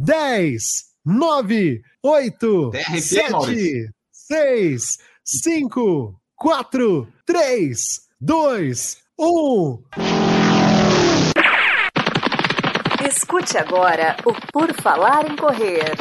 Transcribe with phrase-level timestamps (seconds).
[0.00, 0.60] 10,
[1.04, 3.90] 9, 8, TRT, 7, Maurício.
[4.12, 9.84] 6, 5, 4, 3, 2, 1.
[13.08, 15.96] Escute agora o Por Falar em Correr.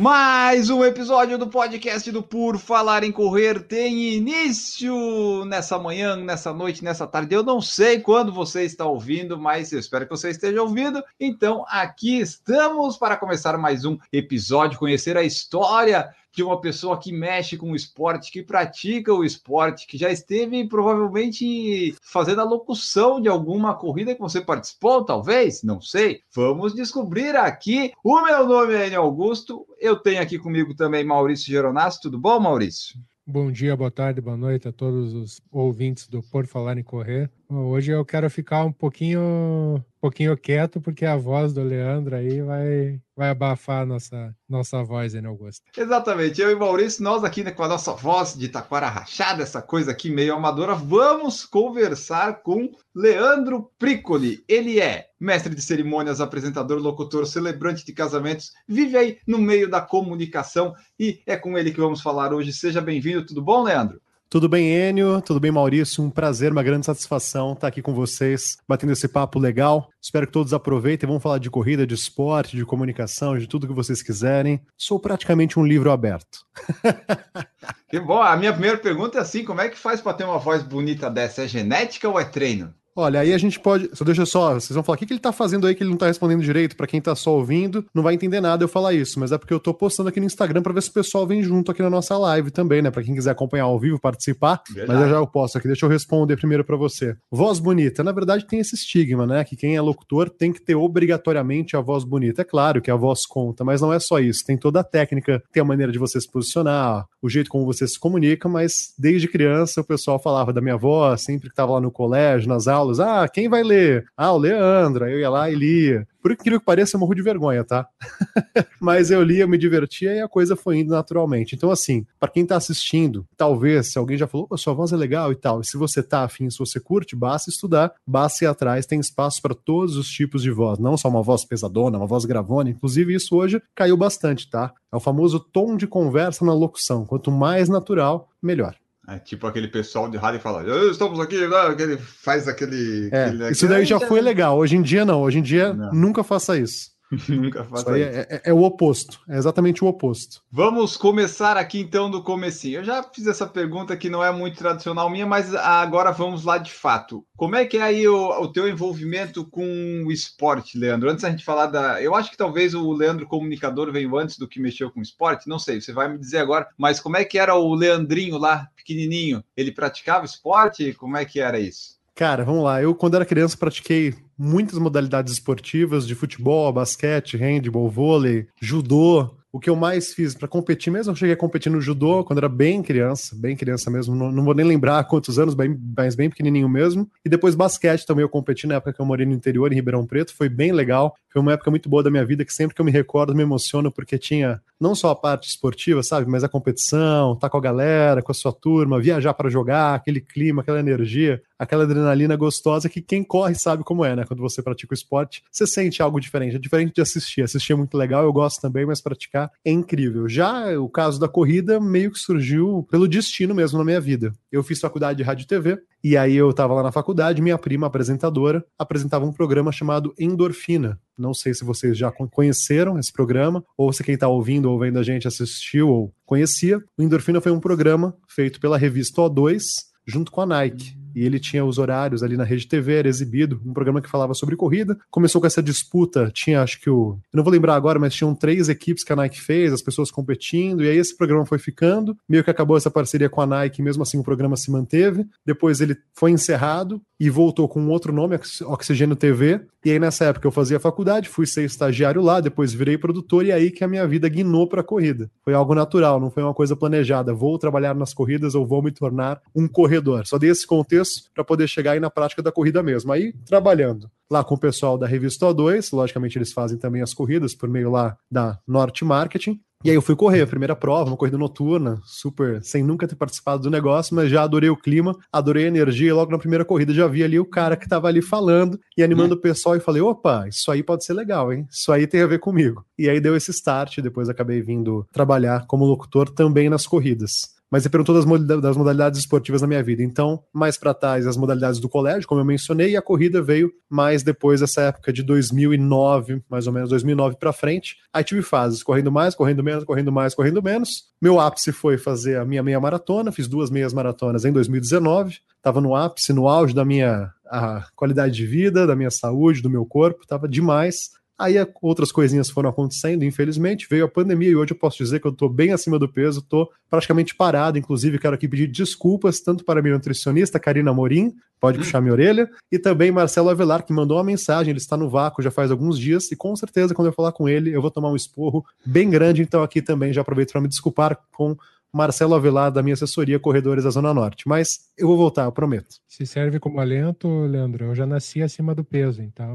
[0.00, 6.54] Mais um episódio do podcast do Por Falar em Correr tem início nessa manhã, nessa
[6.54, 7.34] noite, nessa tarde.
[7.34, 11.04] Eu não sei quando você está ouvindo, mas eu espero que você esteja ouvindo.
[11.20, 17.12] Então, aqui estamos para começar mais um episódio, conhecer a história de uma pessoa que
[17.12, 23.20] mexe com o esporte, que pratica o esporte, que já esteve provavelmente fazendo a locução
[23.20, 26.20] de alguma corrida que você participou, talvez, não sei.
[26.34, 27.92] Vamos descobrir aqui.
[28.04, 32.00] O meu nome é Enio Augusto, eu tenho aqui comigo também Maurício Geronasso.
[32.02, 32.98] Tudo bom, Maurício?
[33.26, 37.30] Bom dia, boa tarde, boa noite a todos os ouvintes do Por Falar em Correr.
[37.48, 43.00] Hoje eu quero ficar um pouquinho, pouquinho quieto, porque a voz do Leandro aí vai,
[43.14, 45.62] vai abafar a nossa, nossa voz, né, Augusto?
[45.76, 49.60] Exatamente, eu e Maurício, nós aqui né, com a nossa voz de taquara rachada, essa
[49.60, 54.42] coisa aqui meio amadora, vamos conversar com Leandro Pricoli.
[54.48, 59.82] Ele é mestre de cerimônias, apresentador, locutor, celebrante de casamentos, vive aí no meio da
[59.82, 62.52] comunicação e é com ele que vamos falar hoje.
[62.52, 64.00] Seja bem-vindo, tudo bom, Leandro?
[64.30, 65.20] Tudo bem, Enio?
[65.20, 66.04] Tudo bem, Maurício?
[66.04, 69.90] Um prazer, uma grande satisfação estar aqui com vocês, batendo esse papo legal.
[70.00, 71.08] Espero que todos aproveitem.
[71.08, 74.60] Vamos falar de corrida, de esporte, de comunicação, de tudo que vocês quiserem.
[74.78, 76.46] Sou praticamente um livro aberto.
[77.90, 78.22] Que bom.
[78.22, 81.10] A minha primeira pergunta é assim: como é que faz para ter uma voz bonita
[81.10, 81.42] dessa?
[81.42, 82.72] É genética ou é treino?
[82.94, 83.88] Olha, aí a gente pode.
[83.92, 85.90] Só deixa só, vocês vão falar, o que, que ele tá fazendo aí que ele
[85.90, 86.76] não tá respondendo direito?
[86.76, 89.54] Pra quem tá só ouvindo, não vai entender nada eu falar isso, mas é porque
[89.54, 91.90] eu tô postando aqui no Instagram pra ver se o pessoal vem junto aqui na
[91.90, 92.90] nossa live também, né?
[92.90, 94.62] Pra quem quiser acompanhar ao vivo, participar.
[94.68, 94.88] Verdade.
[94.88, 97.16] Mas eu já eu posto aqui, deixa eu responder primeiro pra você.
[97.30, 99.44] Voz bonita, na verdade tem esse estigma, né?
[99.44, 102.42] Que quem é locutor tem que ter obrigatoriamente a voz bonita.
[102.42, 104.44] É claro que a voz conta, mas não é só isso.
[104.44, 107.86] Tem toda a técnica, tem a maneira de você se posicionar, o jeito como você
[107.86, 111.80] se comunica, mas desde criança o pessoal falava da minha voz, sempre que tava lá
[111.80, 114.06] no colégio, nas aulas, ah, quem vai ler?
[114.16, 115.04] Ah, o Leandro.
[115.04, 116.06] Aí eu ia lá e lia.
[116.22, 117.86] Por incrível que pareça, eu morro de vergonha, tá?
[118.80, 121.54] Mas eu lia, me divertia e a coisa foi indo naturalmente.
[121.54, 124.96] Então, assim, para quem tá assistindo, talvez, se alguém já falou, "Pô, sua voz é
[124.96, 128.48] legal e tal, e se você tá afim, se você curte, basta estudar, basta ir
[128.48, 132.06] atrás, tem espaço para todos os tipos de voz, não só uma voz pesadona, uma
[132.06, 132.70] voz gravona.
[132.70, 134.74] Inclusive, isso hoje caiu bastante, tá?
[134.92, 137.06] É o famoso tom de conversa na locução.
[137.06, 138.74] Quanto mais natural, melhor.
[139.10, 143.08] É tipo aquele pessoal de rádio fala, "Ah, estamos aqui, né?" ele faz aquele.
[143.10, 144.56] É, aquele- isso daí já foi legal.
[144.56, 145.20] Hoje em dia, não.
[145.22, 145.92] Hoje em dia, Não.
[145.92, 146.90] nunca faça isso.
[147.28, 148.18] Nunca faça aí isso.
[148.20, 149.20] é, é- é o oposto.
[149.28, 150.42] É exatamente o oposto.
[150.50, 152.80] Vamos começar aqui então do comecinho.
[152.80, 156.58] Eu já fiz essa pergunta que não é muito tradicional minha, mas agora vamos lá
[156.58, 157.24] de fato.
[157.36, 161.10] Como é que é aí o, o teu envolvimento com o esporte, Leandro?
[161.10, 162.00] Antes da gente falar da...
[162.02, 165.58] Eu acho que talvez o Leandro comunicador veio antes do que mexeu com esporte, não
[165.58, 169.42] sei, você vai me dizer agora, mas como é que era o Leandrinho lá, pequenininho?
[169.56, 170.92] Ele praticava esporte?
[170.94, 171.99] Como é que era isso?
[172.20, 172.82] Cara, vamos lá.
[172.82, 179.30] Eu, quando era criança, pratiquei muitas modalidades esportivas de futebol, basquete, handball, vôlei, judô.
[179.50, 182.38] O que eu mais fiz para competir mesmo, eu cheguei a competir no judô quando
[182.40, 186.14] era bem criança, bem criança mesmo, não, não vou nem lembrar quantos anos, bem, mas
[186.14, 187.10] bem pequenininho mesmo.
[187.24, 190.06] E depois basquete também eu competi na época que eu morei no interior, em Ribeirão
[190.06, 191.16] Preto, foi bem legal.
[191.32, 193.42] Foi uma época muito boa da minha vida que sempre que eu me recordo me
[193.42, 197.60] emociono porque tinha não só a parte esportiva, sabe, mas a competição, tá com a
[197.60, 202.88] galera, com a sua turma, viajar para jogar, aquele clima, aquela energia, aquela adrenalina gostosa
[202.88, 204.24] que quem corre sabe como é, né?
[204.24, 206.56] Quando você pratica o esporte, você sente algo diferente.
[206.56, 207.42] É diferente de assistir.
[207.42, 210.26] Assistir é muito legal, eu gosto também, mas praticar é incrível.
[210.26, 214.32] Já o caso da corrida meio que surgiu pelo destino mesmo na minha vida.
[214.50, 217.58] Eu fiz faculdade de rádio e TV, e aí eu tava lá na faculdade, minha
[217.58, 220.98] prima apresentadora apresentava um programa chamado Endorfina.
[221.16, 224.78] Não sei se vocês já con- conheceram esse programa, ou se quem está ouvindo ou
[224.78, 226.82] vendo a gente assistiu ou conhecia.
[226.96, 229.60] O Endorfina foi um programa feito pela revista O2
[230.06, 230.99] junto com a Nike.
[231.14, 234.34] E ele tinha os horários ali na Rede TV, era exibido, um programa que falava
[234.34, 234.98] sobre corrida.
[235.10, 237.18] Começou com essa disputa, tinha acho que o.
[237.32, 240.10] Eu não vou lembrar agora, mas tinham três equipes que a Nike fez, as pessoas
[240.10, 242.16] competindo, e aí esse programa foi ficando.
[242.28, 245.26] Meio que acabou essa parceria com a Nike, mesmo assim o programa se manteve.
[245.44, 249.60] Depois ele foi encerrado e voltou com outro nome, Ox- Oxigênio TV.
[249.84, 253.52] E aí nessa época eu fazia faculdade, fui ser estagiário lá, depois virei produtor, e
[253.52, 255.30] aí que a minha vida guinou para a corrida.
[255.42, 257.32] Foi algo natural, não foi uma coisa planejada.
[257.34, 260.26] Vou trabalhar nas corridas ou vou me tornar um corredor.
[260.26, 260.99] Só dei esse contexto
[261.34, 263.12] para poder chegar aí na prática da corrida mesmo.
[263.12, 267.54] Aí, trabalhando lá com o pessoal da revista O2, logicamente eles fazem também as corridas
[267.54, 269.60] por meio lá da Norte Marketing.
[269.82, 273.16] E aí eu fui correr a primeira prova, uma corrida noturna, super, sem nunca ter
[273.16, 276.66] participado do negócio, mas já adorei o clima, adorei a energia, e logo na primeira
[276.66, 279.80] corrida já vi ali o cara que estava ali falando e animando o pessoal e
[279.80, 281.66] falei, opa, isso aí pode ser legal, hein?
[281.70, 282.84] Isso aí tem a ver comigo.
[282.98, 287.82] E aí deu esse start, depois acabei vindo trabalhar como locutor também nas corridas mas
[287.82, 290.02] você perguntou das, das modalidades esportivas na minha vida.
[290.02, 293.70] Então, mais para trás, as modalidades do colégio, como eu mencionei, e a corrida veio
[293.88, 297.96] mais depois dessa época de 2009, mais ou menos 2009 para frente.
[298.12, 301.04] Aí tive fases, correndo mais, correndo menos, correndo mais, correndo menos.
[301.22, 305.38] Meu ápice foi fazer a minha meia maratona, fiz duas meias maratonas em 2019.
[305.56, 309.68] Estava no ápice, no auge da minha a qualidade de vida, da minha saúde, do
[309.68, 311.10] meu corpo, estava demais.
[311.40, 315.26] Aí outras coisinhas foram acontecendo, infelizmente, veio a pandemia e hoje eu posso dizer que
[315.26, 319.64] eu estou bem acima do peso, estou praticamente parado, inclusive quero aqui pedir desculpas tanto
[319.64, 321.80] para a minha nutricionista, Karina Morim, pode hum.
[321.80, 325.42] puxar minha orelha, e também Marcelo Avelar, que mandou uma mensagem, ele está no vácuo
[325.42, 328.10] já faz alguns dias, e com certeza quando eu falar com ele eu vou tomar
[328.10, 331.56] um esporro bem grande, então aqui também já aproveito para me desculpar com
[331.92, 334.48] Marcelo Avelar, da minha assessoria Corredores da Zona Norte.
[334.48, 335.96] Mas eu vou voltar, eu prometo.
[336.08, 339.54] Se serve como alento, Leandro, eu já nasci acima do peso, então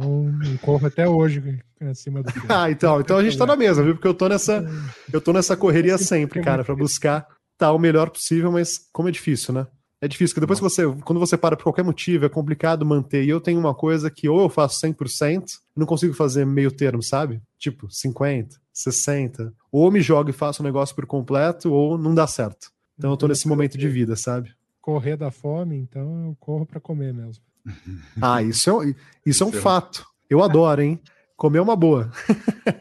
[0.62, 2.46] corro até hoje acima do peso.
[2.50, 3.96] ah, então, então a gente tá na mesa, viu?
[3.96, 4.66] Porque eu tô nessa,
[5.12, 7.28] eu tô nessa correria sempre, cara, para buscar
[7.58, 9.68] tá o melhor possível, mas como é difícil, né?
[10.02, 13.24] É difícil, porque depois que você, quando você para por qualquer motivo, é complicado manter.
[13.24, 15.44] E eu tenho uma coisa que ou eu faço 100%,
[15.76, 17.42] não consigo fazer meio termo, sabe?
[17.58, 19.54] Tipo, 50, 60.
[19.72, 22.72] Ou me jogo e faço o negócio por completo, ou não dá certo.
[22.98, 24.54] Então eu tô nesse momento de vida, sabe?
[24.82, 27.44] Correr da fome, então eu corro para comer mesmo.
[28.22, 28.96] Ah, isso é,
[29.26, 30.06] isso é um fato.
[30.30, 31.00] Eu adoro, hein?
[31.36, 32.12] Comer é uma boa.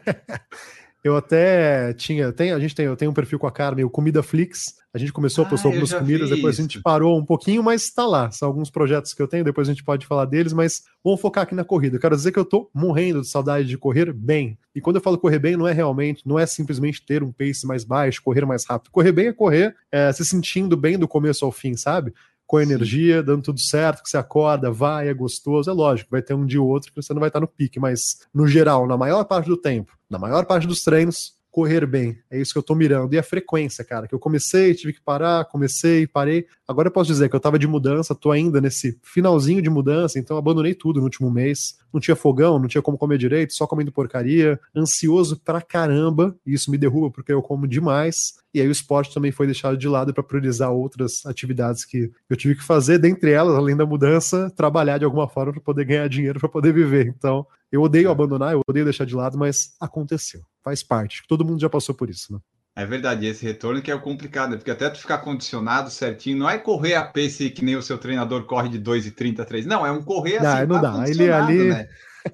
[1.05, 3.89] Eu até tinha, tem, a gente tem, eu tenho um perfil com a Carmen, o
[3.91, 4.73] Comida Flix.
[4.91, 7.83] A gente começou a postar ah, algumas comidas, depois a gente parou um pouquinho, mas
[7.83, 8.31] está lá.
[8.31, 11.43] São alguns projetos que eu tenho, depois a gente pode falar deles, mas vamos focar
[11.43, 11.97] aqui na corrida.
[11.97, 14.57] Eu quero dizer que eu tô morrendo de saudade de correr bem.
[14.73, 17.67] E quando eu falo correr bem, não é realmente, não é simplesmente ter um pace
[17.67, 18.89] mais baixo, correr mais rápido.
[18.89, 22.15] Correr bem é correr é, se sentindo bem do começo ao fim, sabe?
[22.47, 25.69] Com energia, dando tudo certo, que você acorda, vai, é gostoso.
[25.69, 27.79] É lógico, vai ter um dia ou outro que você não vai estar no pique,
[27.79, 32.17] mas no geral, na maior parte do tempo, na maior parte dos treinos, correr bem.
[32.29, 33.13] É isso que eu tô mirando.
[33.13, 36.45] E a frequência, cara, que eu comecei, tive que parar, comecei, parei.
[36.67, 40.19] Agora eu posso dizer que eu tava de mudança, tô ainda nesse finalzinho de mudança,
[40.19, 41.77] então abandonei tudo no último mês.
[41.93, 46.35] Não tinha fogão, não tinha como comer direito, só comendo porcaria, ansioso pra caramba.
[46.45, 48.33] E isso me derruba porque eu como demais.
[48.53, 52.35] E aí o esporte também foi deixado de lado para priorizar outras atividades que eu
[52.35, 56.09] tive que fazer, dentre elas, além da mudança, trabalhar de alguma forma para poder ganhar
[56.09, 57.07] dinheiro para poder viver.
[57.07, 61.21] Então, eu odeio abandonar, eu odeio deixar de lado, mas aconteceu faz parte.
[61.29, 62.39] Todo mundo já passou por isso, né?
[62.75, 64.57] É verdade, esse retorno que é o complicado, né?
[64.57, 67.97] porque até tu ficar condicionado certinho, não é correr a pace que nem o seu
[67.97, 69.65] treinador corre de 2,30, 3.
[69.65, 71.09] Não, é um correr assim, não, não tá dá.
[71.09, 71.87] Ele ali né?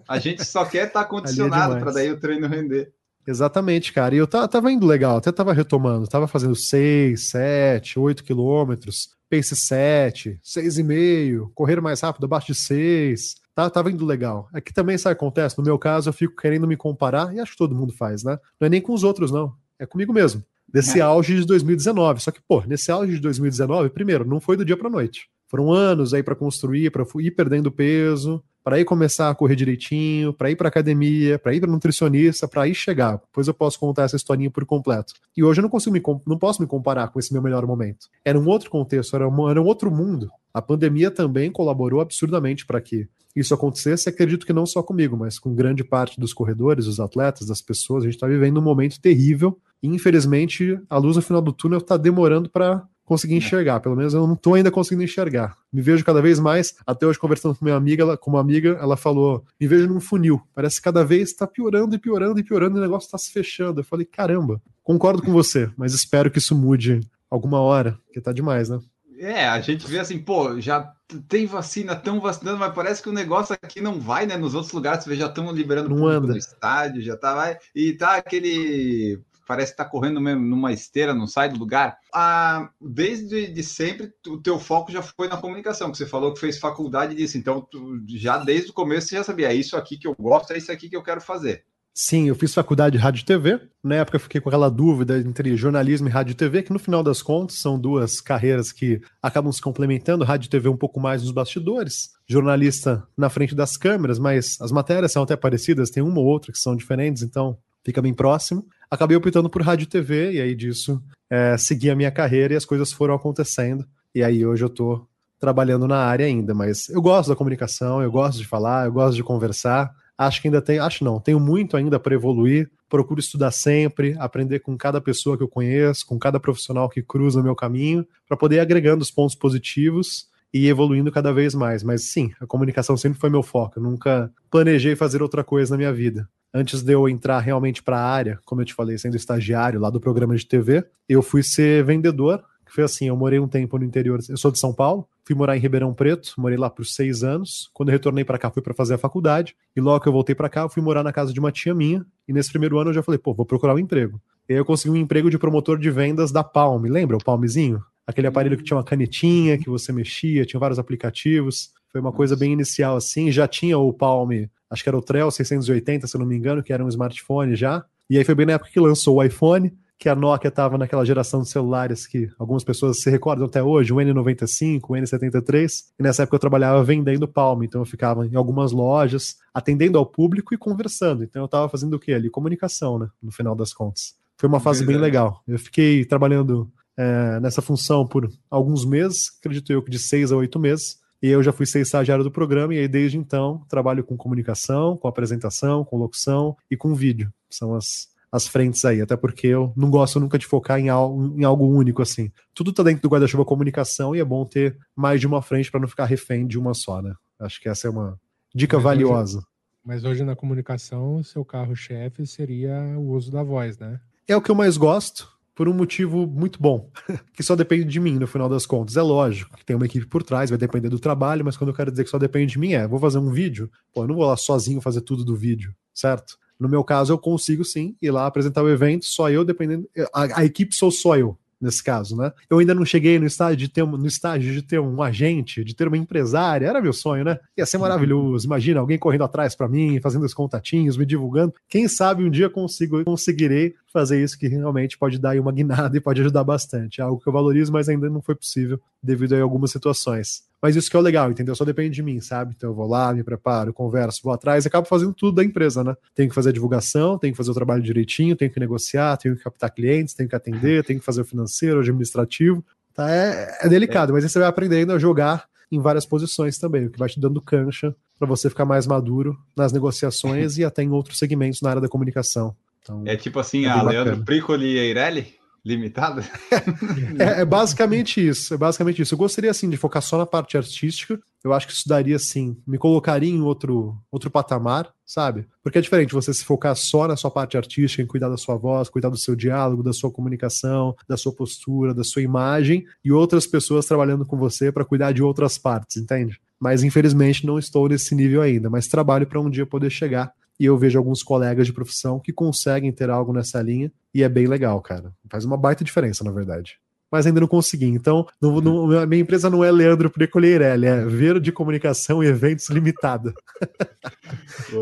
[0.08, 2.92] A gente só quer estar tá condicionado é para daí o treino render.
[3.28, 4.16] Exatamente, cara.
[4.16, 9.56] E eu tava indo legal, até tava retomando, tava fazendo 6, 7, 8 quilômetros, pace
[9.56, 14.50] 7, 6,5, correr mais rápido abaixo de 6 tá, tava indo legal.
[14.54, 15.58] Aqui também, sabe o que acontece?
[15.58, 18.38] No meu caso, eu fico querendo me comparar, e acho que todo mundo faz, né?
[18.60, 19.54] Não é nem com os outros, não.
[19.80, 20.44] É comigo mesmo.
[20.68, 21.02] Desse é.
[21.02, 22.22] auge de 2019.
[22.22, 25.30] Só que, pô, nesse auge de 2019, primeiro, não foi do dia pra noite.
[25.48, 30.34] Foram anos aí para construir, para ir perdendo peso, para ir começar a correr direitinho,
[30.34, 33.18] para ir para academia, para ir para nutricionista, para ir chegar.
[33.18, 35.14] Depois eu posso contar essa historinha por completo.
[35.36, 38.08] E hoje eu não consigo me, não posso me comparar com esse meu melhor momento.
[38.24, 40.30] Era um outro contexto, era um, era um outro mundo.
[40.54, 45.40] A pandemia também colaborou absurdamente para que isso acontecesse, acredito que não só comigo, mas
[45.40, 48.04] com grande parte dos corredores, dos atletas, das pessoas.
[48.04, 51.80] A gente está vivendo um momento terrível e, infelizmente, a luz no final do túnel
[51.80, 53.82] está demorando para conseguir enxergar.
[53.82, 55.58] Pelo menos eu não estou ainda conseguindo enxergar.
[55.72, 56.76] Me vejo cada vez mais.
[56.88, 60.00] Até hoje, conversando com minha amiga, ela, com uma amiga, ela falou: me vejo num
[60.00, 60.42] funil.
[60.56, 63.30] Parece que cada vez está piorando e piorando e piorando e o negócio está se
[63.34, 63.82] fechando.
[63.82, 68.32] Eu falei: caramba, concordo com você, mas espero que isso mude alguma hora, porque tá
[68.32, 68.80] demais, né?
[69.20, 70.94] É, a gente vê assim, pô, já
[71.28, 74.38] tem vacina, tão vacinando, mas parece que o negócio aqui não vai, né?
[74.38, 76.28] Nos outros lugares, você vê, já estão liberando não anda.
[76.28, 79.20] no estádio, já tá, vai, e tá aquele
[79.52, 81.98] parece que tá correndo numa esteira, não sai do lugar.
[82.14, 86.40] Ah, desde de sempre, o teu foco já foi na comunicação, que você falou que
[86.40, 87.38] fez faculdade disso.
[87.38, 90.54] Então, tu, já desde o começo você já sabia, é isso aqui que eu gosto,
[90.54, 91.66] é isso aqui que eu quero fazer.
[91.94, 93.60] Sim, eu fiz faculdade de rádio e TV.
[93.84, 96.80] Na época eu fiquei com aquela dúvida entre jornalismo e rádio e TV, que no
[96.80, 100.24] final das contas são duas carreiras que acabam se complementando.
[100.24, 104.72] Rádio e TV um pouco mais nos bastidores, jornalista na frente das câmeras, mas as
[104.72, 108.66] matérias são até parecidas, tem uma ou outra que são diferentes, então fica bem próximo.
[108.92, 112.58] Acabei optando por rádio e TV, e aí disso é, segui a minha carreira e
[112.58, 113.88] as coisas foram acontecendo.
[114.14, 115.08] E aí hoje eu tô
[115.40, 119.16] trabalhando na área ainda, mas eu gosto da comunicação, eu gosto de falar, eu gosto
[119.16, 119.90] de conversar.
[120.18, 122.70] Acho que ainda tem, acho não, tenho muito ainda para evoluir.
[122.90, 127.40] Procuro estudar sempre, aprender com cada pessoa que eu conheço, com cada profissional que cruza
[127.40, 131.82] o meu caminho, para poder ir agregando os pontos positivos e evoluindo cada vez mais.
[131.82, 133.80] Mas sim, a comunicação sempre foi meu foco.
[133.80, 136.28] Eu nunca planejei fazer outra coisa na minha vida.
[136.54, 139.90] Antes de eu entrar realmente para a área, como eu te falei, sendo estagiário lá
[139.90, 142.44] do programa de TV, eu fui ser vendedor.
[142.66, 144.20] Que foi assim, eu morei um tempo no interior.
[144.30, 147.70] Eu sou de São Paulo, fui morar em Ribeirão Preto, morei lá por seis anos.
[147.74, 149.56] Quando eu retornei para cá, fui para fazer a faculdade.
[149.76, 151.76] E logo que eu voltei para cá, eu fui morar na casa de uma tia
[151.76, 152.06] minha.
[152.28, 154.22] E nesse primeiro ano eu já falei, pô, vou procurar um emprego.
[154.48, 156.90] E aí eu consegui um emprego de promotor de vendas da Palme.
[156.90, 157.84] Lembra o Palmezinho?
[158.06, 161.72] Aquele aparelho que tinha uma canetinha que você mexia, tinha vários aplicativos.
[161.92, 163.32] Foi uma coisa bem inicial assim.
[163.32, 166.64] Já tinha o Palme, acho que era o Trell 680, se eu não me engano,
[166.64, 167.84] que era um smartphone já.
[168.10, 171.06] E aí foi bem na época que lançou o iPhone, que a Nokia estava naquela
[171.06, 175.70] geração de celulares que algumas pessoas se recordam até hoje, o N95, o N73.
[176.00, 180.06] E nessa época eu trabalhava vendendo Palme, então eu ficava em algumas lojas, atendendo ao
[180.06, 181.24] público e conversando.
[181.24, 182.32] Então eu estava fazendo o quê ali?
[182.32, 183.10] Comunicação, né?
[183.22, 184.16] No final das contas.
[184.38, 185.44] Foi uma fase bem legal.
[185.48, 186.68] Eu fiquei trabalhando
[186.98, 190.98] é, nessa função por alguns meses, acredito eu que de seis a oito meses.
[191.22, 194.98] E eu já fui ser estagiário do programa, e aí desde então trabalho com comunicação,
[194.98, 197.32] com apresentação, com locução e com vídeo.
[197.50, 201.40] São as, as frentes aí, até porque eu não gosto nunca de focar em algo,
[201.40, 202.32] em algo único assim.
[202.54, 205.80] Tudo tá dentro do guarda-chuva comunicação e é bom ter mais de uma frente para
[205.80, 207.14] não ficar refém de uma só, né?
[207.40, 208.20] Acho que essa é uma
[208.54, 209.38] dica mas valiosa.
[209.38, 209.48] Hoje,
[209.86, 214.00] mas hoje na comunicação, seu carro-chefe seria o uso da voz, né?
[214.28, 215.28] É o que eu mais gosto
[215.62, 216.90] por um motivo muito bom,
[217.36, 218.98] que só depende de mim no final das contas.
[218.98, 221.76] É lógico que tem uma equipe por trás, vai depender do trabalho, mas quando eu
[221.76, 224.16] quero dizer que só depende de mim, é, vou fazer um vídeo, pô, eu não
[224.16, 226.36] vou lá sozinho fazer tudo do vídeo, certo?
[226.60, 229.88] No meu caso, eu consigo sim ir lá apresentar o evento, só eu, dependendo.
[230.12, 232.32] A, a equipe sou só eu nesse caso, né?
[232.50, 235.76] Eu ainda não cheguei no estágio de ter, no estágio de ter um agente, de
[235.76, 237.38] ter uma empresária, era meu sonho, né?
[237.56, 238.48] Ia ser maravilhoso.
[238.48, 241.54] Imagina alguém correndo atrás para mim, fazendo os contatinhos, me divulgando.
[241.70, 246.02] Quem sabe um dia consigo, conseguirei fazer isso que realmente pode dar uma guinada e
[246.02, 247.02] pode ajudar bastante.
[247.02, 250.44] É algo que eu valorizo, mas ainda não foi possível devido a algumas situações.
[250.62, 251.56] Mas isso que é o legal, entendeu?
[251.56, 252.54] Só depende de mim, sabe?
[252.56, 255.84] Então eu vou lá, me preparo, converso, vou atrás e acabo fazendo tudo da empresa,
[255.84, 255.96] né?
[256.14, 259.36] Tenho que fazer a divulgação, tenho que fazer o trabalho direitinho, tenho que negociar, tenho
[259.36, 262.64] que captar clientes, tenho que atender, tenho que fazer o financeiro, o administrativo.
[262.94, 263.10] Tá?
[263.10, 266.92] É, é delicado, mas aí você vai aprendendo a jogar em várias posições também, o
[266.92, 270.92] que vai te dando cancha para você ficar mais maduro nas negociações e até em
[270.92, 272.56] outros segmentos na área da comunicação.
[272.82, 275.42] Então, é tipo assim, é a Leandro Pricoli e Eireli?
[275.64, 276.24] limitada?
[277.20, 279.14] é, é, basicamente isso, é basicamente isso.
[279.14, 281.20] Eu gostaria, assim, de focar só na parte artística.
[281.44, 285.48] Eu acho que isso daria, assim, me colocaria em outro, outro patamar, sabe?
[285.64, 288.56] Porque é diferente você se focar só na sua parte artística, em cuidar da sua
[288.56, 293.12] voz, cuidar do seu diálogo, da sua comunicação, da sua postura, da sua imagem, e
[293.12, 296.40] outras pessoas trabalhando com você para cuidar de outras partes, entende?
[296.60, 300.66] Mas infelizmente não estou nesse nível ainda, mas trabalho para um dia poder chegar e
[300.66, 304.46] eu vejo alguns colegas de profissão que conseguem ter algo nessa linha e é bem
[304.46, 305.12] legal, cara.
[305.28, 306.78] Faz uma baita diferença, na verdade.
[307.12, 307.88] Mas ainda não consegui.
[307.88, 312.70] Então, não, não, a minha empresa não é Leandro Precolheirelli, é Verde Comunicação e Eventos
[312.70, 313.34] Limitada.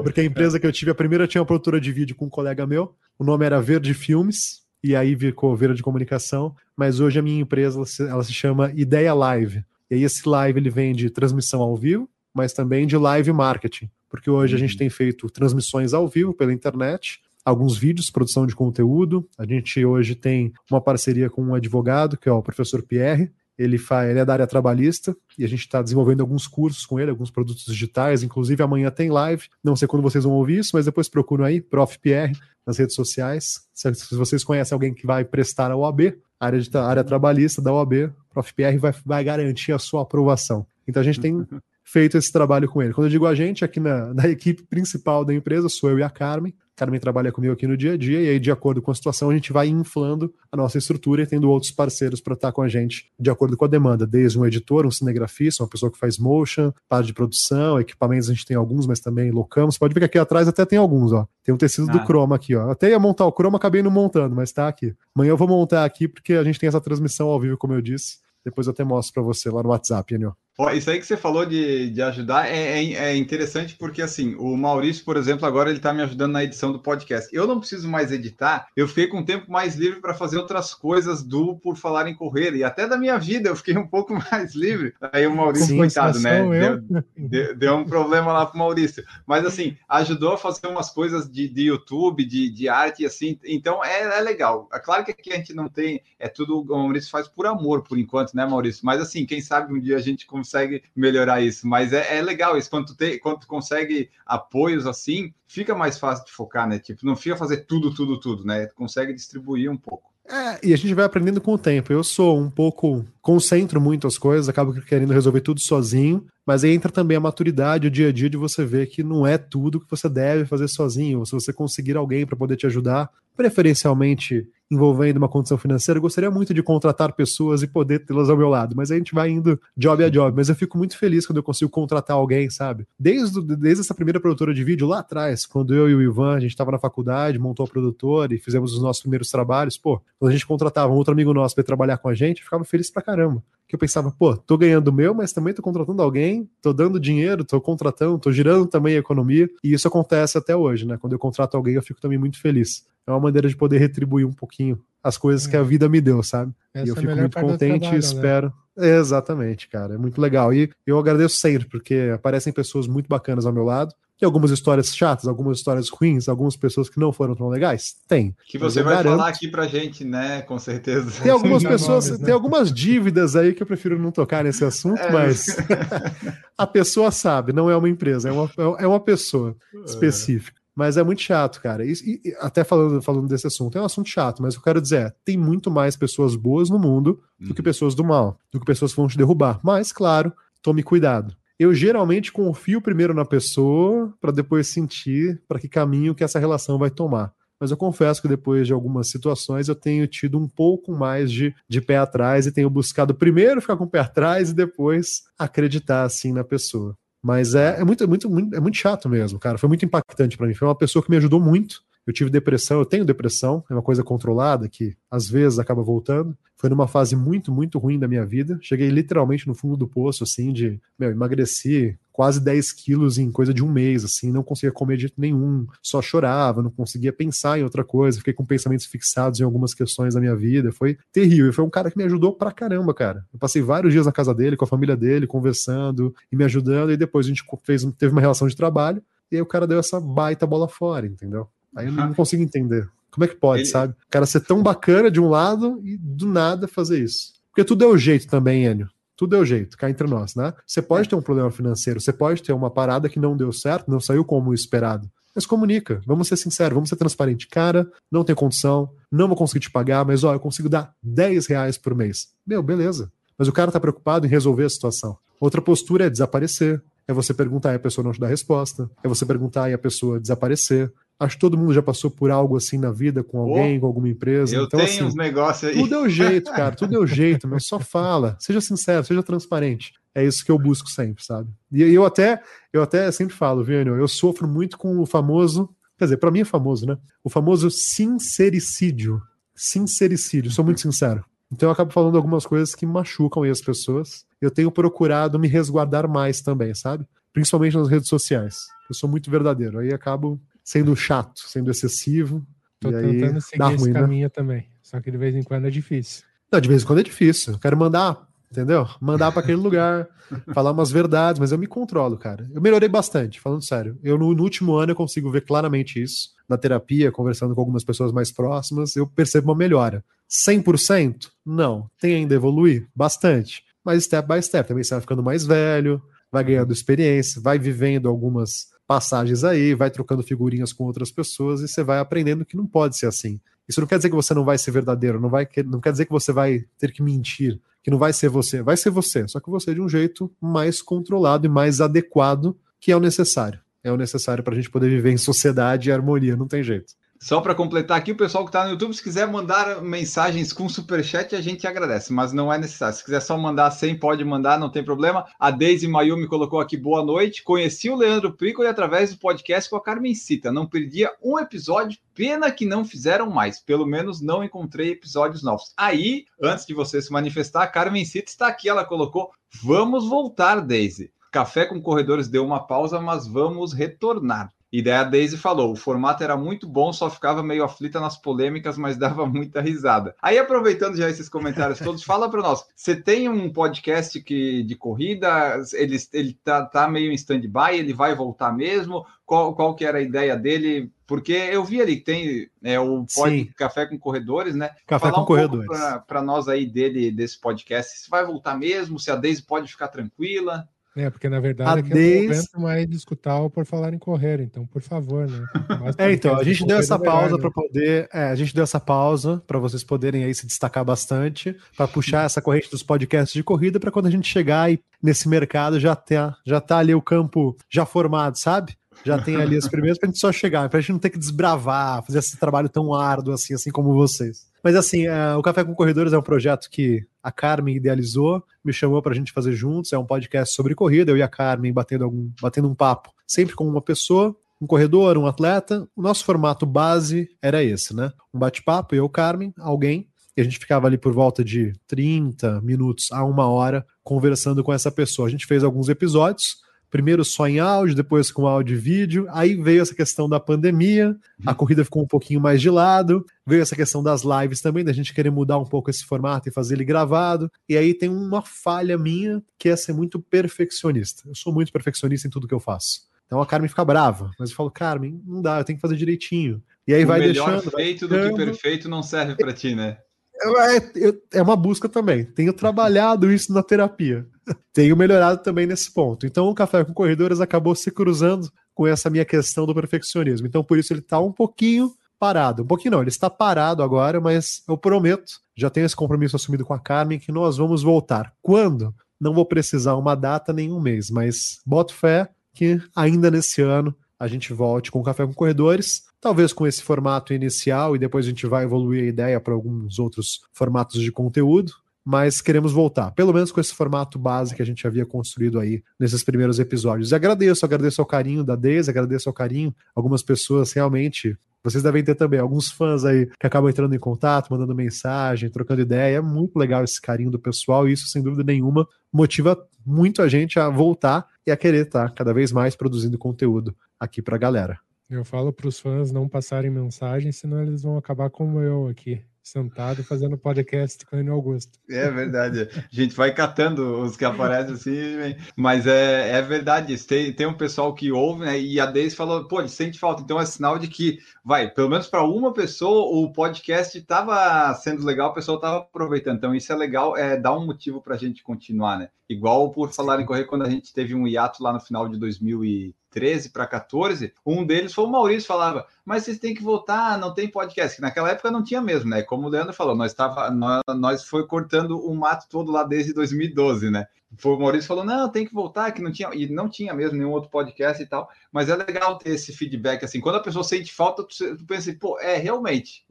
[0.04, 2.30] Porque a empresa que eu tive, a primeira tinha uma produtora de vídeo com um
[2.30, 7.22] colega meu, o nome era Verde Filmes, e aí ficou Verde Comunicação, mas hoje a
[7.22, 9.64] minha empresa ela se, ela se chama Ideia Live.
[9.90, 13.90] E aí esse live ele vem de transmissão ao vivo, mas também de live marketing
[14.10, 14.78] porque hoje a gente uhum.
[14.80, 19.28] tem feito transmissões ao vivo pela internet, alguns vídeos, produção de conteúdo.
[19.38, 23.32] A gente hoje tem uma parceria com um advogado, que é o professor Pierre.
[23.58, 26.98] Ele, faz, ele é da área trabalhista e a gente está desenvolvendo alguns cursos com
[26.98, 28.24] ele, alguns produtos digitais.
[28.24, 29.48] Inclusive, amanhã tem live.
[29.62, 32.00] Não sei quando vocês vão ouvir isso, mas depois procuram aí, Prof.
[32.00, 33.68] Pierre, nas redes sociais.
[33.74, 37.74] Se, se vocês conhecem alguém que vai prestar a OAB, área, de, área trabalhista da
[37.74, 38.54] OAB, Prof.
[38.54, 40.66] Pierre vai, vai garantir a sua aprovação.
[40.88, 41.46] Então a gente tem
[41.92, 42.94] feito esse trabalho com ele.
[42.94, 46.04] Quando eu digo a gente, aqui na, na equipe principal da empresa, sou eu e
[46.04, 46.54] a Carmen.
[46.76, 48.96] A Carmen trabalha comigo aqui no dia a dia, e aí, de acordo com a
[48.96, 52.62] situação, a gente vai inflando a nossa estrutura e tendo outros parceiros para estar com
[52.62, 55.98] a gente de acordo com a demanda, desde um editor, um cinegrafista, uma pessoa que
[55.98, 59.78] faz motion, parte de produção, equipamentos a gente tem alguns, mas também locamos.
[59.78, 61.28] Pode ver que aqui atrás até tem alguns, ó.
[61.44, 61.94] Tem um tecido ah.
[61.94, 62.70] do Chroma aqui, ó.
[62.70, 64.96] Até ia montar o Chroma, acabei não montando, mas tá aqui.
[65.14, 67.82] Amanhã eu vou montar aqui porque a gente tem essa transmissão ao vivo, como eu
[67.82, 68.20] disse.
[68.46, 70.34] Depois eu até mostro para você lá no WhatsApp, Enio.
[70.74, 74.58] Isso aí que você falou de, de ajudar é, é, é, interessante porque, assim, o
[74.58, 77.34] Maurício, por exemplo, agora ele está me ajudando na edição do podcast.
[77.34, 81.24] Eu não preciso mais editar, eu fiquei com tempo mais livre para fazer outras coisas
[81.24, 84.54] do Por Falar em Correr e até da minha vida eu fiquei um pouco mais
[84.54, 84.94] livre.
[85.14, 86.44] Aí o Maurício, Sim, coitado, né?
[86.44, 89.06] Deu, deu, deu, um problema lá para o Maurício.
[89.26, 93.40] Mas, assim, ajudou a fazer umas coisas de, de YouTube, de, de arte, assim.
[93.46, 94.68] Então, é, é legal.
[94.74, 97.82] É claro que aqui a gente não tem, é tudo, o Maurício faz por amor,
[97.82, 98.82] por enquanto, né, Maurício?
[98.84, 101.68] Mas, assim, quem sabe um dia a gente consegue consegue melhorar isso.
[101.68, 106.00] Mas é, é legal isso, quando tu, tem, quando tu consegue apoios assim, fica mais
[106.00, 106.80] fácil de focar, né?
[106.80, 108.66] Tipo, não fica fazer tudo, tudo, tudo, né?
[108.66, 110.10] Tu consegue distribuir um pouco.
[110.32, 111.92] É, e a gente vai aprendendo com o tempo.
[111.92, 113.04] Eu sou um pouco.
[113.22, 117.88] concentro muito as coisas, acabo querendo resolver tudo sozinho, mas aí entra também a maturidade,
[117.88, 120.68] o dia a dia de você ver que não é tudo que você deve fazer
[120.68, 121.26] sozinho.
[121.26, 126.30] Se você conseguir alguém para poder te ajudar, preferencialmente envolvendo uma condição financeira, eu gostaria
[126.30, 129.58] muito de contratar pessoas e poder tê-las ao meu lado, mas a gente vai indo
[129.78, 130.36] job a job.
[130.36, 132.86] Mas eu fico muito feliz quando eu consigo contratar alguém, sabe?
[133.00, 136.40] Desde, desde essa primeira produtora de vídeo lá atrás, quando eu e o Ivan, a
[136.42, 140.32] gente estava na faculdade, montou a produtora e fizemos os nossos primeiros trabalhos, pô, quando
[140.32, 142.92] a gente contratava um outro amigo nosso para trabalhar com a gente, eu ficava feliz
[142.92, 143.42] pra caramba.
[143.70, 147.00] Que eu pensava, pô, tô ganhando o meu, mas também tô contratando alguém, tô dando
[147.00, 150.98] dinheiro, tô contratando, tô girando também a economia, e isso acontece até hoje, né?
[150.98, 154.26] Quando eu contrato alguém, eu fico também muito feliz é uma maneira de poder retribuir
[154.26, 155.50] um pouquinho as coisas é.
[155.50, 156.54] que a vida me deu, sabe?
[156.74, 157.98] Essa e eu é fico muito contente trabalho, e né?
[158.00, 158.54] espero.
[158.78, 158.98] Né?
[158.98, 159.96] Exatamente, cara.
[159.96, 160.54] É muito legal.
[160.54, 163.94] E eu agradeço sempre, porque aparecem pessoas muito bacanas ao meu lado.
[164.20, 167.96] Tem algumas histórias chatas, algumas histórias ruins, algumas pessoas que não foram tão legais?
[168.06, 168.36] Tem.
[168.46, 169.18] Que você vai garanto.
[169.18, 170.42] falar aqui pra gente, né?
[170.42, 171.24] Com certeza.
[171.24, 172.26] Tem algumas pessoas, nomes, né?
[172.26, 175.10] tem algumas dívidas aí que eu prefiro não tocar nesse assunto, é.
[175.10, 175.56] mas
[176.58, 179.86] a pessoa sabe, não é uma empresa, é uma, é uma pessoa é.
[179.86, 180.60] específica.
[180.76, 181.86] Mas é muito chato, cara.
[181.86, 184.64] E, e, até falando, falando desse assunto, é um assunto chato, mas o que eu
[184.66, 187.66] quero dizer é: tem muito mais pessoas boas no mundo do que uhum.
[187.66, 189.60] pessoas do mal, do que pessoas que vão te derrubar.
[189.64, 191.36] Mas, claro, tome cuidado.
[191.60, 196.78] Eu geralmente confio primeiro na pessoa para depois sentir para que caminho que essa relação
[196.78, 197.34] vai tomar.
[197.60, 201.54] Mas eu confesso que depois de algumas situações eu tenho tido um pouco mais de,
[201.68, 206.04] de pé atrás e tenho buscado primeiro ficar com o pé atrás e depois acreditar
[206.04, 206.96] assim na pessoa.
[207.22, 209.58] Mas é, é muito, muito, muito, é muito chato mesmo, cara.
[209.58, 210.54] Foi muito impactante para mim.
[210.54, 211.82] Foi uma pessoa que me ajudou muito.
[212.06, 216.36] Eu tive depressão, eu tenho depressão, é uma coisa controlada que às vezes acaba voltando.
[216.58, 218.60] Foi numa fase muito, muito ruim da minha vida.
[218.62, 223.54] Cheguei literalmente no fundo do poço, assim, de, meu, emagreci quase 10 quilos em coisa
[223.54, 227.58] de um mês, assim, não conseguia comer de jeito nenhum, só chorava, não conseguia pensar
[227.58, 231.54] em outra coisa, fiquei com pensamentos fixados em algumas questões da minha vida, foi terrível.
[231.54, 233.26] Foi um cara que me ajudou pra caramba, cara.
[233.32, 236.92] Eu passei vários dias na casa dele, com a família dele, conversando e me ajudando,
[236.92, 239.80] e depois a gente fez, teve uma relação de trabalho, e aí o cara deu
[239.80, 241.48] essa baita bola fora, entendeu?
[241.76, 242.90] Aí eu não consigo entender.
[243.12, 243.70] Como é que pode, Ele...
[243.70, 243.94] sabe?
[243.94, 247.34] O cara ser tão bacana de um lado e do nada fazer isso.
[247.50, 248.90] Porque tudo é o jeito também, Enio.
[249.18, 250.54] Tudo é o jeito, cá entre nós, né?
[250.66, 251.10] Você pode é.
[251.10, 254.24] ter um problema financeiro, você pode ter uma parada que não deu certo, não saiu
[254.24, 255.10] como esperado.
[255.36, 257.48] Mas comunica, vamos ser sinceros, vamos ser transparentes.
[257.50, 261.48] Cara, não tem condição, não vou conseguir te pagar, mas ó, eu consigo dar 10
[261.48, 262.30] reais por mês.
[262.48, 263.12] Meu, beleza.
[263.38, 265.18] Mas o cara tá preocupado em resolver a situação.
[265.40, 266.82] Outra postura é desaparecer.
[267.08, 268.90] É você perguntar e a pessoa não te dá resposta.
[269.04, 270.92] É você perguntar e a pessoa desaparecer.
[271.20, 273.88] Acho que todo mundo já passou por algo assim na vida, com alguém, oh, com
[273.88, 274.56] alguma empresa.
[274.56, 275.76] Eu então, tenho assim, uns negócios aí.
[275.76, 276.74] Tudo é o jeito, cara.
[276.74, 277.60] Tudo é o jeito, meu.
[277.60, 278.38] Só fala.
[278.40, 279.94] Seja sincero, seja transparente.
[280.16, 281.50] É isso que eu busco sempre, sabe?
[281.72, 285.70] E eu até, eu até sempre falo, Vianney, eu sofro muito com o famoso.
[285.98, 286.98] Quer dizer, para mim é famoso, né?
[287.22, 289.22] O famoso sincericídio.
[289.54, 291.26] Sincericídio, sou muito sincero.
[291.52, 294.26] Então eu acabo falando algumas coisas que machucam aí as pessoas.
[294.40, 297.06] Eu tenho procurado me resguardar mais também, sabe?
[297.34, 298.56] Principalmente nas redes sociais.
[298.90, 299.80] Eu sou muito verdadeiro.
[299.80, 302.46] Aí acabo sendo chato, sendo excessivo.
[302.80, 304.00] Tô tentando seguir ruim, esse né?
[304.00, 304.30] caminho né?
[304.30, 304.70] também.
[304.84, 306.24] Só que de vez em quando é difícil.
[306.52, 307.54] Não, de vez em quando é difícil.
[307.54, 308.88] Eu quero mandar, entendeu?
[309.02, 310.08] Mandar para aquele lugar,
[310.54, 312.48] falar umas verdades, mas eu me controlo, cara.
[312.54, 313.98] Eu melhorei bastante, falando sério.
[314.04, 316.36] Eu no, no, último ano eu consigo ver claramente isso.
[316.48, 320.06] Na terapia, conversando com algumas pessoas mais próximas, eu percebo uma melhora.
[320.30, 321.30] 100%?
[321.44, 321.90] Não.
[322.00, 322.88] Tem ainda evoluir?
[322.96, 323.64] Bastante.
[323.84, 324.68] Mas step by step.
[324.68, 326.00] Também você vai ficando mais velho,
[326.32, 331.68] vai ganhando experiência, vai vivendo algumas passagens aí, vai trocando figurinhas com outras pessoas e
[331.68, 333.40] você vai aprendendo que não pode ser assim.
[333.68, 336.06] Isso não quer dizer que você não vai ser verdadeiro, não, vai, não quer dizer
[336.06, 338.64] que você vai ter que mentir, que não vai ser você.
[338.64, 342.92] Vai ser você, só que você de um jeito mais controlado e mais adequado que
[342.92, 343.60] é o necessário.
[343.84, 346.96] É o necessário para a gente poder viver em sociedade e harmonia, não tem jeito.
[347.22, 350.70] Só para completar aqui, o pessoal que está no YouTube, se quiser mandar mensagens com
[350.70, 352.96] superchat, a gente agradece, mas não é necessário.
[352.96, 355.26] Se quiser só mandar sem, pode mandar, não tem problema.
[355.38, 357.44] A Deise Mayumi colocou aqui boa noite.
[357.44, 360.50] Conheci o Leandro Piccoli através do podcast com a Carmen Cita.
[360.50, 363.60] Não perdia um episódio, pena que não fizeram mais.
[363.60, 365.74] Pelo menos não encontrei episódios novos.
[365.76, 368.70] Aí, antes de você se manifestar, a Carmen Cita está aqui.
[368.70, 371.12] Ela colocou: Vamos voltar, Deise.
[371.30, 374.50] Café com Corredores deu uma pausa, mas vamos retornar.
[374.72, 378.18] E daí a Daisy falou: o formato era muito bom, só ficava meio aflita nas
[378.18, 380.16] polêmicas, mas dava muita risada.
[380.22, 384.76] Aí, aproveitando já esses comentários todos, fala para nós: você tem um podcast que, de
[384.76, 385.62] corrida?
[385.74, 389.06] Ele, ele tá, tá meio em stand-by, ele vai voltar mesmo?
[389.26, 390.92] Qual, qual que era a ideia dele?
[391.06, 394.70] Porque eu vi ali que tem é, o pod, Café com Corredores, né?
[394.86, 395.68] Café Falar com um Corredores.
[396.08, 399.88] Para nós aí dele, desse podcast, se vai voltar mesmo, se a Deise pode ficar
[399.88, 400.68] tranquila.
[400.96, 404.00] É, porque na verdade a é eu não aguento mais escutar o por falar em
[404.00, 405.46] correr, então, por favor, né?
[405.98, 407.42] é, então, a gente deu essa pausa né?
[407.42, 408.10] para poder.
[408.12, 412.26] É, a gente deu essa pausa para vocês poderem aí se destacar bastante, para puxar
[412.26, 415.96] essa corrente dos podcasts de corrida, para quando a gente chegar e nesse mercado já
[415.96, 418.76] tá, já tá ali o campo já formado, sabe?
[419.04, 422.04] Já tem ali as primeiras pra gente só chegar, pra gente não ter que desbravar,
[422.06, 424.48] fazer esse trabalho tão árduo assim, assim como vocês.
[424.64, 428.74] Mas assim, uh, o Café com Corredores é um projeto que a Carmen idealizou, me
[428.74, 429.94] chamou para a gente fazer juntos.
[429.94, 433.56] É um podcast sobre corrida, eu e a Carmen batendo, algum, batendo um papo, sempre
[433.56, 435.88] com uma pessoa, um corredor, um atleta.
[435.96, 438.12] O nosso formato base era esse, né?
[438.34, 440.08] Um bate-papo, eu, Carmen, alguém.
[440.36, 444.74] E a gente ficava ali por volta de 30 minutos a uma hora conversando com
[444.74, 445.28] essa pessoa.
[445.28, 446.58] A gente fez alguns episódios
[446.90, 449.28] primeiro só em áudio, depois com áudio e vídeo.
[449.30, 453.26] Aí veio essa questão da pandemia, a corrida ficou um pouquinho mais de lado.
[453.46, 456.52] Veio essa questão das lives também, da gente querer mudar um pouco esse formato e
[456.52, 457.52] fazer ele gravado.
[457.68, 461.24] E aí tem uma falha minha, que é ser muito perfeccionista.
[461.28, 463.08] Eu sou muito perfeccionista em tudo que eu faço.
[463.26, 465.96] Então a Carmen fica brava, mas eu falo, Carmen, não dá, eu tenho que fazer
[465.96, 466.64] direitinho.
[466.88, 467.72] E aí o vai melhor deixando.
[467.76, 470.00] feito do que perfeito não serve para ti, né?
[470.42, 472.24] É, é uma busca também.
[472.24, 474.26] Tenho trabalhado isso na terapia.
[474.74, 476.26] Tenho melhorado também nesse ponto.
[476.26, 480.48] Então, o Café com Corredores acabou se cruzando com essa minha questão do perfeccionismo.
[480.48, 482.64] Então, por isso, ele está um pouquinho parado.
[482.64, 486.66] Um pouquinho não, ele está parado agora, mas eu prometo, já tenho esse compromisso assumido
[486.66, 488.34] com a Carmen, que nós vamos voltar.
[488.42, 488.94] Quando?
[489.20, 493.96] Não vou precisar uma data nem um mês, mas boto fé que ainda nesse ano
[494.20, 498.26] a gente volte com o Café com Corredores talvez com esse formato inicial e depois
[498.26, 501.72] a gente vai evoluir a ideia para alguns outros formatos de conteúdo,
[502.04, 505.84] mas queremos voltar, pelo menos com esse formato base que a gente havia construído aí
[506.00, 507.12] nesses primeiros episódios.
[507.12, 512.04] E agradeço, agradeço ao carinho da Deise, agradeço ao carinho, algumas pessoas realmente vocês devem
[512.04, 516.18] ter também alguns fãs aí que acabam entrando em contato, mandando mensagem, trocando ideia.
[516.18, 520.28] É muito legal esse carinho do pessoal e isso, sem dúvida nenhuma, motiva muito a
[520.28, 524.40] gente a voltar e a querer estar cada vez mais produzindo conteúdo aqui para a
[524.40, 524.80] galera.
[525.10, 529.24] Eu falo para os fãs não passarem mensagem, senão eles vão acabar como eu aqui,
[529.50, 531.80] sentado fazendo podcast com o Enio Augusto.
[531.90, 532.70] É verdade.
[532.74, 536.98] A gente vai catando os que aparecem assim, mas é, é verdade.
[537.06, 538.60] Tem, tem um pessoal que ouve, né?
[538.60, 540.22] E a Deise falou, pô, ele sente falta.
[540.22, 545.04] Então é sinal de que, vai, pelo menos para uma pessoa, o podcast estava sendo
[545.04, 546.38] legal, a pessoa estava aproveitando.
[546.38, 549.10] Então isso é legal, é dar um motivo para a gente continuar, né?
[549.28, 552.18] Igual por falar em correr, quando a gente teve um hiato lá no final de
[552.18, 556.64] 2000 e 13 para 14, um deles foi o Maurício, falava, mas vocês têm que
[556.64, 559.22] voltar, não tem podcast, que naquela época não tinha mesmo, né?
[559.22, 563.14] Como o Leandro falou, nós estava nós, nós foi cortando o mato todo lá desde
[563.14, 564.08] 2012, né?
[564.44, 567.32] O Maurício falou, não, tem que voltar, que não tinha, e não tinha mesmo nenhum
[567.32, 570.94] outro podcast e tal, mas é legal ter esse feedback, assim, quando a pessoa sente
[570.94, 573.04] falta, tu, tu pensa assim, pô, é, realmente,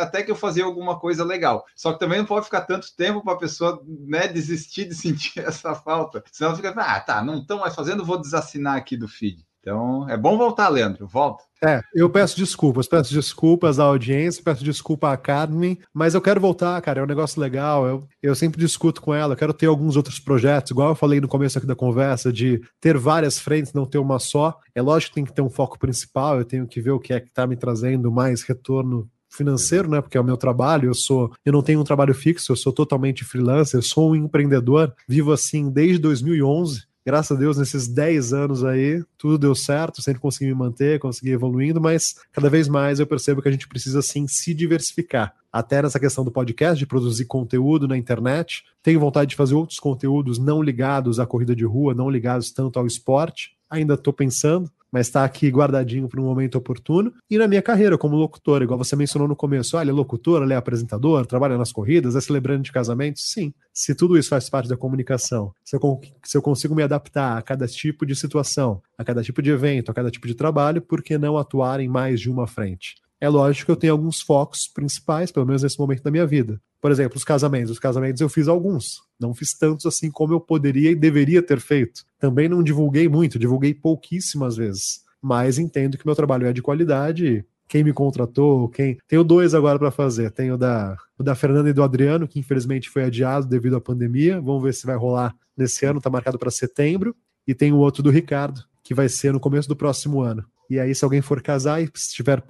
[0.00, 3.22] até que eu fazia alguma coisa legal, só que também não pode ficar tanto tempo
[3.22, 7.60] para a pessoa, né, desistir de sentir essa falta, senão fica, ah, tá, não estão
[7.60, 9.45] mais fazendo, vou desassinar aqui do feed.
[9.66, 11.08] Então, é bom voltar, Leandro.
[11.08, 11.42] Volta.
[11.60, 16.40] É, eu peço desculpas, peço desculpas à audiência, peço desculpa à Carmen, mas eu quero
[16.40, 19.66] voltar, cara, é um negócio legal, eu, eu sempre discuto com ela, eu quero ter
[19.66, 23.72] alguns outros projetos, igual eu falei no começo aqui da conversa, de ter várias frentes,
[23.72, 24.56] não ter uma só.
[24.72, 27.12] É lógico que tem que ter um foco principal, eu tenho que ver o que
[27.12, 30.00] é que está me trazendo mais retorno financeiro, né?
[30.00, 32.72] Porque é o meu trabalho, eu sou, eu não tenho um trabalho fixo, eu sou
[32.72, 38.32] totalmente freelancer, eu sou um empreendedor, vivo assim desde 2011 graças a Deus, nesses 10
[38.32, 42.98] anos aí, tudo deu certo, sempre consegui me manter, consegui evoluindo, mas cada vez mais
[42.98, 45.32] eu percebo que a gente precisa sim se diversificar.
[45.52, 48.64] Até nessa questão do podcast, de produzir conteúdo na internet.
[48.82, 52.76] Tenho vontade de fazer outros conteúdos não ligados à corrida de rua, não ligados tanto
[52.76, 53.56] ao esporte.
[53.70, 57.12] Ainda estou pensando, mas está aqui guardadinho para um momento oportuno.
[57.28, 60.54] E na minha carreira como locutor, igual você mencionou no começo, olha, é locutor, ele
[60.54, 63.30] é apresentador, trabalha nas corridas, é celebrante de casamentos.
[63.30, 67.36] Sim, se tudo isso faz parte da comunicação, se eu, se eu consigo me adaptar
[67.36, 70.80] a cada tipo de situação, a cada tipo de evento, a cada tipo de trabalho,
[70.80, 72.94] por que não atuar em mais de uma frente?
[73.20, 76.60] É lógico que eu tenho alguns focos principais, pelo menos nesse momento da minha vida.
[76.80, 77.70] Por exemplo, os casamentos.
[77.70, 79.00] Os casamentos eu fiz alguns.
[79.18, 82.04] Não fiz tantos assim como eu poderia e deveria ter feito.
[82.18, 85.00] Também não divulguei muito, divulguei pouquíssimas vezes.
[85.20, 87.44] Mas entendo que meu trabalho é de qualidade.
[87.66, 88.98] Quem me contratou, quem.
[89.08, 90.30] Tenho dois agora para fazer.
[90.30, 94.40] Tenho da, o da Fernanda e do Adriano, que infelizmente foi adiado devido à pandemia.
[94.40, 97.16] Vamos ver se vai rolar nesse ano, está marcado para setembro.
[97.46, 100.44] E tem o outro do Ricardo, que vai ser no começo do próximo ano.
[100.68, 102.42] E aí, se alguém for casar e estiver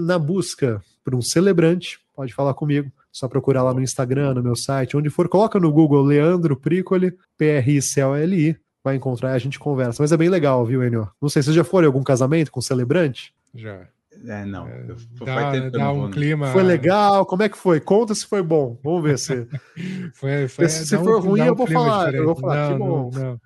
[0.00, 2.90] na busca por um celebrante, pode falar comigo.
[3.12, 7.16] Só procurar lá no Instagram, no meu site, onde for, coloca no Google Leandro Pricoli,
[7.36, 10.02] P-R-I-C-O-L-I, vai encontrar e a gente conversa.
[10.02, 11.08] Mas é bem legal, viu, Enio?
[11.20, 13.34] Não sei, vocês já foram em algum casamento com celebrante?
[13.54, 13.86] Já.
[14.26, 14.68] É, não.
[14.68, 14.86] É,
[15.24, 16.12] dá tempo que eu dá não um né?
[16.12, 16.46] clima.
[16.48, 17.24] Foi legal?
[17.24, 17.80] Como é que foi?
[17.80, 18.78] Conta se foi bom.
[18.82, 19.46] Vamos ver se.
[20.14, 22.78] Foi, foi, Se- se dá for ruim, dá eu vou falar, eu vou falar, que
[22.78, 23.10] não, bom.
[23.14, 23.40] não, não.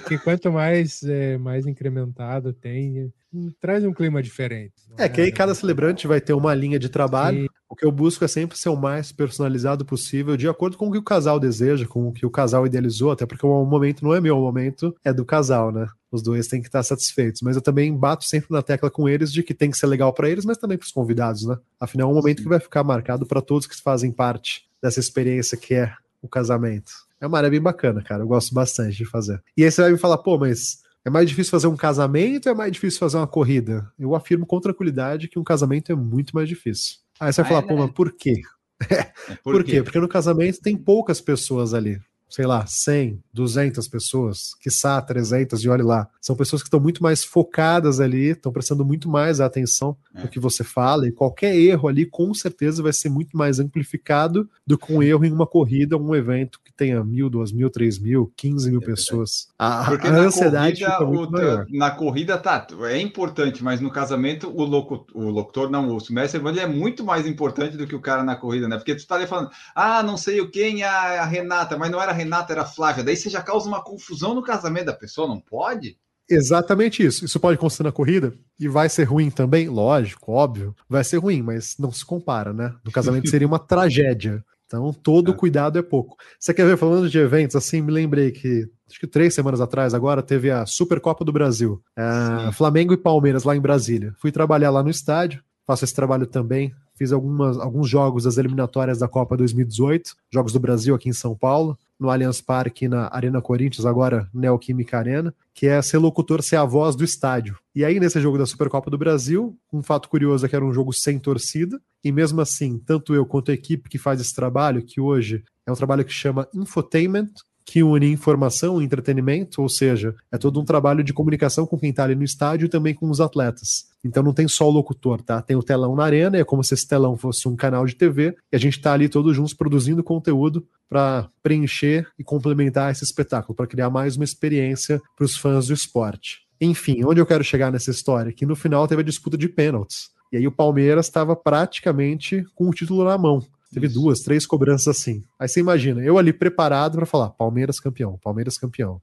[0.00, 3.12] Porque quanto mais, é, mais incrementado tem,
[3.60, 4.74] traz um clima diferente.
[4.88, 7.42] não É que aí cada celebrante vai ter uma linha de trabalho.
[7.42, 7.48] Sim.
[7.68, 10.92] O que eu busco é sempre ser o mais personalizado possível, de acordo com o
[10.92, 14.14] que o casal deseja, com o que o casal idealizou, até porque o momento não
[14.14, 15.86] é meu, o momento é do casal, né?
[16.16, 17.42] Os dois têm que estar satisfeitos.
[17.42, 20.12] Mas eu também bato sempre na tecla com eles de que tem que ser legal
[20.12, 21.56] para eles, mas também para os convidados, né?
[21.78, 25.56] Afinal, é um momento que vai ficar marcado para todos que fazem parte dessa experiência
[25.56, 26.92] que é o casamento.
[27.20, 28.22] É uma área bem bacana, cara.
[28.22, 29.42] Eu gosto bastante de fazer.
[29.56, 32.52] E aí você vai me falar, pô, mas é mais difícil fazer um casamento ou
[32.52, 33.90] é mais difícil fazer uma corrida?
[33.98, 36.96] Eu afirmo com tranquilidade que um casamento é muito mais difícil.
[37.20, 38.40] Aí você vai Ah, falar, é, pô, mas por quê?
[38.90, 39.10] É,
[39.42, 39.82] Por, quê?
[39.82, 41.98] Porque no casamento tem poucas pessoas ali.
[42.28, 46.08] Sei lá, 100, 200 pessoas, quiçá 300, e olhe lá.
[46.20, 50.22] São pessoas que estão muito mais focadas ali, estão prestando muito mais atenção É.
[50.22, 54.48] no que você fala, e qualquer erro ali, com certeza, vai ser muito mais amplificado
[54.66, 58.32] do que um erro em uma corrida, um evento tenha mil, duas mil, três mil,
[58.36, 59.48] quinze mil É pessoas.
[59.58, 61.66] A, Porque a na ansiedade corrida, fica muito o- maior.
[61.70, 66.40] na corrida tá, é importante, mas no casamento o, locu, o locutor, não, o mestre
[66.46, 68.76] ele é muito mais importante do que o cara na corrida, né?
[68.76, 72.00] Porque tu tá ali falando, ah, não sei o quem, a, a Renata, mas não
[72.00, 73.02] era a Renata, era a Flávia.
[73.04, 75.96] Daí você já causa uma confusão no casamento da pessoa, não pode?
[76.28, 77.24] Exatamente isso.
[77.24, 80.74] Isso pode acontecer na corrida e vai ser ruim também, lógico, óbvio.
[80.88, 82.74] Vai ser ruim, mas não se compara, né?
[82.84, 84.44] No casamento seria uma tragédia.
[84.66, 85.34] Então, todo É.
[85.34, 86.16] cuidado é pouco.
[86.38, 89.94] Você quer ver, falando de eventos, assim, me lembrei que, acho que três semanas atrás,
[89.94, 91.80] agora, teve a Supercopa do Brasil.
[91.96, 92.50] É.
[92.52, 94.12] Flamengo e Palmeiras, lá em Brasília.
[94.18, 96.74] Fui trabalhar lá no estádio, faço esse trabalho também.
[96.96, 101.36] Fiz algumas, alguns jogos das eliminatórias da Copa 2018, Jogos do Brasil aqui em São
[101.36, 106.56] Paulo, no Allianz Parque, na Arena Corinthians, agora Neoquímica Arena, que é ser locutor, ser
[106.56, 107.58] a voz do estádio.
[107.74, 110.72] E aí, nesse jogo da Supercopa do Brasil, um fato curioso é que era um
[110.72, 114.82] jogo sem torcida, e mesmo assim, tanto eu quanto a equipe que faz esse trabalho,
[114.82, 117.30] que hoje é um trabalho que chama Infotainment,
[117.66, 121.90] que une informação e entretenimento, ou seja, é todo um trabalho de comunicação com quem
[121.90, 123.88] está ali no estádio e também com os atletas.
[124.04, 125.42] Então não tem só o locutor, tá?
[125.42, 128.36] Tem o telão na arena, é como se esse telão fosse um canal de TV,
[128.52, 133.56] e a gente está ali todos juntos produzindo conteúdo para preencher e complementar esse espetáculo,
[133.56, 136.46] para criar mais uma experiência para os fãs do esporte.
[136.60, 138.32] Enfim, onde eu quero chegar nessa história?
[138.32, 140.10] Que no final teve a disputa de pênaltis.
[140.32, 143.42] E aí o Palmeiras estava praticamente com o título na mão.
[143.72, 144.00] Teve Isso.
[144.00, 145.22] duas, três cobranças assim.
[145.38, 149.00] Aí você imagina, eu ali preparado para falar Palmeiras campeão, Palmeiras campeão.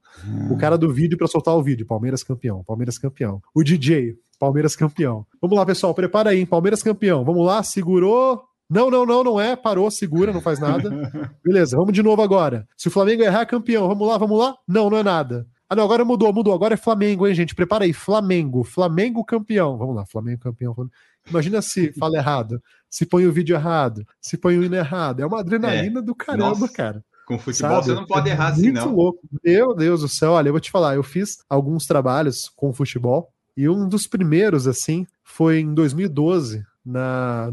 [0.50, 3.42] O cara do vídeo para soltar o vídeo, Palmeiras campeão, Palmeiras campeão.
[3.54, 5.26] O DJ, Palmeiras campeão.
[5.40, 6.44] Vamos lá, pessoal, prepara aí?
[6.46, 7.24] Palmeiras campeão.
[7.24, 8.42] Vamos lá, segurou.
[8.68, 9.54] Não, não, não, não é.
[9.54, 10.90] Parou, segura, não faz nada.
[11.44, 12.66] Beleza, vamos de novo agora.
[12.76, 13.86] Se o Flamengo errar, campeão.
[13.86, 14.56] Vamos lá, vamos lá.
[14.66, 15.46] Não, não é nada.
[15.68, 16.52] Ah, não, agora mudou, mudou.
[16.54, 17.54] Agora é Flamengo, hein, gente?
[17.54, 17.92] Prepara aí.
[17.92, 19.76] Flamengo, Flamengo campeão.
[19.76, 20.74] Vamos lá, Flamengo campeão.
[20.74, 20.94] Flamengo-
[21.28, 25.20] Imagina se fala errado, se põe o vídeo errado, se põe o hino errado.
[25.20, 26.72] É uma adrenalina do caramba, Nossa.
[26.72, 27.04] cara.
[27.26, 27.86] Com futebol Sabe?
[27.86, 28.94] você não pode É errar assim, muito não.
[28.94, 29.20] louco.
[29.42, 33.32] Meu Deus do céu, olha, eu vou te falar, eu fiz alguns trabalhos com futebol
[33.56, 37.50] e um dos primeiros, assim, foi em 2012, na,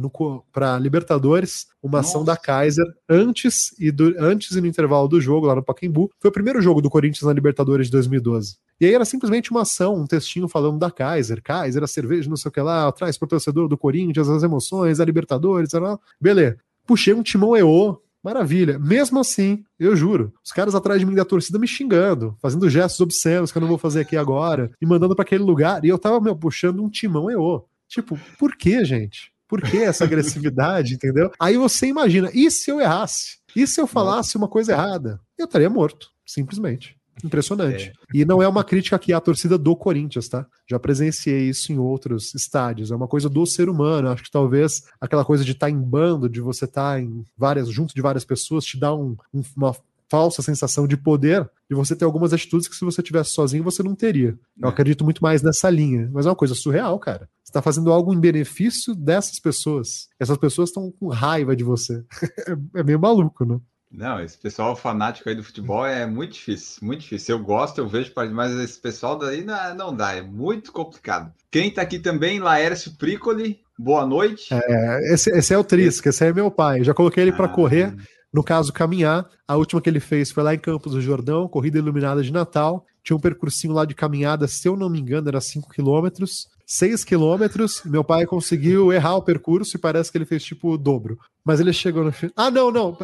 [0.52, 2.34] para Libertadores, uma ação Nossa.
[2.34, 6.12] da Kaiser, antes e, do, antes e no intervalo do jogo, lá no Pacaembu.
[6.20, 8.58] Foi o primeiro jogo do Corinthians na Libertadores de 2012.
[8.80, 12.36] E aí era simplesmente uma ação, um textinho falando da Kaiser, Kaiser, a cerveja, não
[12.36, 16.00] sei o que lá, traz pro torcedor do Corinthians as emoções, a Libertadores, lá.
[16.20, 16.58] beleza.
[16.86, 18.78] Puxei um timão EO, Maravilha.
[18.78, 23.00] Mesmo assim, eu juro, os caras atrás de mim da torcida me xingando, fazendo gestos
[23.00, 25.98] obscenos que eu não vou fazer aqui agora, me mandando para aquele lugar, e eu
[25.98, 27.66] tava meu, puxando um timão EO.
[27.92, 29.34] Tipo, por que, gente?
[29.50, 31.30] Por que essa agressividade, entendeu?
[31.38, 33.40] Aí você imagina, e se eu errasse?
[33.54, 35.20] E se eu falasse uma coisa errada?
[35.38, 36.96] Eu estaria morto, simplesmente.
[37.22, 37.92] Impressionante.
[38.14, 40.48] E não é uma crítica aqui à torcida do Corinthians, tá?
[40.68, 42.92] Já presenciei isso em outros estádios.
[42.92, 44.08] É uma coisa do ser humano.
[44.08, 47.94] Acho que talvez aquela coisa de estar em bando, de você estar em várias, junto
[47.94, 49.76] de várias pessoas, te dá um, um, uma
[50.12, 53.82] falsa sensação de poder, de você ter algumas atitudes que se você tivesse sozinho você
[53.82, 54.38] não teria.
[54.62, 54.72] Eu É.
[54.72, 56.10] acredito muito mais nessa linha.
[56.14, 57.30] Mas é uma coisa surreal, cara.
[57.42, 60.10] Você está fazendo algo em benefício dessas pessoas.
[60.20, 62.04] Essas pessoas estão com raiva de você.
[62.76, 63.58] é, é meio maluco, né?
[63.90, 67.38] Não, esse pessoal fanático aí do futebol é muito difícil, muito difícil.
[67.38, 71.32] Eu gosto, eu vejo, mas esse pessoal daí não, não dá, é muito complicado.
[71.50, 74.54] Quem tá aqui também, Laércio Pricoli, boa noite.
[74.54, 76.84] É, esse, esse é o Trisca, esse é meu pai.
[76.86, 77.94] Já coloquei ele para Ah, correr.
[78.34, 79.28] No caso, caminhar.
[79.48, 82.86] A última que ele fez foi lá em Campos do Jordão, corrida iluminada de Natal.
[83.04, 86.48] Tinha um percursinho lá de caminhada, se eu não me engano, era 5 quilômetros.
[86.66, 87.82] 6 quilômetros.
[87.84, 91.18] Meu pai conseguiu errar o percurso e parece que ele fez tipo o dobro.
[91.44, 92.34] Mas ele chegou no final.
[92.38, 92.98] Ah, não, não.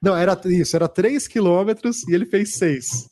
[0.00, 3.08] Não, era isso, era 3 quilômetros e ele fez 6.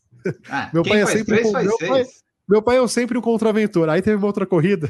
[0.49, 2.05] Ah, meu quem pai é sempre três, com- faz meu pai-
[2.49, 3.89] Meu pai é sempre um contraventor.
[3.89, 4.89] Aí teve uma outra corrida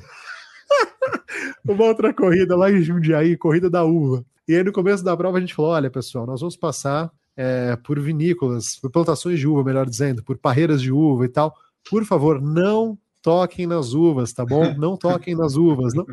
[1.64, 4.24] Uma outra corrida lá em Jundiaí, corrida da uva.
[4.48, 7.76] E aí no começo da prova a gente falou: olha, pessoal, nós vamos passar é,
[7.76, 11.54] por vinícolas, por plantações de uva, melhor dizendo, por parreiras de uva e tal.
[11.88, 14.72] Por favor, não toquem nas uvas, tá bom?
[14.78, 15.92] Não toquem nas uvas.
[15.94, 16.06] Não...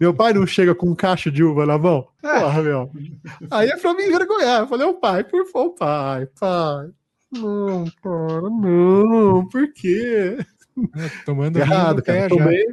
[0.00, 2.08] Meu pai não chega com um cacho de uva na mão.
[2.20, 2.90] Porra, meu.
[3.50, 4.62] Aí é pra me envergonhar.
[4.62, 6.88] Eu falei, ô pai, por favor, pai, pai.
[7.30, 10.38] Não, cara, não, por quê?
[11.24, 12.28] Tomando Errado, cara.
[12.28, 12.64] Tomei...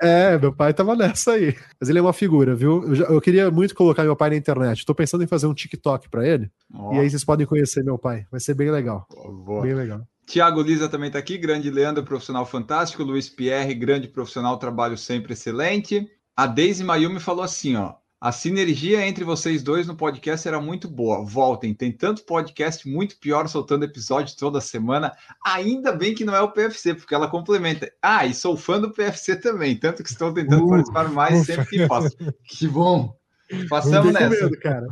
[0.00, 1.56] É, meu pai tava nessa aí.
[1.80, 2.82] Mas ele é uma figura, viu?
[2.84, 4.84] Eu, já, eu queria muito colocar meu pai na internet.
[4.84, 6.50] Tô pensando em fazer um TikTok para ele.
[6.72, 6.94] Oh.
[6.94, 8.26] E aí vocês podem conhecer meu pai.
[8.30, 9.06] Vai ser bem legal.
[9.10, 10.02] Oh, bem legal.
[10.26, 13.04] Tiago Lisa também está aqui, grande Leandro, profissional fantástico.
[13.04, 16.10] Luiz Pierre, grande profissional, trabalho sempre excelente.
[16.36, 17.94] A Deise Mayumi falou assim, ó.
[18.26, 21.24] A sinergia entre vocês dois no podcast era muito boa.
[21.24, 25.12] Voltem, tem tanto podcast muito pior soltando episódios toda semana.
[25.44, 27.88] Ainda bem que não é o PFC, porque ela complementa.
[28.02, 31.66] Ah, e sou fã do PFC também, tanto que estou tentando uh, participar mais sempre
[31.66, 32.16] que posso.
[32.48, 33.14] Que bom.
[33.68, 34.28] Passamos nessa.
[34.28, 34.88] Medo, cara.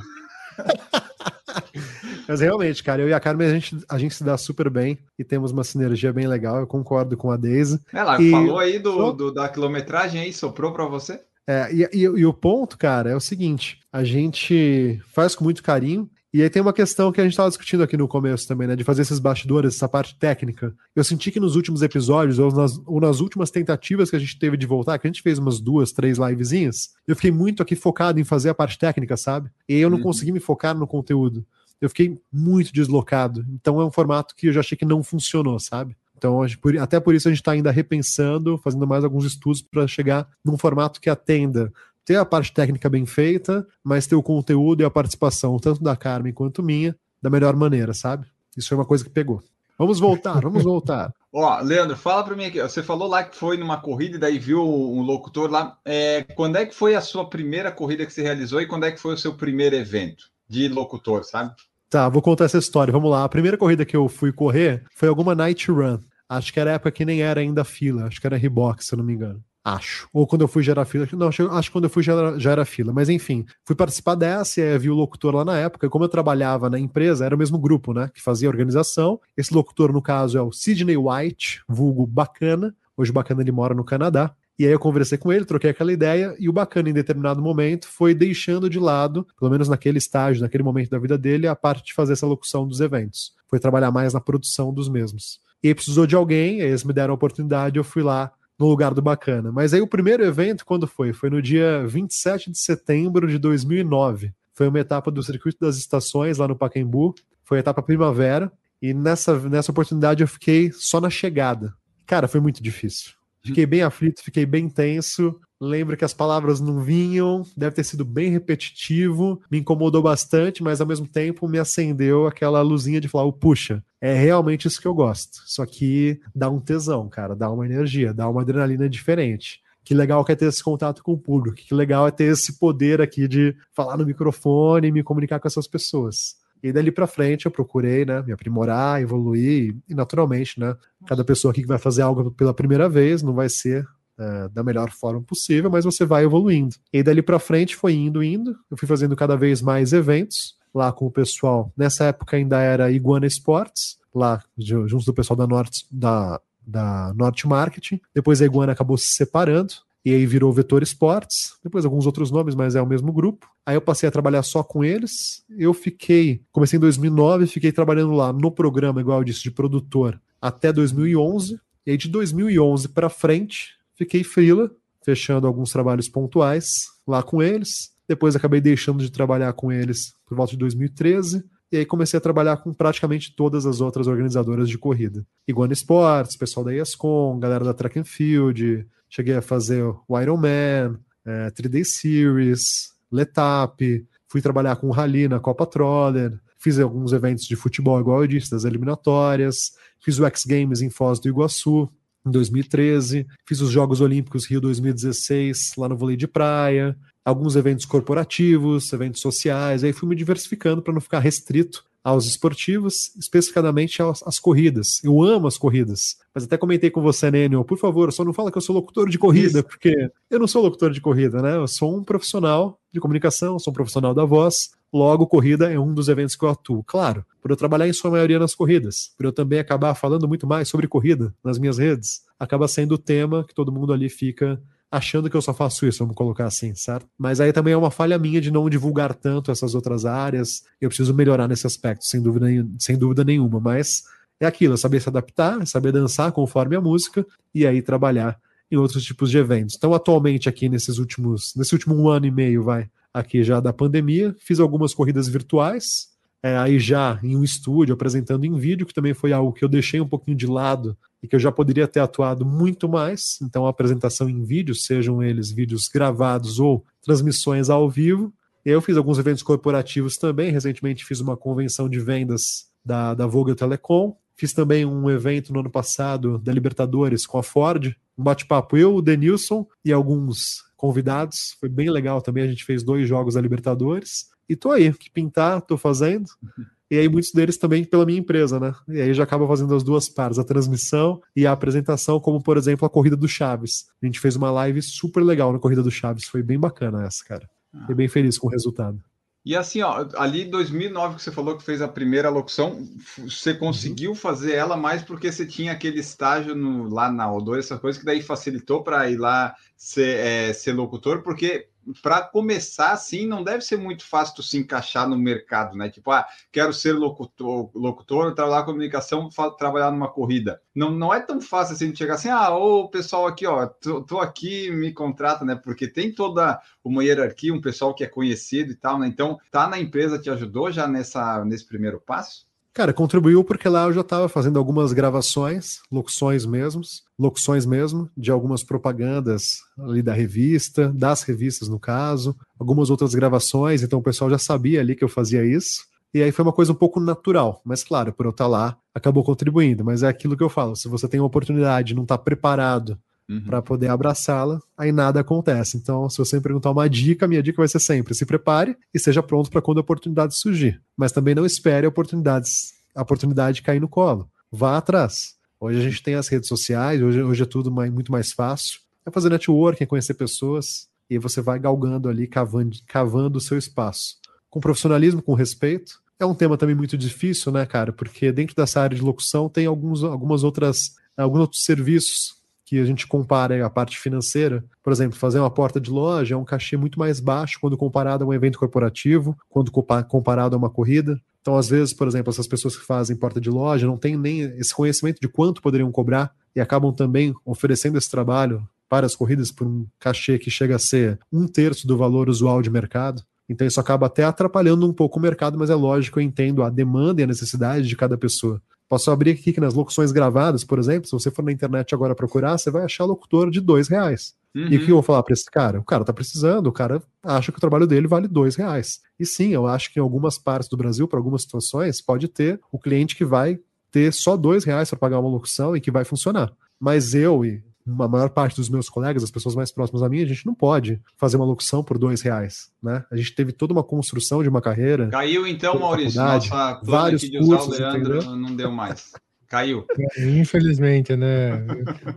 [2.28, 4.96] Mas realmente, cara, eu e a Carmen, a gente, a gente se dá super bem
[5.18, 6.60] e temos uma sinergia bem legal.
[6.60, 7.80] Eu concordo com a Deise.
[7.92, 8.30] Ela e...
[8.30, 11.20] falou aí do, do, da quilometragem aí, soprou para você?
[11.46, 15.62] É, e, e, e, o ponto, cara, é o seguinte: a gente faz com muito
[15.62, 16.08] carinho.
[16.32, 18.74] E aí tem uma questão que a gente estava discutindo aqui no começo também, né?
[18.74, 20.74] De fazer esses bastidores, essa parte técnica.
[20.96, 24.36] Eu senti que nos últimos episódios, ou nas, ou nas últimas tentativas que a gente
[24.36, 27.76] teve de voltar, que a gente fez umas duas, três livezinhas, eu fiquei muito aqui
[27.76, 29.48] focado em fazer a parte técnica, sabe?
[29.68, 30.02] E eu não uhum.
[30.02, 31.46] consegui me focar no conteúdo.
[31.80, 33.46] Eu fiquei muito deslocado.
[33.50, 35.96] Então é um formato que eu já achei que não funcionou, sabe?
[36.16, 36.40] Então,
[36.80, 40.56] até por isso a gente está ainda repensando, fazendo mais alguns estudos para chegar num
[40.56, 41.72] formato que atenda
[42.04, 45.96] ter a parte técnica bem feita, mas ter o conteúdo e a participação, tanto da
[45.96, 48.26] Carmen quanto minha, da melhor maneira, sabe?
[48.56, 49.42] Isso foi uma coisa que pegou.
[49.78, 51.12] Vamos voltar, vamos voltar.
[51.32, 52.60] Ó, Leandro, fala para mim aqui.
[52.60, 55.78] Você falou lá que foi numa corrida e daí viu um locutor lá.
[55.84, 58.92] É, quando é que foi a sua primeira corrida que você realizou e quando é
[58.92, 61.54] que foi o seu primeiro evento de locutor, sabe?
[61.90, 62.92] Tá, vou contar essa história.
[62.92, 63.24] Vamos lá.
[63.24, 65.98] A primeira corrida que eu fui correr foi alguma night run.
[66.28, 68.06] Acho que era época que nem era ainda fila.
[68.06, 69.42] Acho que era Reebok, se eu não me engano.
[69.64, 70.08] Acho.
[70.12, 71.08] Ou quando eu fui já era fila.
[71.12, 72.92] Não, acho, que quando eu fui já era, já era fila.
[72.92, 75.86] Mas enfim, fui participar dessa e aí vi o locutor lá na época.
[75.86, 78.10] E como eu trabalhava na empresa, era o mesmo grupo, né?
[78.12, 79.18] Que fazia a organização.
[79.36, 82.74] Esse locutor, no caso, é o Sidney White, vulgo Bacana.
[82.94, 84.34] Hoje Bacana ele mora no Canadá.
[84.58, 87.88] E aí eu conversei com ele, troquei aquela ideia, e o bacana, em determinado momento,
[87.88, 91.84] foi deixando de lado, pelo menos naquele estágio, naquele momento da vida dele, a parte
[91.84, 93.32] de fazer essa locução dos eventos.
[93.48, 95.40] Foi trabalhar mais na produção dos mesmos.
[95.62, 99.02] E precisou de alguém, eles me deram a oportunidade, eu fui lá no lugar do
[99.02, 99.50] bacana.
[99.50, 101.12] Mas aí o primeiro evento, quando foi?
[101.12, 104.32] Foi no dia 27 de setembro de 2009.
[104.52, 107.14] Foi uma etapa do Circuito das Estações, lá no Pacaembu.
[107.42, 108.52] Foi a etapa primavera.
[108.80, 111.74] E nessa, nessa oportunidade eu fiquei só na chegada.
[112.06, 113.12] Cara, foi muito difícil.
[113.44, 115.38] Fiquei bem aflito, fiquei bem tenso.
[115.60, 120.80] Lembro que as palavras não vinham, deve ter sido bem repetitivo, me incomodou bastante, mas
[120.80, 124.94] ao mesmo tempo me acendeu aquela luzinha de falar: puxa, é realmente isso que eu
[124.94, 125.42] gosto.
[125.46, 129.62] Só que dá um tesão, cara, dá uma energia, dá uma adrenalina diferente.
[129.84, 132.58] Que legal que é ter esse contato com o público, que legal é ter esse
[132.58, 136.36] poder aqui de falar no microfone e me comunicar com essas pessoas.
[136.64, 140.74] E dali para frente eu procurei, né, me aprimorar, evoluir e naturalmente, né,
[141.06, 143.86] cada pessoa aqui que vai fazer algo pela primeira vez não vai ser
[144.18, 146.74] é, da melhor forma possível, mas você vai evoluindo.
[146.90, 148.56] E dali para frente foi indo, indo.
[148.70, 151.70] Eu fui fazendo cada vez mais eventos lá com o pessoal.
[151.76, 157.46] Nessa época ainda era Iguana Sports, lá junto do pessoal da Norte, da, da Norte
[157.46, 158.00] Marketing.
[158.14, 159.74] Depois a Iguana acabou se separando.
[160.04, 163.48] E aí virou Vetor Sports, depois alguns outros nomes, mas é o mesmo grupo.
[163.64, 165.44] Aí eu passei a trabalhar só com eles.
[165.48, 170.20] Eu fiquei, comecei em 2009, fiquei trabalhando lá no programa, igual eu disse, de produtor,
[170.40, 171.58] até 2011.
[171.86, 174.70] E aí de 2011 para frente, Fiquei frila,
[175.04, 176.66] fechando alguns trabalhos pontuais
[177.06, 177.92] lá com eles.
[178.08, 181.44] Depois acabei deixando de trabalhar com eles por volta de 2013.
[181.74, 185.26] E aí comecei a trabalhar com praticamente todas as outras organizadoras de corrida.
[185.44, 188.86] Iguana Sports, pessoal da ESCOM, galera da Track and Field.
[189.10, 194.06] Cheguei a fazer o Ironman, é, 3D Series, Letap.
[194.28, 196.38] Fui trabalhar com o Rally na Copa Troller.
[196.56, 199.72] Fiz alguns eventos de futebol, igual eu disse, das eliminatórias.
[199.98, 201.90] Fiz o X Games em Foz do Iguaçu
[202.24, 207.86] em 2013, fiz os Jogos Olímpicos Rio 2016 lá no vôlei de praia, alguns eventos
[207.86, 214.22] corporativos, eventos sociais, aí fui me diversificando para não ficar restrito aos esportivos, especificamente às,
[214.26, 215.02] às, corridas.
[215.02, 216.18] Eu amo as corridas.
[216.34, 219.08] Mas até comentei com você, Nênio, por favor, só não fala que eu sou locutor
[219.08, 219.64] de corrida, Isso.
[219.64, 221.56] porque eu não sou locutor de corrida, né?
[221.56, 225.94] Eu sou um profissional de comunicação, sou um profissional da voz, logo corrida é um
[225.94, 226.84] dos eventos que eu atuo.
[226.84, 230.46] Claro, por eu trabalhar em sua maioria nas corridas, por eu também acabar falando muito
[230.46, 234.60] mais sobre corrida nas minhas redes, acaba sendo o tema que todo mundo ali fica
[234.96, 237.06] achando que eu só faço isso, vamos colocar assim, certo?
[237.18, 240.62] Mas aí também é uma falha minha de não divulgar tanto essas outras áreas.
[240.80, 242.46] Eu preciso melhorar nesse aspecto, sem dúvida,
[242.78, 243.58] sem dúvida nenhuma.
[243.58, 244.04] Mas
[244.38, 248.38] é aquilo, é saber se adaptar, é saber dançar conforme a música e aí trabalhar
[248.70, 249.74] em outros tipos de eventos.
[249.76, 253.72] Então, atualmente, aqui nesses últimos, nesse último um ano e meio, vai, aqui já da
[253.72, 256.08] pandemia, fiz algumas corridas virtuais,
[256.42, 259.68] é, aí já em um estúdio, apresentando em vídeo, que também foi algo que eu
[259.68, 263.38] deixei um pouquinho de lado e que eu já poderia ter atuado muito mais.
[263.40, 268.30] Então, a apresentação em vídeo, sejam eles vídeos gravados ou transmissões ao vivo.
[268.62, 270.50] Eu fiz alguns eventos corporativos também.
[270.50, 274.14] Recentemente fiz uma convenção de vendas da, da Vogel Telecom.
[274.36, 277.96] Fiz também um evento no ano passado da Libertadores com a Ford.
[278.18, 281.56] Um bate-papo eu, o Denilson e alguns convidados.
[281.58, 282.44] Foi bem legal também.
[282.44, 284.28] A gente fez dois jogos da Libertadores.
[284.46, 286.26] E tô aí, que pintar, tô fazendo.
[286.90, 288.74] E aí muitos deles também pela minha empresa, né?
[288.88, 292.56] E aí já acaba fazendo as duas partes, a transmissão e a apresentação, como por
[292.56, 293.86] exemplo a corrida do Chaves.
[294.02, 297.24] A gente fez uma live super legal na corrida do Chaves, foi bem bacana essa,
[297.24, 297.48] cara.
[297.80, 299.02] Fiquei bem feliz com o resultado.
[299.44, 303.50] E assim, ó, ali em 2009 que você falou que fez a primeira locução, você
[303.50, 303.58] uhum.
[303.58, 304.16] conseguiu uhum.
[304.16, 308.06] fazer ela mais porque você tinha aquele estágio no, lá na O2, essa coisa que
[308.06, 311.68] daí facilitou para ir lá ser, é, ser locutor, porque
[312.02, 315.88] para começar assim, não deve ser muito fácil tu se encaixar no mercado, né?
[315.88, 319.28] Tipo, ah, quero ser locutor, locutor trabalhar comunicação,
[319.58, 320.60] trabalhar numa corrida.
[320.74, 324.02] Não, não é tão fácil assim de chegar assim, ah, ô pessoal aqui, ó, tô,
[324.02, 325.54] tô, aqui, me contrata, né?
[325.54, 329.06] Porque tem toda uma hierarquia, um pessoal que é conhecido e tal, né?
[329.06, 332.46] Então, tá na empresa te ajudou já nessa, nesse primeiro passo?
[332.74, 338.32] Cara, contribuiu porque lá eu já estava fazendo algumas gravações, locuções mesmos, locuções mesmo, de
[338.32, 344.28] algumas propagandas ali da revista, das revistas no caso, algumas outras gravações, então o pessoal
[344.28, 345.86] já sabia ali que eu fazia isso.
[346.12, 349.22] E aí foi uma coisa um pouco natural, mas claro, por eu estar lá, acabou
[349.22, 349.84] contribuindo.
[349.84, 352.98] Mas é aquilo que eu falo: se você tem uma oportunidade não está preparado
[353.28, 353.44] uhum.
[353.44, 355.76] para poder abraçá-la, aí nada acontece.
[355.76, 358.98] Então, se você me perguntar uma dica, minha dica vai ser sempre: se prepare e
[358.98, 360.80] seja pronto para quando a oportunidade surgir.
[360.96, 362.48] Mas também não espere a oportunidade,
[362.94, 364.28] a oportunidade cair no colo.
[364.50, 365.34] Vá atrás.
[365.58, 368.80] Hoje a gente tem as redes sociais, hoje, hoje é tudo mais, muito mais fácil.
[369.06, 373.58] É fazer networking, é conhecer pessoas, e você vai galgando ali, cavando, cavando o seu
[373.58, 374.16] espaço.
[374.50, 376.02] Com profissionalismo, com respeito.
[376.18, 377.92] É um tema também muito difícil, né, cara?
[377.92, 382.84] Porque dentro dessa área de locução tem alguns, algumas outras, alguns outros serviços que a
[382.84, 386.76] gente compara a parte financeira, por exemplo, fazer uma porta de loja é um cachê
[386.76, 391.20] muito mais baixo quando comparado a um evento corporativo, quando comparado a uma corrida.
[391.40, 394.40] Então, às vezes, por exemplo, essas pessoas que fazem porta de loja não têm nem
[394.58, 399.52] esse conhecimento de quanto poderiam cobrar e acabam também oferecendo esse trabalho para as corridas
[399.52, 403.22] por um cachê que chega a ser um terço do valor usual de mercado.
[403.48, 406.70] Então isso acaba até atrapalhando um pouco o mercado, mas é lógico, eu entendo a
[406.70, 408.62] demanda e a necessidade de cada pessoa.
[408.94, 412.14] Posso abrir aqui que nas locuções gravadas, por exemplo, se você for na internet agora
[412.14, 414.36] procurar, você vai achar locutor de dois reais.
[414.54, 414.68] Uhum.
[414.68, 415.80] E o que eu vou falar para esse cara?
[415.80, 419.00] O cara tá precisando, o cara acha que o trabalho dele vale dois reais.
[419.18, 422.60] E sim, eu acho que em algumas partes do Brasil, para algumas situações, pode ter
[422.70, 423.58] o cliente que vai
[423.90, 426.52] ter só dois reais para pagar uma locução e que vai funcionar.
[426.78, 430.22] Mas eu e a maior parte dos meus colegas, as pessoas mais próximas a mim,
[430.22, 433.04] a gente não pode fazer uma locução por dois reais, né?
[433.10, 435.08] A gente teve toda uma construção de uma carreira.
[435.08, 438.36] Caiu então, Maurício, nossa vários de cursos, usar o Leandro entendeu?
[438.36, 439.12] não deu mais.
[439.48, 439.84] Caiu.
[440.18, 441.64] Infelizmente, né?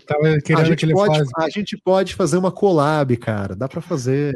[0.08, 1.30] Tava querendo a gente, que pode, faz...
[1.38, 3.56] a gente pode fazer uma collab, cara.
[3.56, 4.34] Dá para fazer.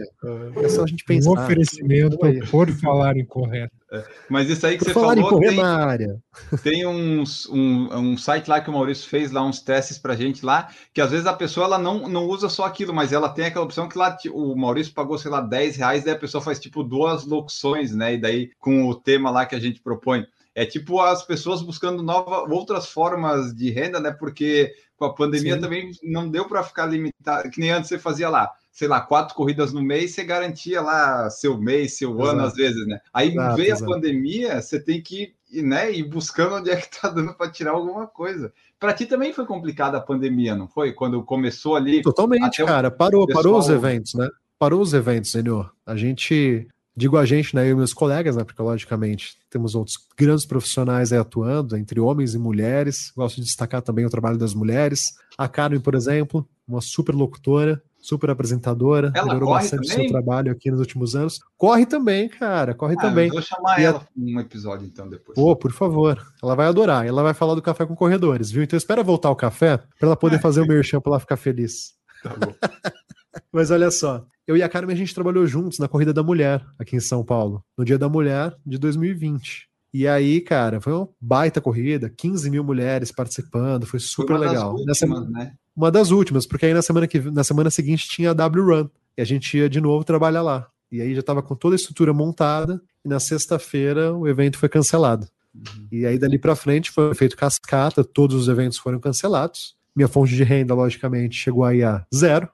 [0.57, 1.29] É só a gente pensar.
[1.29, 2.17] Um oferecimento
[2.49, 3.81] por falar incorreto.
[3.91, 5.39] É, mas isso aí que por você falar falou.
[5.41, 6.17] Tem, na área.
[6.63, 10.45] tem uns, um, um site lá que o Maurício fez lá, uns testes pra gente
[10.45, 13.45] lá, que às vezes a pessoa ela não, não usa só aquilo, mas ela tem
[13.45, 16.57] aquela opção que lá o Maurício pagou, sei lá, 10 reais, daí a pessoa faz
[16.57, 18.13] tipo duas locuções, né?
[18.13, 20.25] E daí com o tema lá que a gente propõe.
[20.53, 24.11] É tipo as pessoas buscando nova, outras formas de renda, né?
[24.11, 25.61] Porque com a pandemia Sim.
[25.61, 29.33] também não deu para ficar limitado, que nem antes você fazia lá, sei lá, quatro
[29.33, 32.29] corridas no mês, você garantia lá seu mês, seu exato.
[32.29, 32.99] ano, às vezes, né?
[33.11, 33.83] Aí exato, veio exato.
[33.91, 37.71] a pandemia, você tem que né, ir buscando onde é que tá dando para tirar
[37.71, 38.53] alguma coisa.
[38.79, 40.93] Para ti também foi complicada a pandemia, não foi?
[40.93, 42.01] Quando começou ali.
[42.01, 42.91] Totalmente, cara.
[42.91, 43.43] Parou, pessoal...
[43.43, 44.29] parou os eventos, né?
[44.59, 45.71] Parou os eventos, senhor.
[45.85, 49.95] A gente Digo a gente, né, eu e meus colegas, né, porque logicamente temos outros
[50.17, 53.11] grandes profissionais aí atuando, entre homens e mulheres.
[53.15, 55.13] Gosto de destacar também o trabalho das mulheres.
[55.37, 60.51] A Carmen, por exemplo, uma super locutora, super apresentadora, ela melhorou bastante o seu trabalho
[60.51, 61.39] aqui nos últimos anos.
[61.57, 63.29] Corre também, cara, corre ah, também.
[63.29, 64.07] Vou chamar e ela a...
[64.17, 65.35] um episódio então depois.
[65.35, 66.19] Pô, por favor.
[66.41, 67.05] Ela vai adorar.
[67.05, 68.63] Ela vai falar do café com corredores, viu?
[68.63, 71.93] Então espera voltar o café para ela poder fazer o merchan para ela ficar feliz.
[72.23, 72.53] Tá bom.
[73.53, 76.61] Mas olha só, eu e a Carmen a gente trabalhou juntos na Corrida da Mulher,
[76.77, 79.69] aqui em São Paulo, no Dia da Mulher de 2020.
[79.93, 84.73] E aí, cara, foi uma baita corrida, 15 mil mulheres participando, foi super foi legal.
[84.73, 85.25] Últimas, Nessa...
[85.29, 85.53] né?
[85.73, 88.89] uma das últimas, porque aí na semana, que, na semana seguinte tinha a W Run,
[89.17, 90.67] e a gente ia de novo trabalhar lá.
[90.91, 94.67] E aí já estava com toda a estrutura montada, e na sexta-feira o evento foi
[94.67, 95.27] cancelado.
[95.55, 95.87] Uhum.
[95.89, 99.75] E aí dali para frente foi feito cascata, todos os eventos foram cancelados.
[99.95, 102.49] Minha fonte de renda, logicamente, chegou aí a zero.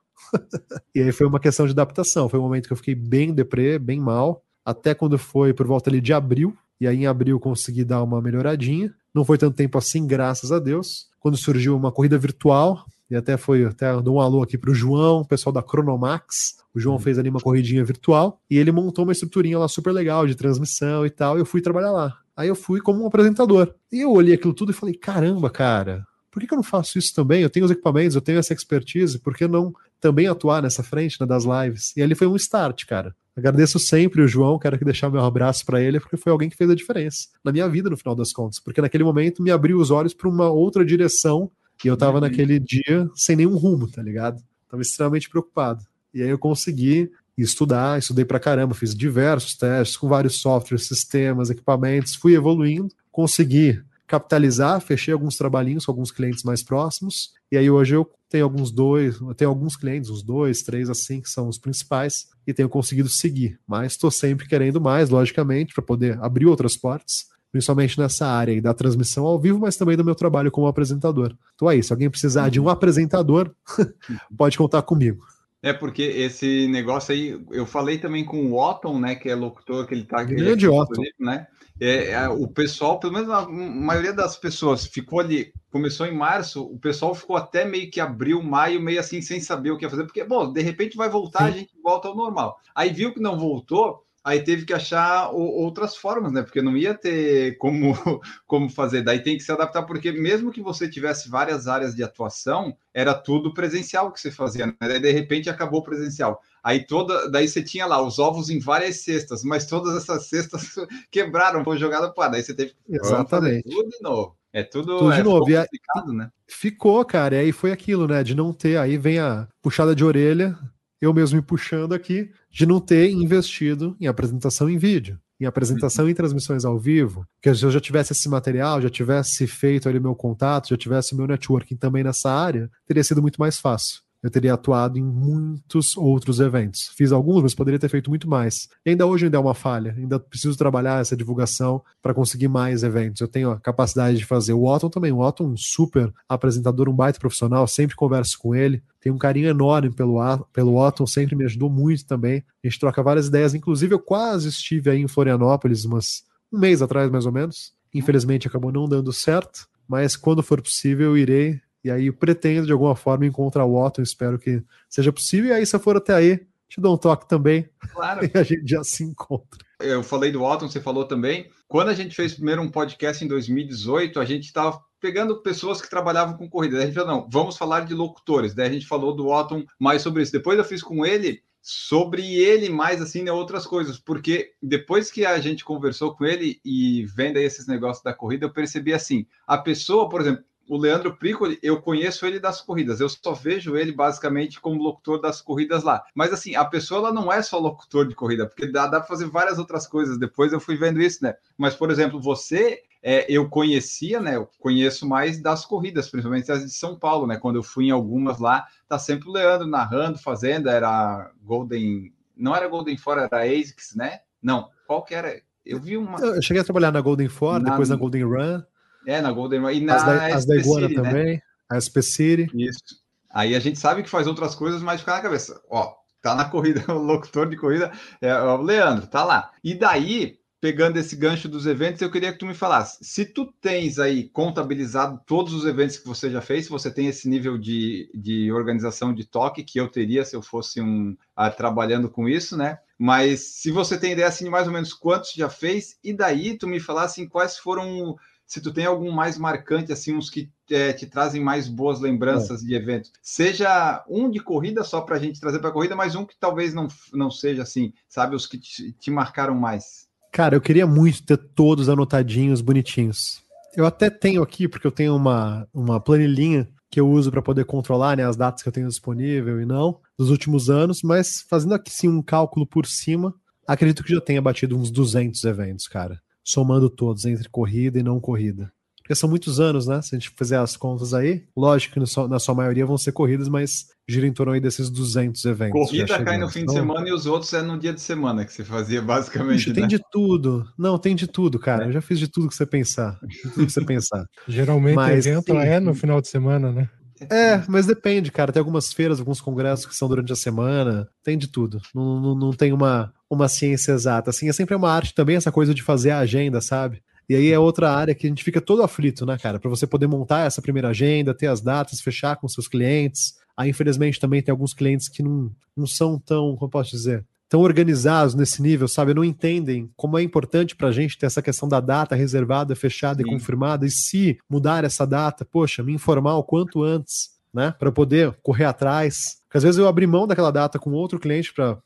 [0.94, 2.30] E aí foi uma questão de adaptação.
[2.30, 5.90] Foi um momento que eu fiquei bem deprê, bem mal, até quando foi por volta
[5.90, 6.56] ali de abril.
[6.80, 8.94] E aí em abril consegui dar uma melhoradinha.
[9.14, 11.08] Não foi tanto tempo assim, graças a Deus.
[11.20, 15.24] Quando surgiu uma corrida virtual, e até foi, até dou um alô aqui pro João,
[15.24, 16.58] pessoal da Cronomax.
[16.74, 17.02] O João uhum.
[17.02, 21.06] fez ali uma corridinha virtual e ele montou uma estruturinha lá super legal de transmissão
[21.06, 21.38] e tal.
[21.38, 22.18] E eu fui trabalhar lá.
[22.36, 23.74] Aí eu fui como um apresentador.
[23.92, 27.00] E eu olhei aquilo tudo e falei: caramba, cara, por que, que eu não faço
[27.00, 27.42] isso também?
[27.42, 31.20] Eu tenho os equipamentos, eu tenho essa expertise, por que não também atuar nessa frente
[31.20, 31.96] né, das lives?
[31.96, 33.16] E ali foi um start, cara.
[33.36, 36.58] Agradeço sempre o João, quero que deixar meu abraço para ele, porque foi alguém que
[36.58, 38.60] fez a diferença na minha vida, no final das contas.
[38.60, 41.52] Porque naquele momento me abriu os olhos para uma outra direção
[41.84, 42.22] e eu tava uhum.
[42.22, 44.42] naquele dia sem nenhum rumo, tá ligado?
[44.68, 45.84] Tava extremamente preocupado.
[46.14, 51.52] E aí eu consegui estudar, estudei pra caramba, fiz diversos testes com vários softwares, sistemas,
[51.52, 57.70] equipamentos, fui evoluindo, consegui capitalizar, fechei alguns trabalhinhos com alguns clientes mais próximos, e aí
[57.70, 61.48] hoje eu tenho alguns dois, eu tenho alguns clientes, uns dois, três assim, que são
[61.48, 63.60] os principais, e tenho conseguido seguir.
[63.68, 68.74] Mas estou sempre querendo mais, logicamente, para poder abrir outras portas, principalmente nessa área da
[68.74, 71.36] transmissão ao vivo, mas também do meu trabalho como apresentador.
[71.56, 73.54] Então é isso, se alguém precisar de um apresentador,
[74.38, 75.26] pode contar comigo.
[75.62, 79.88] É porque esse negócio aí, eu falei também com o Otton, né, que é locutor,
[79.88, 81.02] que ele tá Grande é Otton.
[81.20, 81.48] né?
[81.80, 86.64] É, é, o pessoal, pelo menos a maioria das pessoas ficou ali, começou em março,
[86.64, 89.90] o pessoal ficou até meio que abril, maio, meio assim, sem saber o que ia
[89.90, 92.60] fazer, porque, bom, de repente vai voltar, a gente volta ao normal.
[92.74, 96.42] Aí viu que não voltou, aí teve que achar outras formas, né?
[96.42, 97.94] Porque não ia ter como,
[98.46, 99.02] como fazer.
[99.02, 103.14] Daí tem que se adaptar, porque mesmo que você tivesse várias áreas de atuação, era
[103.14, 104.74] tudo presencial que você fazia, né?
[104.82, 106.42] Daí, de repente acabou presencial.
[106.68, 110.76] Aí toda, daí você tinha lá os ovos em várias cestas, mas todas essas cestas
[111.10, 112.32] quebraram, foi jogada para.
[112.32, 113.70] Daí você teve que Exatamente.
[113.70, 114.36] tudo de novo.
[114.52, 115.50] É tudo, tudo é, de novo.
[115.50, 116.30] E ficou né?
[116.46, 117.38] Ficou, cara.
[117.38, 118.22] E aí foi aquilo, né?
[118.22, 118.78] De não ter.
[118.78, 120.60] Aí vem a puxada de orelha
[121.00, 126.04] eu mesmo me puxando aqui, de não ter investido em apresentação em vídeo, em apresentação
[126.04, 126.12] uhum.
[126.12, 127.26] em transmissões ao vivo.
[127.36, 131.16] Porque se eu já tivesse esse material, já tivesse feito ali meu contato, já tivesse
[131.16, 135.96] meu networking também nessa área, teria sido muito mais fácil eu teria atuado em muitos
[135.96, 136.92] outros eventos.
[136.98, 138.68] Fiz alguns, mas poderia ter feito muito mais.
[138.86, 139.96] E ainda hoje ainda é uma falha.
[139.98, 143.22] Ainda preciso trabalhar essa divulgação para conseguir mais eventos.
[143.22, 144.52] Eu tenho a capacidade de fazer.
[144.52, 145.14] O Otton também.
[145.14, 147.66] O Otton, um super apresentador, um baita profissional.
[147.68, 148.84] Sempre converso com ele.
[149.00, 150.20] Tenho um carinho enorme pelo,
[150.52, 151.08] pelo Otton.
[151.08, 152.44] Sempre me ajudou muito também.
[152.62, 153.54] A gente troca várias ideias.
[153.54, 157.74] Inclusive, eu quase estive aí em Florianópolis, mas um mês atrás, mais ou menos.
[157.94, 159.70] Infelizmente, acabou não dando certo.
[159.88, 164.02] Mas quando for possível, eu irei e aí pretendo de alguma forma encontrar o Otton,
[164.02, 165.52] espero que seja possível.
[165.52, 167.70] E aí, se eu for até aí, te dou um toque também.
[167.94, 168.22] Claro.
[168.34, 169.66] E a gente já se encontra.
[169.80, 171.50] Eu falei do Otton, você falou também.
[171.68, 175.90] Quando a gente fez primeiro um podcast em 2018, a gente estava pegando pessoas que
[175.90, 176.76] trabalhavam com corrida.
[176.76, 178.54] Daí a gente falou, não, vamos falar de locutores.
[178.54, 180.32] Daí a gente falou do Otton mais sobre isso.
[180.32, 185.26] Depois eu fiz com ele sobre ele mais assim né, outras coisas, porque depois que
[185.26, 189.26] a gente conversou com ele e vendo aí esses negócios da corrida, eu percebi assim,
[189.46, 193.78] a pessoa, por exemplo, o Leandro Piccoli, eu conheço ele das corridas, eu só vejo
[193.78, 196.04] ele basicamente como locutor das corridas lá.
[196.14, 199.08] Mas assim, a pessoa ela não é só locutor de corrida, porque dá, dá para
[199.08, 200.18] fazer várias outras coisas.
[200.18, 201.36] Depois eu fui vendo isso, né?
[201.58, 204.36] Mas, por exemplo, você, é, eu conhecia, né?
[204.36, 207.38] Eu conheço mais das corridas, principalmente as de São Paulo, né?
[207.38, 212.14] Quando eu fui em algumas lá, tá sempre o Leandro narrando, fazendo, era Golden.
[212.36, 214.20] Não era Golden Four, era ASICS, né?
[214.42, 215.42] Não, qual que era?
[215.66, 216.20] Eu vi uma.
[216.20, 217.70] Eu cheguei a trabalhar na Golden Four, na...
[217.70, 218.62] depois na Golden Run.
[219.08, 221.10] É, na Golden E na as da, as da Iguana City, né?
[221.10, 221.42] também, né?
[221.70, 222.50] a SP City.
[222.54, 223.08] Isso.
[223.30, 225.62] Aí a gente sabe que faz outras coisas, mas fica na cabeça.
[225.70, 227.90] Ó, tá na corrida, o locutor de corrida
[228.20, 229.52] é o Leandro, tá lá.
[229.64, 232.98] E daí, pegando esse gancho dos eventos, eu queria que tu me falasse.
[233.02, 237.08] Se tu tens aí contabilizado todos os eventos que você já fez, se você tem
[237.08, 241.50] esse nível de, de organização de toque que eu teria se eu fosse um ah,
[241.50, 242.78] trabalhando com isso, né?
[243.00, 246.58] Mas se você tem ideia assim de mais ou menos quantos já fez, e daí
[246.58, 250.50] tu me falasse em quais foram se tu tem algum mais marcante, assim, uns que
[250.72, 252.66] é, te trazem mais boas lembranças é.
[252.66, 253.12] de eventos.
[253.22, 256.36] Seja um de corrida só para a gente trazer para a corrida, mas um que
[256.40, 258.38] talvez não, não seja assim, sabe?
[258.38, 260.08] Os que te, te marcaram mais.
[260.32, 263.42] Cara, eu queria muito ter todos anotadinhos, bonitinhos.
[263.76, 267.66] Eu até tenho aqui, porque eu tenho uma, uma planilhinha que eu uso para poder
[267.66, 271.74] controlar né, as datas que eu tenho disponível e não, dos últimos anos, mas fazendo
[271.74, 273.34] aqui sim um cálculo por cima,
[273.68, 276.18] acredito que já tenha batido uns 200 eventos, cara
[276.48, 278.72] somando todos, entre corrida e não corrida.
[279.08, 280.02] Porque são muitos anos, né?
[280.02, 283.48] Se a gente fizer as contas aí, lógico que na sua maioria vão ser corridas,
[283.48, 285.72] mas gira em torno aí desses 200 eventos.
[285.72, 288.44] Corrida cai no fim então, de semana e os outros é no dia de semana
[288.44, 289.60] que você fazia, basicamente.
[289.60, 289.76] Bicho, né?
[289.76, 290.66] Tem de tudo.
[290.78, 291.86] Não, tem de tudo, cara.
[291.86, 291.88] É.
[291.88, 293.18] Eu já fiz de tudo que você pensar.
[293.24, 294.26] De tudo que você pensar.
[294.48, 295.58] Geralmente mas, evento sim.
[295.58, 296.90] é no final de semana, né?
[297.30, 298.52] É, mas depende, cara.
[298.52, 301.08] Tem algumas feiras, alguns congressos que são durante a semana.
[301.24, 301.82] Tem de tudo.
[301.94, 304.30] Não, não, não tem uma, uma ciência exata.
[304.30, 307.02] Assim, é sempre uma arte também, essa coisa de fazer a agenda, sabe?
[307.30, 309.60] E aí é outra área que a gente fica todo aflito, né, cara?
[309.60, 313.36] Para você poder montar essa primeira agenda, ter as datas, fechar com seus clientes.
[313.56, 317.62] Aí, infelizmente, também tem alguns clientes que não, não são tão, como posso dizer, tão
[317.62, 319.14] organizados nesse nível, sabe?
[319.14, 323.22] Não entendem como é importante para a gente ter essa questão da data reservada, fechada
[323.22, 323.28] Sim.
[323.28, 323.86] e confirmada.
[323.86, 327.74] E se mudar essa data, poxa, me informar o quanto antes, né?
[327.78, 329.38] Para poder correr atrás.
[329.48, 331.78] Porque às vezes eu abri mão daquela data com outro cliente para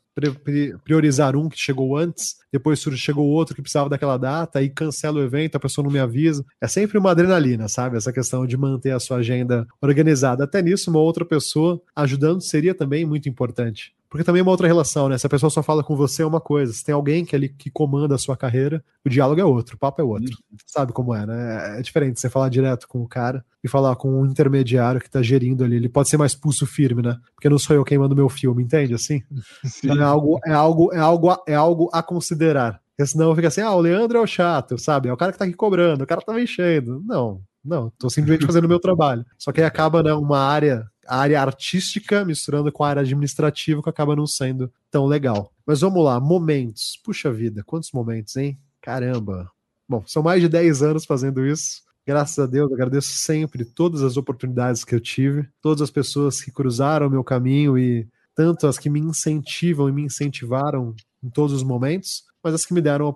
[0.84, 5.22] priorizar um que chegou antes, depois chegou outro que precisava daquela data, aí cancela o
[5.22, 6.44] evento, a pessoa não me avisa.
[6.60, 7.96] É sempre uma adrenalina, sabe?
[7.96, 10.44] Essa questão de manter a sua agenda organizada.
[10.44, 13.94] Até nisso, uma outra pessoa ajudando seria também muito importante.
[14.12, 15.16] Porque também é uma outra relação, né?
[15.16, 17.48] Se a pessoa só fala com você é uma coisa, se tem alguém que ali
[17.48, 20.36] que comanda a sua carreira, o diálogo é outro, o papo é outro.
[20.50, 20.58] Uhum.
[20.66, 21.78] Sabe como é, né?
[21.78, 25.22] É diferente você falar direto com o cara e falar com um intermediário que tá
[25.22, 25.76] gerindo ali.
[25.76, 27.16] Ele pode ser mais pulso firme, né?
[27.34, 28.92] Porque não sou eu quem manda o meu filme, entende?
[28.92, 29.22] Assim?
[29.82, 32.82] Então é algo, é algo, é algo, é algo a considerar.
[32.94, 35.08] Porque senão fica assim, ah, o Leandro é o chato, sabe?
[35.08, 37.02] É o cara que tá aqui cobrando, o cara tá me enchendo.
[37.06, 39.24] Não, não, tô simplesmente fazendo o meu trabalho.
[39.38, 43.82] Só que aí acaba, né, uma área a área artística misturando com a área administrativa
[43.82, 45.52] que acaba não sendo tão legal.
[45.66, 46.98] Mas vamos lá, momentos.
[47.04, 48.58] Puxa vida, quantos momentos, hein?
[48.80, 49.50] Caramba.
[49.88, 51.82] Bom, são mais de 10 anos fazendo isso.
[52.06, 56.50] Graças a Deus, agradeço sempre todas as oportunidades que eu tive, todas as pessoas que
[56.50, 61.52] cruzaram o meu caminho e tanto as que me incentivam e me incentivaram em todos
[61.52, 63.14] os momentos, mas as que me deram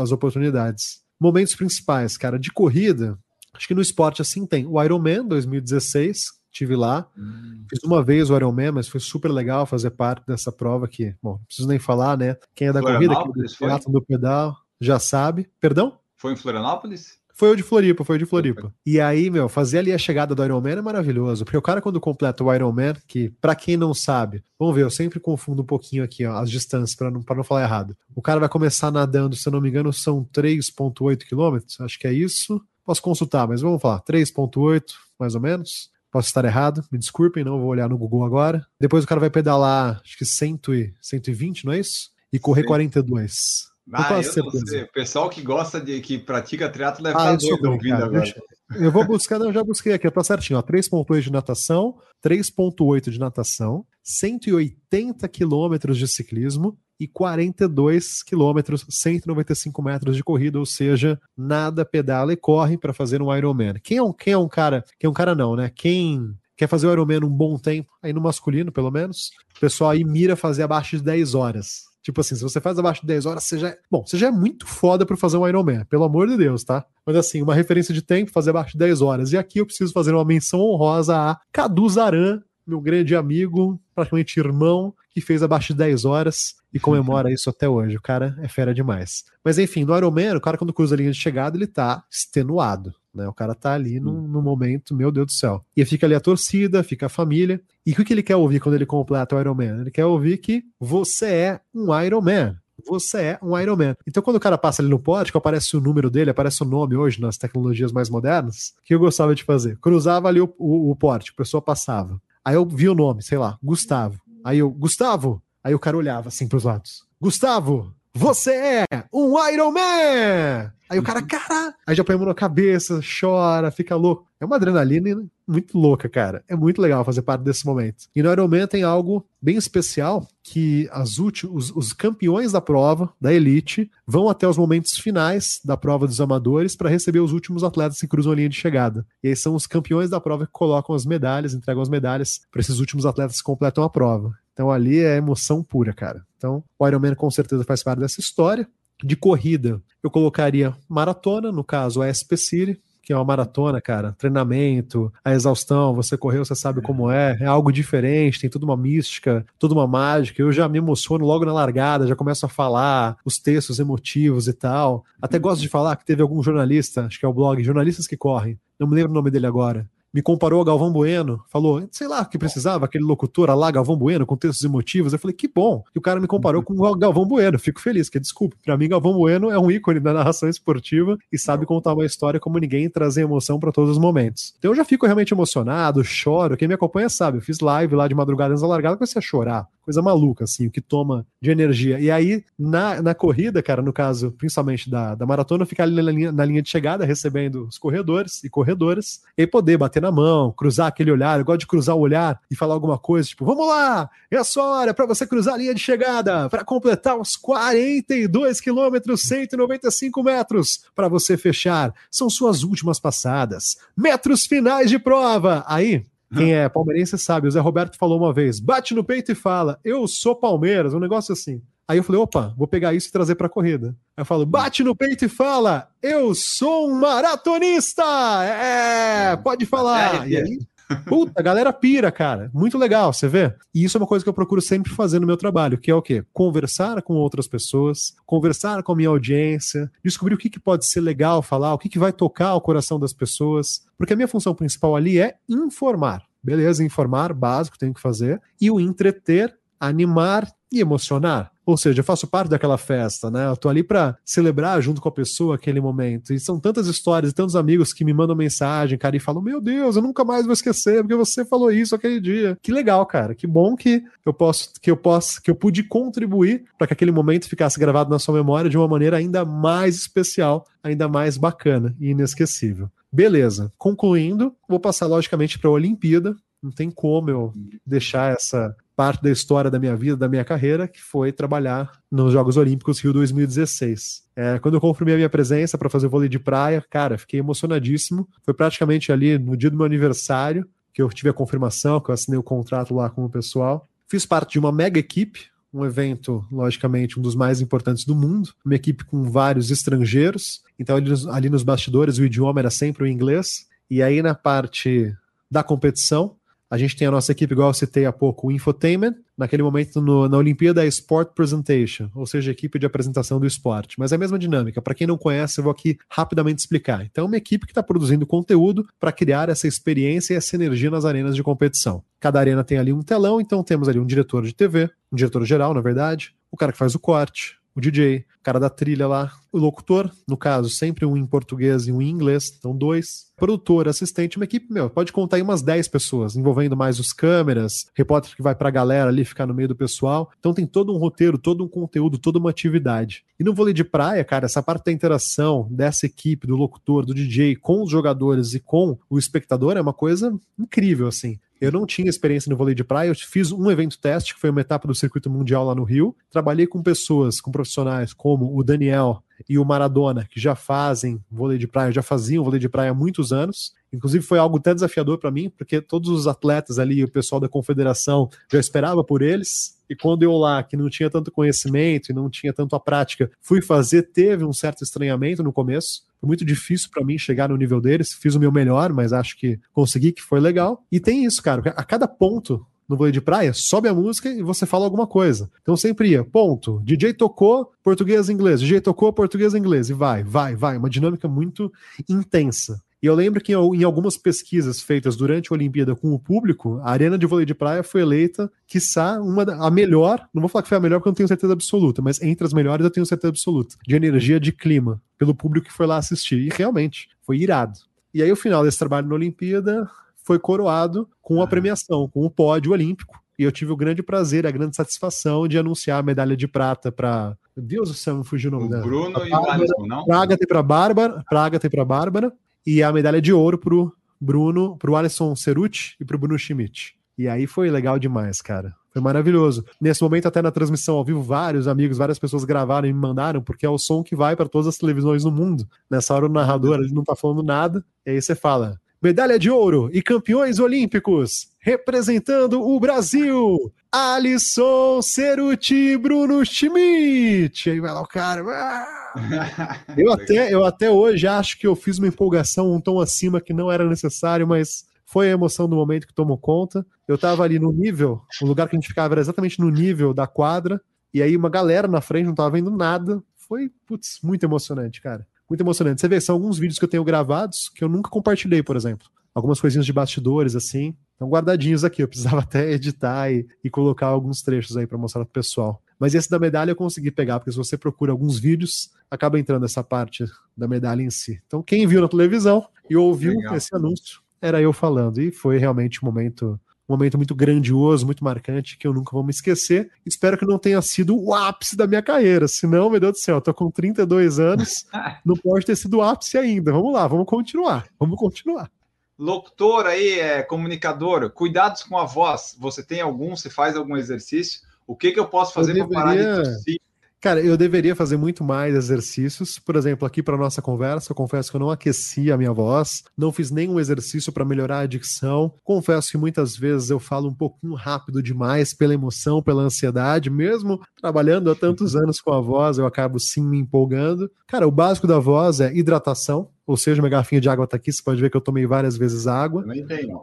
[0.00, 1.02] as oportunidades.
[1.18, 3.18] Momentos principais, cara, de corrida,
[3.52, 4.66] acho que no esporte assim tem.
[4.66, 7.64] O Ironman 2016, Estive lá, hum.
[7.70, 11.34] fiz uma vez o Ironman, mas foi super legal fazer parte dessa prova que, bom,
[11.34, 12.36] não preciso nem falar, né?
[12.52, 13.14] Quem é da corrida,
[13.56, 15.48] quem é do pedal, já sabe.
[15.60, 15.96] Perdão?
[16.16, 17.16] Foi em Florianópolis?
[17.32, 18.74] Foi o de Floripa, foi o de Floripa.
[18.84, 22.00] E aí, meu, fazer ali a chegada do Ironman é maravilhoso, porque o cara quando
[22.00, 26.02] completa o Ironman, que para quem não sabe, vamos ver, eu sempre confundo um pouquinho
[26.02, 27.96] aqui, ó, as distâncias para não, pra não falar errado.
[28.16, 32.08] O cara vai começar nadando, se eu não me engano, são 3.8 quilômetros, acho que
[32.08, 32.60] é isso.
[32.84, 34.82] Posso consultar, mas vamos falar, 3.8,
[35.16, 35.90] mais ou menos.
[36.10, 38.66] Posso estar errado, me desculpem, não vou olhar no Google agora.
[38.80, 42.10] Depois o cara vai pedalar, acho que 100 e, 120, não é isso?
[42.32, 42.68] E correr Sim.
[42.68, 43.68] 42.
[43.92, 44.82] Ah, eu não sei.
[44.82, 48.20] O pessoal que gosta de que pratica triatlo deve ah, estar doido ouvindo agora.
[48.20, 48.40] Deixa,
[48.76, 53.18] eu vou buscar, não, já busquei aqui, tá certinho, ó, 3.8 de natação, 3.8 de
[53.18, 61.84] natação, 180 quilômetros de ciclismo e 42 quilômetros, 195 metros de corrida, ou seja, nada
[61.84, 63.74] pedala e corre para fazer um Ironman.
[63.82, 65.70] Quem é um, quem é um cara, quem é um cara não, né?
[65.74, 69.90] Quem quer fazer o Ironman um bom tempo, aí no masculino, pelo menos, o pessoal
[69.90, 71.88] aí mira fazer abaixo de 10 horas.
[72.02, 73.68] Tipo assim, se você faz abaixo de 10 horas, você já.
[73.68, 73.78] É...
[73.90, 76.84] Bom, você já é muito foda para fazer um Ironman, pelo amor de Deus, tá?
[77.04, 79.32] Mas assim, uma referência de tempo, fazer abaixo de 10 horas.
[79.32, 84.38] E aqui eu preciso fazer uma menção honrosa a Cadu Zaran, meu grande amigo, praticamente
[84.38, 87.96] irmão, que fez abaixo de 10 horas e comemora isso até hoje.
[87.96, 89.24] O cara é fera demais.
[89.42, 92.94] Mas enfim, no Ironman, o cara quando cruza a linha de chegada, ele tá extenuado.
[93.14, 93.26] Né?
[93.26, 95.64] O cara tá ali no, momento, meu Deus do céu.
[95.76, 97.60] E fica ali a torcida, fica a família.
[97.84, 99.80] E o que ele quer ouvir quando ele completa o Ironman?
[99.80, 102.56] Ele quer ouvir que você é um Ironman
[102.86, 103.96] você é um Iron Man.
[104.06, 106.96] Então, quando o cara passa ali no pórtico, aparece o número dele, aparece o nome
[106.96, 108.74] hoje nas tecnologias mais modernas.
[108.84, 109.76] Que eu gostava de fazer?
[109.78, 112.20] Cruzava ali o, o, o pórtico, a pessoa passava.
[112.48, 114.18] Aí eu vi o nome, sei lá, Gustavo.
[114.42, 115.42] Aí eu, Gustavo!
[115.62, 117.04] Aí o cara olhava assim pros lados.
[117.20, 120.72] Gustavo, você é um Iron Man!
[120.90, 124.26] Aí o cara, cara, aí já põe a mão na cabeça, chora, fica louco.
[124.40, 126.42] É uma adrenalina muito louca, cara.
[126.48, 128.06] É muito legal fazer parte desse momento.
[128.16, 133.34] E no Ironman tem algo bem especial que as os, os campeões da prova, da
[133.34, 137.98] elite, vão até os momentos finais da prova dos amadores para receber os últimos atletas
[137.98, 139.06] que cruzam a linha de chegada.
[139.22, 142.60] E aí são os campeões da prova que colocam as medalhas, entregam as medalhas para
[142.60, 144.32] esses últimos atletas que completam a prova.
[144.58, 146.26] Então ali é emoção pura, cara.
[146.36, 148.68] Então o Ironman com certeza faz parte dessa história.
[149.04, 154.16] De corrida, eu colocaria maratona, no caso a SP City, que é uma maratona, cara.
[154.18, 157.38] Treinamento, a exaustão, você correu, você sabe como é.
[157.40, 160.42] É algo diferente, tem toda uma mística, toda uma mágica.
[160.42, 164.52] Eu já me emociono logo na largada, já começo a falar os textos emotivos e
[164.52, 165.04] tal.
[165.22, 168.16] Até gosto de falar que teve algum jornalista, acho que é o blog Jornalistas que
[168.16, 169.88] Correm, não me lembro o nome dele agora.
[170.12, 174.26] Me comparou a Galvão Bueno, falou, sei lá, que precisava, aquele locutor lá, Galvão Bueno,
[174.26, 175.12] com textos emotivos.
[175.12, 177.58] Eu falei, que bom que o cara me comparou com o Galvão Bueno.
[177.58, 178.56] Fico feliz, que desculpe.
[178.64, 182.40] Para mim, Galvão Bueno é um ícone da narração esportiva e sabe contar uma história
[182.40, 184.54] como ninguém e trazer emoção para todos os momentos.
[184.58, 186.56] Então eu já fico realmente emocionado, choro.
[186.56, 189.68] Quem me acompanha sabe, eu fiz live lá de madrugada na largada, comecei a chorar.
[189.88, 191.98] Coisa maluca, assim, o que toma de energia.
[191.98, 196.12] E aí, na, na corrida, cara, no caso, principalmente da, da maratona, ficar ali na
[196.12, 200.52] linha, na linha de chegada, recebendo os corredores e corredoras, e poder bater na mão,
[200.52, 201.38] cruzar aquele olhar.
[201.38, 204.44] Eu gosto de cruzar o olhar e falar alguma coisa, tipo, vamos lá, é a
[204.44, 210.22] sua hora para você cruzar a linha de chegada, para completar os 42 quilômetros, 195
[210.22, 211.94] metros, para você fechar.
[212.10, 213.78] São suas últimas passadas.
[213.96, 215.64] Metros finais de prova.
[215.66, 216.04] Aí,
[216.34, 219.78] quem é palmeirense sabe, o Zé Roberto falou uma vez: bate no peito e fala,
[219.84, 221.62] eu sou Palmeiras, um negócio assim.
[221.86, 223.96] Aí eu falei, opa, vou pegar isso e trazer pra corrida.
[224.14, 228.04] Aí eu falo, bate no peito e fala, eu sou um maratonista!
[228.44, 230.28] É, pode falar.
[230.28, 230.58] E aí,
[231.06, 232.50] puta, a galera pira, cara.
[232.52, 233.54] Muito legal, você vê?
[233.74, 235.94] E isso é uma coisa que eu procuro sempre fazer no meu trabalho, que é
[235.94, 236.24] o quê?
[236.32, 241.00] Conversar com outras pessoas, conversar com a minha audiência, descobrir o que, que pode ser
[241.00, 243.86] legal falar, o que, que vai tocar o coração das pessoas.
[243.96, 246.22] Porque a minha função principal ali é informar.
[246.42, 248.40] Beleza, informar, básico, tenho que fazer.
[248.60, 251.50] E o entreter, animar e emocionar.
[251.68, 253.46] Ou seja, eu faço parte daquela festa, né?
[253.46, 256.32] Eu tô ali para celebrar junto com a pessoa aquele momento.
[256.32, 259.94] E são tantas histórias, tantos amigos que me mandam mensagem, cara, e falam: Meu Deus,
[259.94, 262.56] eu nunca mais vou esquecer, porque você falou isso aquele dia.
[262.62, 263.34] Que legal, cara.
[263.34, 267.12] Que bom que eu posso, que eu posso, que eu pude contribuir para que aquele
[267.12, 271.94] momento ficasse gravado na sua memória de uma maneira ainda mais especial, ainda mais bacana
[272.00, 272.88] e inesquecível.
[273.12, 273.70] Beleza.
[273.76, 276.34] Concluindo, vou passar logicamente para a Olimpíada.
[276.62, 277.52] Não tem como eu
[277.84, 282.32] deixar essa parte da história da minha vida, da minha carreira, que foi trabalhar nos
[282.32, 284.24] Jogos Olímpicos Rio 2016.
[284.34, 288.28] É, quando eu confirmei a minha presença para fazer vôlei de praia, cara, fiquei emocionadíssimo.
[288.42, 292.12] Foi praticamente ali no dia do meu aniversário que eu tive a confirmação, que eu
[292.12, 293.88] assinei o contrato lá com o pessoal.
[294.08, 298.50] Fiz parte de uma mega equipe, um evento, logicamente, um dos mais importantes do mundo,
[298.64, 300.60] uma equipe com vários estrangeiros.
[300.76, 303.68] Então, ali nos, ali nos bastidores, o idioma era sempre o inglês.
[303.88, 305.14] E aí, na parte
[305.48, 306.34] da competição,
[306.70, 310.00] a gente tem a nossa equipe, igual eu citei há pouco, o Infotainment, naquele momento
[310.00, 313.96] no, na Olimpíada é Sport Presentation, ou seja, equipe de apresentação do esporte.
[313.98, 314.82] Mas é a mesma dinâmica.
[314.82, 317.04] Para quem não conhece, eu vou aqui rapidamente explicar.
[317.04, 320.90] Então, é uma equipe que está produzindo conteúdo para criar essa experiência e essa energia
[320.90, 322.02] nas arenas de competição.
[322.20, 325.44] Cada arena tem ali um telão, então temos ali um diretor de TV, um diretor
[325.44, 329.06] geral, na verdade, o cara que faz o corte, o DJ, o cara da trilha
[329.06, 333.28] lá, o locutor, no caso, sempre um em português e um em inglês, então dois.
[333.36, 337.86] Produtor, assistente, uma equipe, meu, pode contar aí umas 10 pessoas, envolvendo mais os câmeras,
[337.94, 340.30] repórter que vai pra galera ali ficar no meio do pessoal.
[340.40, 343.24] Então tem todo um roteiro, todo um conteúdo, toda uma atividade.
[343.38, 347.14] E no vôlei de praia, cara, essa parte da interação dessa equipe, do locutor, do
[347.14, 351.38] DJ com os jogadores e com o espectador é uma coisa incrível, assim.
[351.60, 354.50] Eu não tinha experiência no vôlei de praia, eu fiz um evento teste, que foi
[354.50, 356.14] uma etapa do circuito mundial lá no Rio.
[356.30, 361.58] Trabalhei com pessoas, com profissionais como o Daniel e o Maradona, que já fazem vôlei
[361.58, 363.72] de praia, já faziam vôlei de praia há muitos anos.
[363.92, 367.48] Inclusive foi algo até desafiador para mim, porque todos os atletas ali, o pessoal da
[367.48, 369.76] confederação, já esperava por eles.
[369.88, 373.30] E quando eu lá, que não tinha tanto conhecimento e não tinha tanto a prática,
[373.40, 376.02] fui fazer, teve um certo estranhamento no começo.
[376.20, 378.12] Foi muito difícil para mim chegar no nível deles.
[378.12, 380.84] Fiz o meu melhor, mas acho que consegui, que foi legal.
[380.90, 381.62] E tem isso, cara.
[381.76, 385.50] A cada ponto no vôlei de praia, sobe a música e você fala alguma coisa.
[385.60, 386.80] Então sempre ia, ponto.
[386.82, 388.60] DJ tocou, português, inglês.
[388.60, 389.90] DJ tocou, português, inglês.
[389.90, 390.78] E vai, vai, vai.
[390.78, 391.70] Uma dinâmica muito
[392.08, 392.82] intensa.
[393.00, 396.90] E eu lembro que em algumas pesquisas feitas durante a Olimpíada com o público, a
[396.90, 400.68] arena de vôlei de praia foi eleita, quiçá, uma a melhor, não vou falar que
[400.68, 403.06] foi a melhor porque eu não tenho certeza absoluta, mas entre as melhores eu tenho
[403.06, 406.40] certeza absoluta, de energia, de clima, pelo público que foi lá assistir.
[406.40, 407.78] E realmente, foi irado.
[408.12, 409.88] E aí o final desse trabalho na Olimpíada
[410.24, 413.18] foi coroado com a premiação, com o pódio olímpico.
[413.38, 416.90] E eu tive o grande prazer, a grande satisfação de anunciar a medalha de prata
[416.90, 417.36] para.
[417.56, 418.82] Meu Deus do céu, me fugiu o nome O dela.
[418.82, 420.04] Bruno e o Alisson, não?
[420.04, 422.32] Pra Agatha e pra Bárbara, pra Agatha e pra Bárbara,
[422.70, 423.90] e a medalha de ouro pro
[424.20, 426.94] Bruno, pro Alisson Ceruti e pro Bruno Schmidt.
[427.16, 428.74] E aí foi legal demais, cara.
[428.92, 429.64] Foi maravilhoso.
[429.80, 433.40] Nesse momento, até na transmissão ao vivo, vários amigos, várias pessoas gravaram e me mandaram,
[433.40, 435.66] porque é o som que vai para todas as televisões do mundo.
[435.90, 439.48] Nessa hora o narrador ele não tá falando nada, e aí você fala: medalha de
[439.48, 447.70] ouro e campeões olímpicos, representando o Brasil, Alisson Ceruti Bruno Schmidt.
[447.70, 448.42] Aí vai lá o cara.
[448.46, 448.94] "Ah!"
[449.96, 453.52] Eu até, eu até hoje acho que eu fiz uma empolgação um tom acima que
[453.54, 456.86] não era necessário, mas foi a emoção do momento que tomou conta.
[457.06, 460.12] Eu tava ali no nível, o lugar que a gente ficava era exatamente no nível
[460.12, 460.80] da quadra,
[461.12, 463.22] e aí uma galera na frente não tava vendo nada.
[463.48, 465.26] Foi, putz, muito emocionante, cara.
[465.48, 466.02] Muito emocionante.
[466.02, 469.08] Você vê, são alguns vídeos que eu tenho gravados que eu nunca compartilhei, por exemplo.
[469.34, 470.94] algumas coisinhas de bastidores, assim.
[471.18, 472.00] Estão guardadinhos aqui.
[472.00, 475.82] Eu precisava até editar e, e colocar alguns trechos aí para mostrar pro pessoal.
[475.98, 479.64] Mas esse da medalha eu consegui pegar, porque se você procura alguns vídeos, acaba entrando
[479.64, 480.24] essa parte
[480.56, 481.42] da medalha em si.
[481.44, 483.56] Então, quem viu na televisão e ouviu Legal.
[483.56, 485.20] esse anúncio, era eu falando.
[485.20, 486.58] E foi realmente um momento
[486.88, 489.90] um momento muito grandioso, muito marcante, que eu nunca vou me esquecer.
[490.06, 493.36] Espero que não tenha sido o ápice da minha carreira, senão, meu Deus do céu,
[493.36, 494.86] eu tô com 32 anos,
[495.22, 496.72] não pode ter sido o ápice ainda.
[496.72, 498.70] Vamos lá, vamos continuar, vamos continuar.
[499.18, 502.56] Locutor aí, é, comunicador, cuidados com a voz.
[502.58, 503.34] Você tem algum?
[503.34, 504.60] Você faz algum exercício?
[504.86, 506.80] O que, que eu posso fazer para parar de tossir?
[507.20, 509.58] Cara, eu deveria fazer muito mais exercícios.
[509.58, 513.02] Por exemplo, aqui para nossa conversa, eu confesso que eu não aqueci a minha voz,
[513.16, 515.52] não fiz nenhum exercício para melhorar a dicção.
[515.64, 520.80] Confesso que muitas vezes eu falo um pouquinho rápido demais pela emoção, pela ansiedade, mesmo
[521.00, 524.30] trabalhando há tantos anos com a voz, eu acabo sim me empolgando.
[524.46, 527.90] Cara, o básico da voz é hidratação, ou seja, minha garrafinha de água está aqui,
[527.90, 529.64] você pode ver que eu tomei várias vezes água.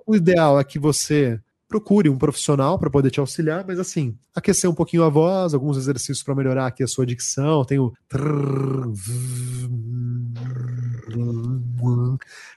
[0.06, 4.70] O ideal é que você procure um profissional para poder te auxiliar, mas assim, aquecer
[4.70, 7.92] um pouquinho a voz, alguns exercícios para melhorar aqui a sua dicção, tem o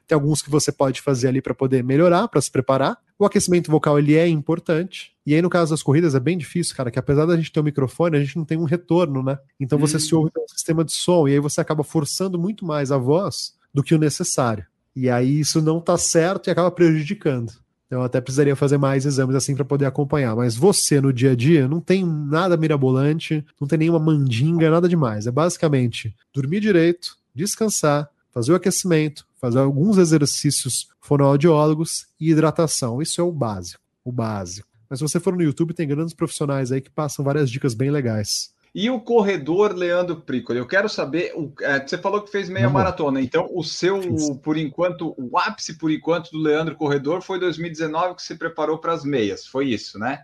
[0.07, 2.99] tem alguns que você pode fazer ali para poder melhorar, para se preparar.
[3.19, 5.13] O aquecimento vocal ele é importante.
[5.25, 7.61] E aí no caso das corridas é bem difícil, cara, que apesar da gente ter
[7.61, 9.39] um microfone, a gente não tem um retorno, né?
[9.59, 10.01] Então você hum.
[10.01, 13.58] se ouve pelo sistema de som e aí você acaba forçando muito mais a voz
[13.73, 14.67] do que o necessário.
[14.95, 17.53] E aí isso não tá certo e acaba prejudicando.
[17.91, 20.37] Eu até precisaria fazer mais exames assim para poder acompanhar.
[20.37, 24.89] Mas você no dia a dia não tem nada mirabolante, não tem nenhuma mandinga, nada
[24.89, 25.27] demais.
[25.27, 33.01] É basicamente dormir direito, descansar, fazer o aquecimento, fazer alguns exercícios fonoaudiólogos e hidratação.
[33.01, 34.69] Isso é o básico, o básico.
[34.91, 37.91] Mas se você for no YouTube, tem grandes profissionais aí que passam várias dicas bem
[37.91, 38.51] legais.
[38.75, 42.69] E o corredor Leandro Pricoli, eu quero saber, o, é, você falou que fez meia
[42.69, 44.01] maratona, então o seu,
[44.43, 48.93] por enquanto, o ápice por enquanto do Leandro Corredor foi 2019 que se preparou para
[48.93, 50.23] as meias, foi isso, né?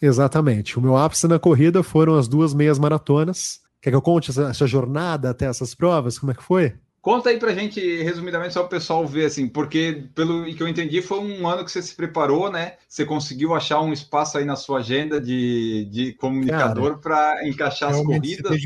[0.00, 0.78] Exatamente.
[0.78, 3.60] O meu ápice na corrida foram as duas meias maratonas.
[3.80, 6.18] Quer que eu conte essa, essa jornada até essas provas?
[6.18, 6.74] Como é que foi?
[7.02, 11.02] Conta aí pra gente, resumidamente, só o pessoal ver, assim, porque pelo que eu entendi,
[11.02, 12.74] foi um ano que você se preparou, né?
[12.88, 18.00] Você conseguiu achar um espaço aí na sua agenda de, de comunicador para encaixar as
[18.00, 18.56] corridas.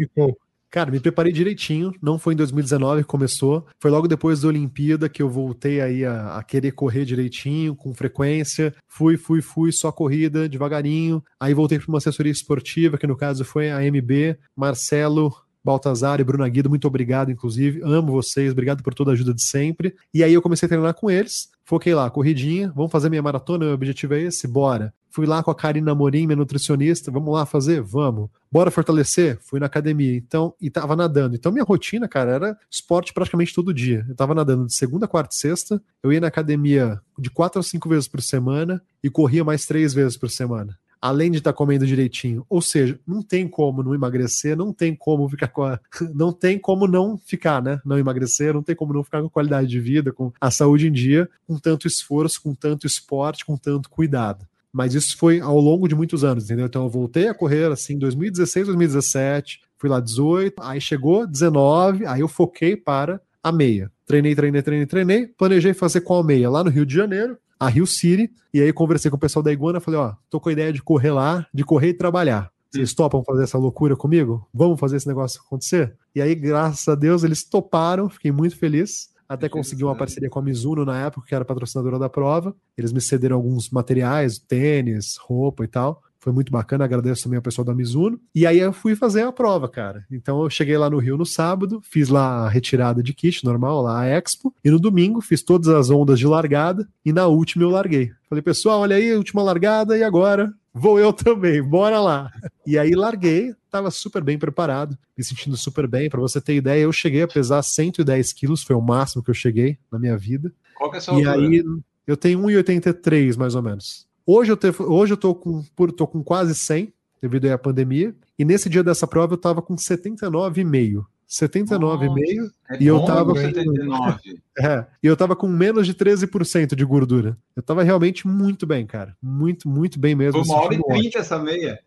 [0.71, 1.93] Cara, me preparei direitinho.
[2.03, 3.65] Não foi em 2019 que começou.
[3.81, 7.95] Foi logo depois da Olimpíada que eu voltei aí a, a, querer correr direitinho, com
[7.95, 8.75] frequência.
[8.87, 11.25] Fui, fui, fui, só corrida, devagarinho.
[11.41, 14.37] Aí voltei para uma assessoria esportiva, que no caso foi a MB.
[14.55, 15.33] Marcelo,
[15.67, 17.81] Baltazar e Bruna Guido, muito obrigado, inclusive.
[17.83, 19.97] Amo vocês, obrigado por toda a ajuda de sempre.
[20.15, 21.49] E aí eu comecei a treinar com eles.
[21.65, 24.47] Foquei lá, corridinha, vamos fazer minha maratona, meu objetivo é esse?
[24.47, 24.95] Bora.
[25.11, 27.83] Fui lá com a Karina Morim, minha nutricionista, vamos lá fazer?
[27.83, 28.31] Vamos.
[28.53, 29.39] Bora fortalecer?
[29.41, 31.35] Fui na academia, então, e tava nadando.
[31.35, 34.07] Então minha rotina, cara, era esporte praticamente todo dia.
[34.09, 37.63] Eu tava nadando de segunda, quarta e sexta, eu ia na academia de quatro a
[37.63, 41.57] cinco vezes por semana e corria mais três vezes por semana além de estar tá
[41.57, 42.45] comendo direitinho.
[42.49, 45.79] Ou seja, não tem como não emagrecer, não tem como ficar com a,
[46.15, 47.81] não tem como não ficar, né?
[47.85, 50.93] Não emagrecer, não tem como não ficar com qualidade de vida, com a saúde em
[50.93, 54.47] dia, com tanto esforço, com tanto esporte, com tanto cuidado.
[54.73, 56.67] Mas isso foi ao longo de muitos anos, entendeu?
[56.67, 62.05] Então eu voltei a correr assim em 2016, 2017, fui lá 18, aí chegou 19,
[62.05, 63.91] aí eu foquei para a meia.
[64.07, 67.87] Treinei, treinei, treinei, treinei, planejei fazer qual meia lá no Rio de Janeiro, a Rio
[67.87, 70.73] City, e aí conversei com o pessoal da Iguana, falei, ó, tô com a ideia
[70.73, 72.51] de correr lá, de correr e trabalhar.
[72.71, 74.47] Vocês topam fazer essa loucura comigo?
[74.53, 75.97] Vamos fazer esse negócio acontecer?
[76.15, 79.11] E aí, graças a Deus, eles toparam, fiquei muito feliz.
[79.29, 82.55] Até consegui uma parceria com a Mizuno na época, que era patrocinadora da prova.
[82.77, 86.03] Eles me cederam alguns materiais, tênis, roupa e tal.
[86.27, 88.19] Foi muito bacana, agradeço também ao pessoal da Mizuno.
[88.35, 90.05] E aí eu fui fazer a prova, cara.
[90.11, 93.81] Então eu cheguei lá no Rio no sábado, fiz lá a retirada de kit normal,
[93.81, 97.63] lá a Expo, e no domingo fiz todas as ondas de largada, e na última
[97.63, 98.11] eu larguei.
[98.29, 100.53] Falei, pessoal, olha aí, última largada, e agora?
[100.75, 102.33] Vou eu também, bora lá.
[102.67, 106.11] E aí larguei, tava super bem preparado, me sentindo super bem.
[106.11, 109.35] Para você ter ideia, eu cheguei a pesar 110 quilos, foi o máximo que eu
[109.35, 110.53] cheguei na minha vida.
[110.75, 111.47] Qual que é a sua E altura?
[111.47, 111.65] aí
[112.05, 114.06] eu tenho 1,83 mais ou menos.
[114.27, 115.63] Hoje eu, te, hoje eu tô, com,
[115.97, 119.77] tô com quase 100, devido à pandemia, e nesse dia dessa prova eu tava com
[119.77, 121.05] 79,5.
[121.29, 124.19] 79,5 é e eu tava com, 79.
[124.59, 127.37] É, e eu tava com menos de 13% de gordura.
[127.55, 129.15] Eu tava realmente muito bem, cara.
[129.23, 130.43] Muito, muito bem mesmo.
[130.45, 131.79] Foi uma hora e 30 essa meia.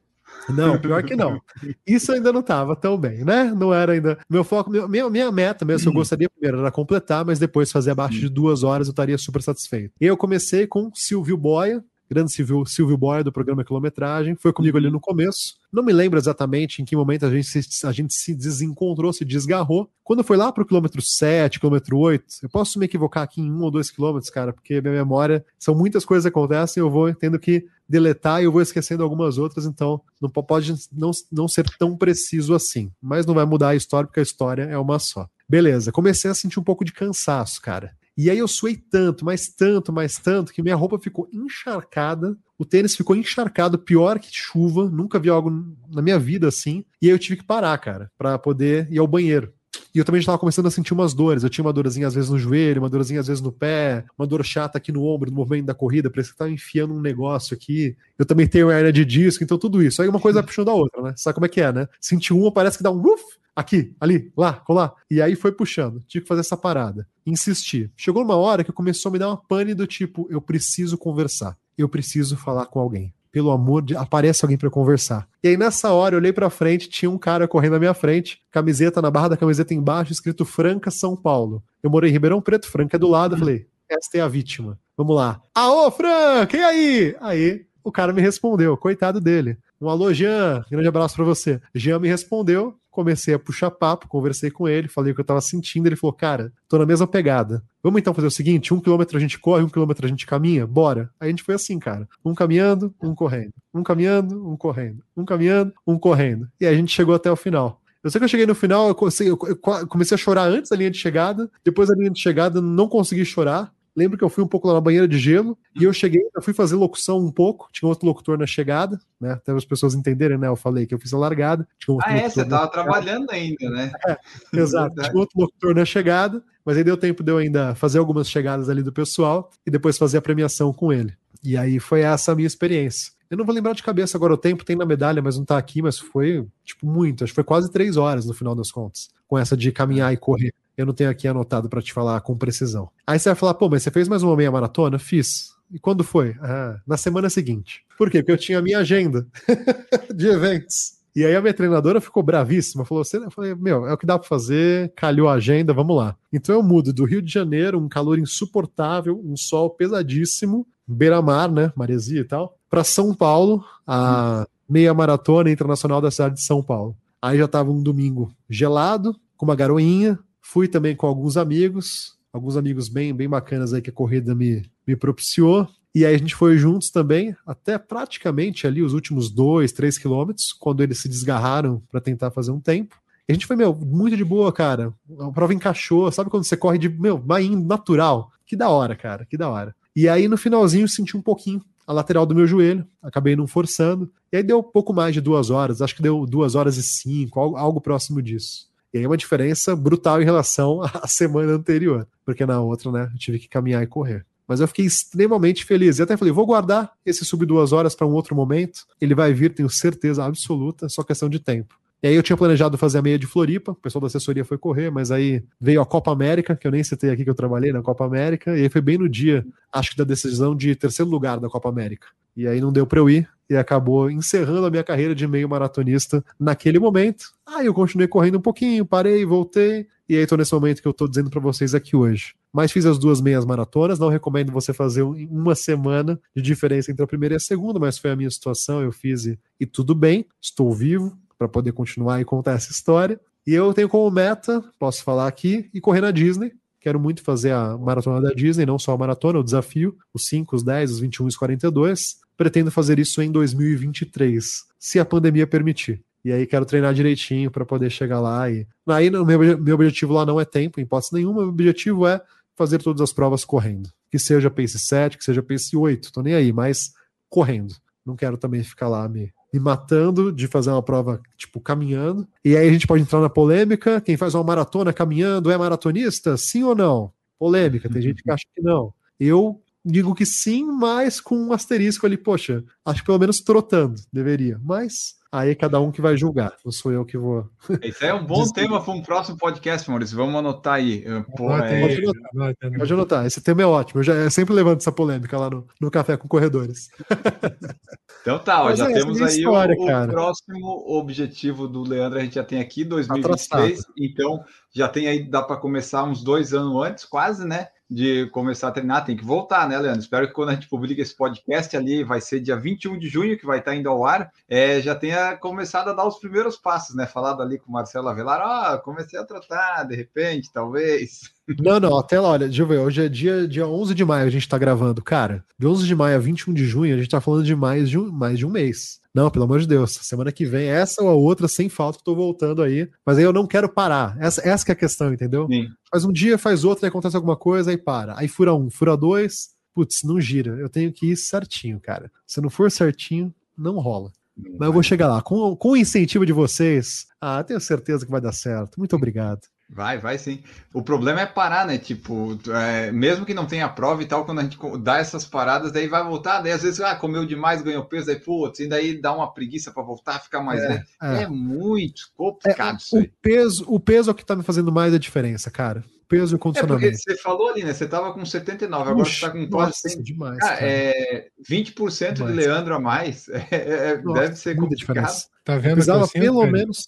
[0.47, 1.41] Não, pior que não.
[1.85, 3.51] Isso ainda não tava tão bem, né?
[3.55, 4.19] Não era ainda.
[4.29, 8.19] Meu foco, minha, minha meta mesmo, eu gostaria primeiro era completar, mas depois fazer abaixo
[8.19, 9.93] de duas horas eu estaria super satisfeito.
[9.99, 14.77] E eu comecei com Silvio Boia, grande Silvio, Silvio Boy do programa Quilometragem, foi comigo
[14.77, 15.55] ali no começo.
[15.71, 19.23] Não me lembro exatamente em que momento a gente se, a gente se desencontrou, se
[19.23, 19.89] desgarrou.
[20.03, 23.61] Quando foi lá pro quilômetro 7, quilômetro 8, eu posso me equivocar aqui em um
[23.61, 27.37] ou dois quilômetros, cara, porque minha memória, são muitas coisas que acontecem, eu vou tendo
[27.37, 31.95] que deletar e eu vou esquecendo algumas outras, então não pode não, não ser tão
[31.95, 32.91] preciso assim.
[33.01, 35.27] Mas não vai mudar a história, porque a história é uma só.
[35.47, 37.97] Beleza, comecei a sentir um pouco de cansaço, cara.
[38.21, 42.65] E aí eu suei tanto, mais tanto, mais tanto, que minha roupa ficou encharcada, o
[42.65, 45.49] tênis ficou encharcado, pior que chuva, nunca vi algo
[45.89, 46.83] na minha vida assim.
[47.01, 49.53] E aí eu tive que parar, cara, para poder ir ao banheiro.
[49.93, 51.43] E eu também estava começando a sentir umas dores.
[51.43, 54.27] Eu tinha uma dorzinha às vezes no joelho, uma dorzinha às vezes no pé, uma
[54.27, 57.55] dor chata aqui no ombro, no movimento da corrida, parece que tava enfiando um negócio
[57.55, 57.95] aqui.
[58.17, 60.01] Eu também tenho hernia de disco, então tudo isso.
[60.01, 61.13] Aí uma coisa puxando a outra, né?
[61.15, 61.87] Sabe como é que é, né?
[61.99, 63.23] Sentir uma, parece que dá um uff,
[63.55, 64.93] aqui, ali, lá, colar.
[65.09, 66.01] E aí foi puxando.
[66.07, 67.07] Tive que fazer essa parada.
[67.25, 67.91] Insistir.
[67.95, 71.57] Chegou uma hora que começou a me dar uma pane do tipo, eu preciso conversar.
[71.77, 75.27] Eu preciso falar com alguém pelo amor de aparece alguém para conversar.
[75.43, 78.39] E aí nessa hora eu olhei para frente, tinha um cara correndo na minha frente,
[78.51, 81.63] camiseta na barra da camiseta embaixo, escrito Franca São Paulo.
[81.81, 84.77] Eu morei em Ribeirão Preto, Franca é do lado, eu falei, esta é a vítima.
[84.97, 85.41] Vamos lá.
[85.55, 87.15] Aô, Franca, e aí?
[87.21, 89.57] Aí o cara me respondeu, coitado dele.
[89.81, 91.61] Um alô, Jean, grande abraço para você.
[91.73, 95.39] Jean me respondeu, comecei a puxar papo, conversei com ele, falei o que eu tava
[95.39, 95.87] sentindo.
[95.87, 97.63] Ele falou, cara, tô na mesma pegada.
[97.81, 100.67] Vamos então fazer o seguinte: um quilômetro a gente corre, um quilômetro a gente caminha?
[100.67, 101.09] Bora.
[101.17, 102.07] Aí a gente foi assim, cara.
[102.25, 103.53] Um caminhando, um correndo.
[103.73, 105.01] Um caminhando, um correndo.
[105.15, 106.49] Um caminhando, um correndo.
[106.59, 107.81] E aí a gente chegou até o final.
[108.03, 110.97] Eu sei que eu cheguei no final, eu comecei a chorar antes da linha de
[110.97, 114.67] chegada, depois da linha de chegada não consegui chorar, Lembro que eu fui um pouco
[114.67, 117.69] lá na banheira de gelo e eu cheguei, eu fui fazer locução um pouco.
[117.71, 119.33] Tinha outro locutor na chegada, né?
[119.33, 120.47] Até as pessoas entenderem, né?
[120.47, 121.67] Eu falei que eu fiz a largada.
[122.03, 122.29] ah, é?
[122.29, 123.91] Você estava trabalhando ainda, né?
[124.07, 124.17] É,
[124.57, 124.95] exato.
[124.95, 128.69] tinha outro locutor na chegada, mas aí deu tempo de eu ainda fazer algumas chegadas
[128.69, 131.13] ali do pessoal e depois fazer a premiação com ele.
[131.43, 133.11] E aí foi essa a minha experiência.
[133.29, 135.57] Eu não vou lembrar de cabeça agora o tempo, tem na medalha, mas não tá
[135.57, 137.23] aqui, mas foi, tipo, muito.
[137.23, 140.17] Acho que foi quase três horas no final das contas, com essa de caminhar e
[140.17, 142.89] correr eu não tenho aqui anotado para te falar com precisão.
[143.05, 144.97] Aí você vai falar, pô, mas você fez mais uma meia maratona?
[144.97, 145.51] Fiz.
[145.69, 146.37] E quando foi?
[146.41, 147.83] Ah, na semana seguinte.
[147.97, 148.19] Por quê?
[148.19, 149.27] Porque eu tinha a minha agenda
[150.15, 150.99] de eventos.
[151.13, 154.05] E aí a minha treinadora ficou bravíssima, falou assim, eu falei, meu, é o que
[154.05, 156.15] dá para fazer, calhou a agenda, vamos lá.
[156.31, 161.73] Então eu mudo do Rio de Janeiro, um calor insuportável, um sol pesadíssimo, beira-mar, né,
[161.75, 166.95] maresia e tal, para São Paulo, a meia maratona internacional da cidade de São Paulo.
[167.21, 170.17] Aí já tava um domingo gelado, com uma garoinha,
[170.51, 174.65] Fui também com alguns amigos, alguns amigos bem, bem bacanas aí que a corrida me,
[174.85, 175.67] me propiciou.
[175.93, 180.51] E aí a gente foi juntos também, até praticamente ali os últimos dois, três quilômetros,
[180.51, 182.95] quando eles se desgarraram para tentar fazer um tempo.
[183.27, 184.91] E a gente foi, meu, muito de boa, cara.
[185.19, 188.31] A prova encaixou, sabe quando você corre de, meu, vai natural?
[188.43, 189.75] Que da hora, cara, que da hora.
[189.95, 194.11] E aí no finalzinho senti um pouquinho a lateral do meu joelho, acabei não forçando.
[194.31, 197.39] E aí deu pouco mais de duas horas, acho que deu duas horas e cinco,
[197.39, 198.68] algo, algo próximo disso.
[198.93, 203.19] E aí uma diferença brutal em relação à semana anterior, porque na outra, né, eu
[203.19, 204.25] tive que caminhar e correr.
[204.47, 205.99] Mas eu fiquei extremamente feliz.
[205.99, 208.87] E até falei, vou guardar esse sub duas horas para um outro momento.
[208.99, 211.75] Ele vai vir, tenho certeza absoluta, só questão de tempo.
[212.01, 214.57] E aí eu tinha planejado fazer a meia de Floripa, o pessoal da assessoria foi
[214.57, 217.73] correr, mas aí veio a Copa América, que eu nem citei aqui que eu trabalhei
[217.73, 221.11] na Copa América, e aí foi bem no dia, acho que da decisão de terceiro
[221.11, 222.07] lugar da Copa América.
[222.37, 225.49] E aí não deu para eu ir, e acabou encerrando a minha carreira de meio
[225.49, 227.31] maratonista naquele momento.
[227.45, 230.93] Aí eu continuei correndo um pouquinho, parei, voltei, e aí tô nesse momento que eu
[230.93, 232.35] tô dizendo para vocês aqui hoje.
[232.53, 237.03] Mas fiz as duas meias maratonas, não recomendo você fazer uma semana de diferença entre
[237.03, 239.93] a primeira e a segunda, mas foi a minha situação, eu fiz e, e tudo
[239.93, 243.19] bem, estou vivo para poder continuar e contar essa história.
[243.45, 246.53] E eu tenho como meta, posso falar aqui, e correr na Disney.
[246.81, 250.55] Quero muito fazer a maratona da Disney, não só a maratona, o desafio, os 5,
[250.55, 255.45] os 10, os 21 e os 42 pretendo fazer isso em 2023, se a pandemia
[255.45, 256.01] permitir.
[256.23, 258.49] E aí quero treinar direitinho para poder chegar lá.
[258.49, 261.41] E aí meu, meu objetivo lá não é tempo, em hipótese nenhuma.
[261.41, 262.21] Meu objetivo é
[262.55, 263.89] fazer todas as provas correndo.
[264.09, 266.93] Que seja pace 7, que seja pace 8, tô nem aí, mas
[267.27, 267.75] correndo.
[268.05, 272.25] Não quero também ficar lá me, me matando de fazer uma prova, tipo, caminhando.
[272.43, 273.99] E aí a gente pode entrar na polêmica.
[273.99, 276.37] Quem faz uma maratona caminhando é maratonista?
[276.37, 277.11] Sim ou não?
[277.37, 278.93] Polêmica, tem gente que acha que não.
[279.19, 283.95] Eu digo que sim, mas com um asterisco ali, poxa, acho que pelo menos trotando
[284.11, 287.49] deveria, mas aí é cada um que vai julgar, não sou eu que vou.
[287.83, 291.03] Isso é um bom tema para um próximo podcast, Maurício, vamos anotar aí.
[291.35, 291.81] Pô, é...
[291.81, 295.37] pode, anotar, pode anotar, esse tema é ótimo, eu, já, eu sempre levanto essa polêmica
[295.37, 296.89] lá no, no Café com Corredores.
[298.21, 302.21] Então tá, ó, já é, temos aí história, o, o próximo objetivo do Leandro, a
[302.21, 304.43] gente já tem aqui, 2023, tá então
[304.75, 307.69] já tem aí, dá para começar uns dois anos antes, quase, né?
[307.89, 309.03] De começar a treinar.
[309.03, 309.99] Tem que voltar, né, Leandro?
[310.01, 313.37] Espero que quando a gente publique esse podcast ali, vai ser dia 21 de junho,
[313.37, 316.95] que vai estar indo ao ar, é, já tenha começado a dar os primeiros passos,
[316.95, 317.05] né?
[317.05, 321.31] Falado ali com o Marcelo Avelar, ah, comecei a tratar, de repente, talvez.
[321.59, 324.27] Não, não, até lá, olha, deixa eu ver, hoje é dia, dia 11 de maio
[324.27, 325.01] a gente tá gravando.
[325.01, 327.89] Cara, de 11 de maio a 21 de junho, a gente tá falando de mais
[327.89, 328.98] de um, mais de um mês.
[329.13, 332.15] Não, pelo amor de Deus, semana que vem, essa ou a outra, sem falta, tô
[332.15, 332.87] voltando aí.
[333.05, 334.15] Mas aí eu não quero parar.
[334.19, 335.47] Essa, essa é a questão, entendeu?
[335.47, 335.67] Sim.
[335.91, 338.17] Faz um dia, faz outro, aí acontece alguma coisa, aí para.
[338.17, 340.55] Aí fura um, fura dois, putz, não gira.
[340.59, 342.11] Eu tenho que ir certinho, cara.
[342.25, 344.11] Se não for certinho, não rola.
[344.57, 345.21] Mas eu vou chegar lá.
[345.21, 348.77] Com, com o incentivo de vocês, ah, tenho certeza que vai dar certo.
[348.77, 349.41] Muito obrigado.
[349.71, 350.41] Vai, vai sim.
[350.73, 351.77] O problema é parar, né?
[351.77, 355.71] Tipo, é, mesmo que não tenha prova e tal, quando a gente dá essas paradas,
[355.71, 358.99] daí vai voltar, daí às vezes, ah, comeu demais, ganhou peso, aí, putz, e daí
[358.99, 360.59] dá uma preguiça para voltar, ficar mais.
[360.59, 361.23] É, é.
[361.23, 363.11] é muito complicado é, isso o aí.
[363.21, 365.83] Peso, o peso é o que tá me fazendo mais a diferença, cara.
[366.07, 366.87] Peso e condicionamento.
[366.87, 367.71] É porque você falou ali, né?
[367.71, 370.01] Você tava com 79, agora você tá com quase 100.
[370.01, 372.33] Demais, cara, É 20% demais.
[372.33, 373.27] de Leandro a mais.
[373.51, 374.95] É, é, nossa, deve ser complicado.
[374.95, 375.27] Diferença.
[375.45, 375.73] Tá vendo?
[375.73, 376.87] Precisava pelo menos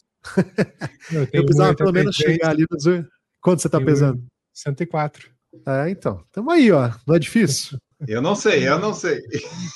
[1.12, 2.84] eu, eu precisava pelo menos chegar ali nos.
[3.42, 4.24] Quanto você tá pesando?
[4.54, 5.30] 104.
[5.66, 6.24] É, então.
[6.32, 6.92] Tamo aí, ó.
[7.08, 7.78] Não é difícil?
[8.08, 9.22] Eu não sei, eu não sei.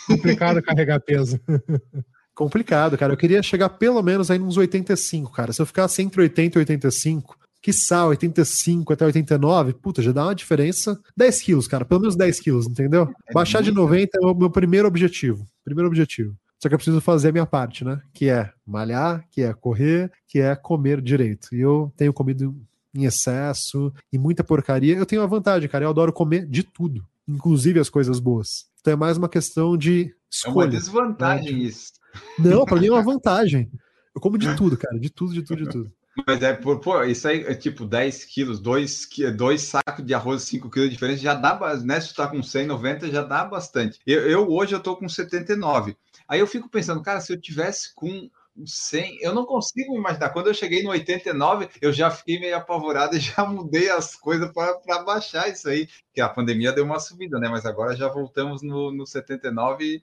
[0.08, 1.40] Complicado carregar peso.
[2.34, 3.14] Complicado, cara.
[3.14, 5.54] Eu queria chegar pelo menos aí nos 85, cara.
[5.54, 10.26] Se eu ficasse entre 80 e 85, que sal, 85 até 89, puta, já dá
[10.26, 11.00] uma diferença.
[11.16, 11.86] 10 quilos, cara.
[11.86, 13.10] Pelo menos 10 quilos, entendeu?
[13.28, 15.48] É Baixar de 90 é o meu primeiro objetivo.
[15.64, 16.36] Primeiro objetivo.
[16.66, 18.02] Só que eu preciso fazer a minha parte, né?
[18.12, 21.54] Que é malhar, que é correr, que é comer direito.
[21.54, 22.60] E eu tenho comido
[22.92, 24.98] em excesso e muita porcaria.
[24.98, 25.86] Eu tenho uma vantagem, cara.
[25.86, 28.66] Eu adoro comer de tudo, inclusive as coisas boas.
[28.82, 30.54] Então é mais uma questão de escolha.
[30.54, 31.60] É uma desvantagem né?
[31.66, 31.94] isso.
[32.40, 33.72] Não, pra mim é uma vantagem.
[34.16, 35.00] Eu como de tudo, cara.
[35.00, 35.92] De tudo, de tudo, de tudo.
[36.26, 40.70] Mas é, pô, isso aí é tipo 10 quilos, dois, dois sacos de arroz, 5
[40.70, 42.00] quilos de diferença, já dá, né?
[42.00, 44.00] Se tu tá com 190, já dá bastante.
[44.08, 45.96] Eu, eu hoje eu tô com 79.
[46.28, 48.30] Aí eu fico pensando, cara, se eu tivesse com
[48.66, 50.30] 100, eu não consigo imaginar.
[50.30, 54.52] Quando eu cheguei no 89, eu já fiquei meio apavorado e já mudei as coisas
[54.52, 55.88] para baixar isso aí.
[56.14, 57.50] Que a pandemia deu uma subida, né?
[57.50, 60.02] Mas agora já voltamos no, no 79 e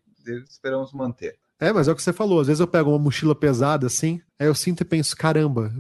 [0.49, 1.37] esperamos manter.
[1.59, 2.41] É, mas é o que você falou.
[2.41, 5.73] Às vezes eu pego uma mochila pesada assim, aí eu sinto e penso: caramba,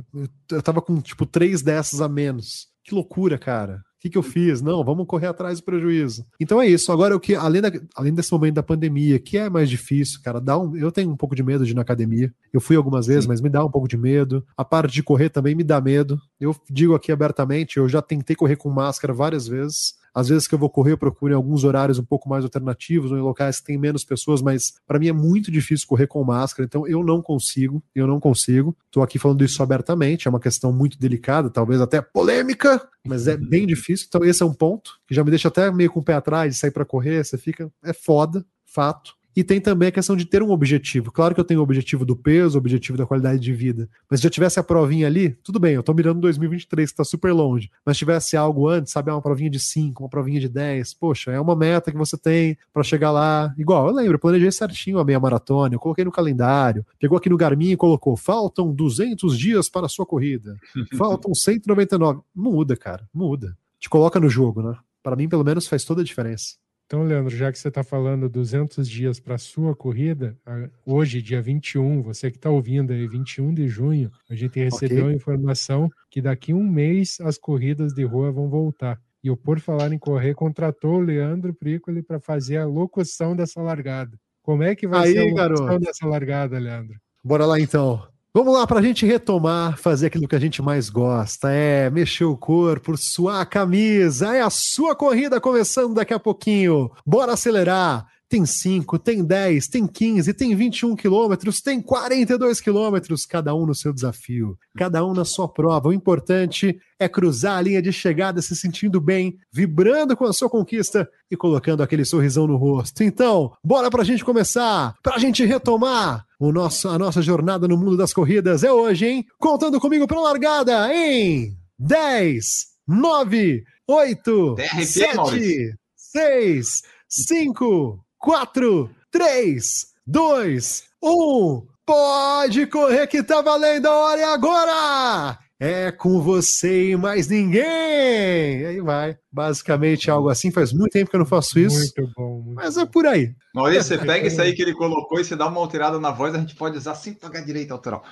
[0.50, 2.68] eu tava com tipo três dessas a menos.
[2.84, 4.60] Que loucura, cara que, que eu fiz?
[4.60, 6.26] Não, vamos correr atrás do prejuízo.
[6.40, 6.90] Então é isso.
[6.90, 10.40] Agora, o que, além, da, além desse momento da pandemia, que é mais difícil, cara,
[10.40, 12.34] dá um, eu tenho um pouco de medo de ir na academia.
[12.52, 13.28] Eu fui algumas vezes, Sim.
[13.28, 14.44] mas me dá um pouco de medo.
[14.56, 16.20] A parte de correr também me dá medo.
[16.40, 19.94] Eu digo aqui abertamente, eu já tentei correr com máscara várias vezes.
[20.14, 23.10] Às vezes que eu vou correr, eu procuro em alguns horários um pouco mais alternativos,
[23.10, 26.22] ou em locais que tem menos pessoas, mas para mim é muito difícil correr com
[26.22, 28.76] máscara, então eu não consigo, eu não consigo.
[28.86, 33.36] Estou aqui falando isso abertamente, é uma questão muito delicada, talvez até polêmica, mas é
[33.36, 34.06] bem difícil.
[34.08, 36.54] Então esse é um ponto que já me deixa até meio com o pé atrás
[36.54, 39.14] de sair para correr, você fica, é foda, fato.
[39.34, 41.10] E tem também a questão de ter um objetivo.
[41.10, 43.88] Claro que eu tenho o objetivo do peso, o objetivo da qualidade de vida.
[44.10, 47.04] Mas se eu tivesse a provinha ali, tudo bem, eu tô mirando 2023, que tá
[47.04, 47.70] super longe.
[47.84, 51.40] Mas tivesse algo antes, sabe, uma provinha de 5, uma provinha de 10, poxa, é
[51.40, 53.54] uma meta que você tem para chegar lá.
[53.56, 57.30] Igual, eu lembro, eu planejei certinho a meia maratona, eu coloquei no calendário, pegou aqui
[57.30, 60.56] no Garmin e colocou: faltam 200 dias para a sua corrida.
[60.96, 62.20] Faltam 199.
[62.34, 63.56] Muda, cara, muda.
[63.78, 64.76] Te coloca no jogo, né?
[65.02, 66.56] Para mim, pelo menos, faz toda a diferença.
[66.92, 70.36] Então, Leandro, já que você está falando 200 dias para a sua corrida,
[70.84, 75.14] hoje, dia 21, você que está ouvindo aí, 21 de junho, a gente recebeu okay.
[75.14, 79.00] a informação que daqui a um mês as corridas de rua vão voltar.
[79.24, 83.62] E o Por Falar em Correr contratou o Leandro Pricoli para fazer a locução dessa
[83.62, 84.20] largada.
[84.42, 85.86] Como é que vai aí, ser a locução garoto.
[85.86, 87.00] dessa largada, Leandro?
[87.24, 88.06] Bora lá então.
[88.34, 92.24] Vamos lá para a gente retomar, fazer aquilo que a gente mais gosta, é mexer
[92.24, 96.90] o corpo, suar a camisa, é a sua corrida começando daqui a pouquinho.
[97.04, 98.11] Bora acelerar!
[98.32, 103.74] Tem 5, tem 10, tem 15, tem 21 quilômetros, tem 42 quilômetros, cada um no
[103.74, 105.90] seu desafio, cada um na sua prova.
[105.90, 110.48] O importante é cruzar a linha de chegada se sentindo bem, vibrando com a sua
[110.48, 113.04] conquista e colocando aquele sorrisão no rosto.
[113.04, 117.98] Então, bora pra gente começar, pra gente retomar o nosso, a nossa jornada no mundo
[117.98, 118.64] das corridas.
[118.64, 119.26] É hoje, hein?
[119.38, 122.44] Contando comigo pra largada em 10,
[122.88, 131.66] 9, 8, 7, 6, 5, 4, 3, 2, 1.
[131.84, 135.38] Pode correr que tá valendo a hora e agora!
[135.64, 138.66] é com você e mais ninguém.
[138.66, 139.16] Aí vai.
[139.30, 140.50] Basicamente algo assim.
[140.50, 141.78] Faz muito tempo que eu não faço isso.
[141.78, 142.42] Muito bom.
[142.42, 143.32] Muito mas é por aí.
[143.54, 146.34] Maurício, você pega isso aí que ele colocou e você dá uma alterada na voz,
[146.34, 148.02] a gente pode usar sem pagar direito autoral.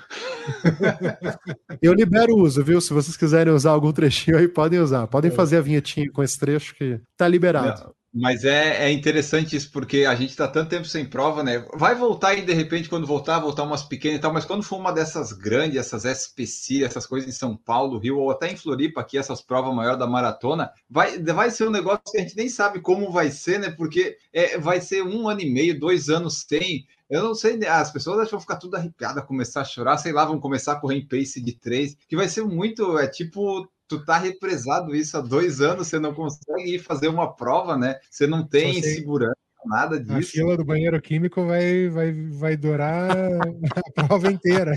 [1.83, 2.81] eu libero o uso, viu?
[2.81, 5.09] Se vocês quiserem usar algum trechinho aí, podem usar.
[5.09, 5.35] Podem é.
[5.35, 7.93] fazer a vinhetinha com esse trecho que tá liberado.
[8.13, 11.65] Mas é, é interessante isso, porque a gente está tanto tempo sem prova, né?
[11.75, 14.79] Vai voltar e de repente, quando voltar, voltar umas pequenas e tal, mas quando for
[14.81, 19.01] uma dessas grandes, essas SPC, essas coisas em São Paulo, Rio, ou até em Floripa,
[19.01, 22.49] aqui, essas provas maiores da maratona, vai, vai ser um negócio que a gente nem
[22.49, 23.71] sabe como vai ser, né?
[23.71, 26.87] Porque é, vai ser um ano e meio, dois anos sem.
[27.09, 30.41] Eu não sei, as pessoas vão ficar tudo arrepiadas, começar a chorar, sei lá, vão
[30.41, 34.17] começar a correr em pace de três, que vai ser muito, é tipo tu tá
[34.17, 37.97] represado isso há dois anos, você não consegue ir fazer uma prova, né?
[38.09, 39.35] Você não tem segurança,
[39.67, 40.17] nada disso.
[40.17, 43.11] A fila do banheiro químico vai, vai, vai durar
[43.99, 44.77] a prova inteira.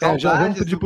[0.00, 0.78] É, já vamos pedir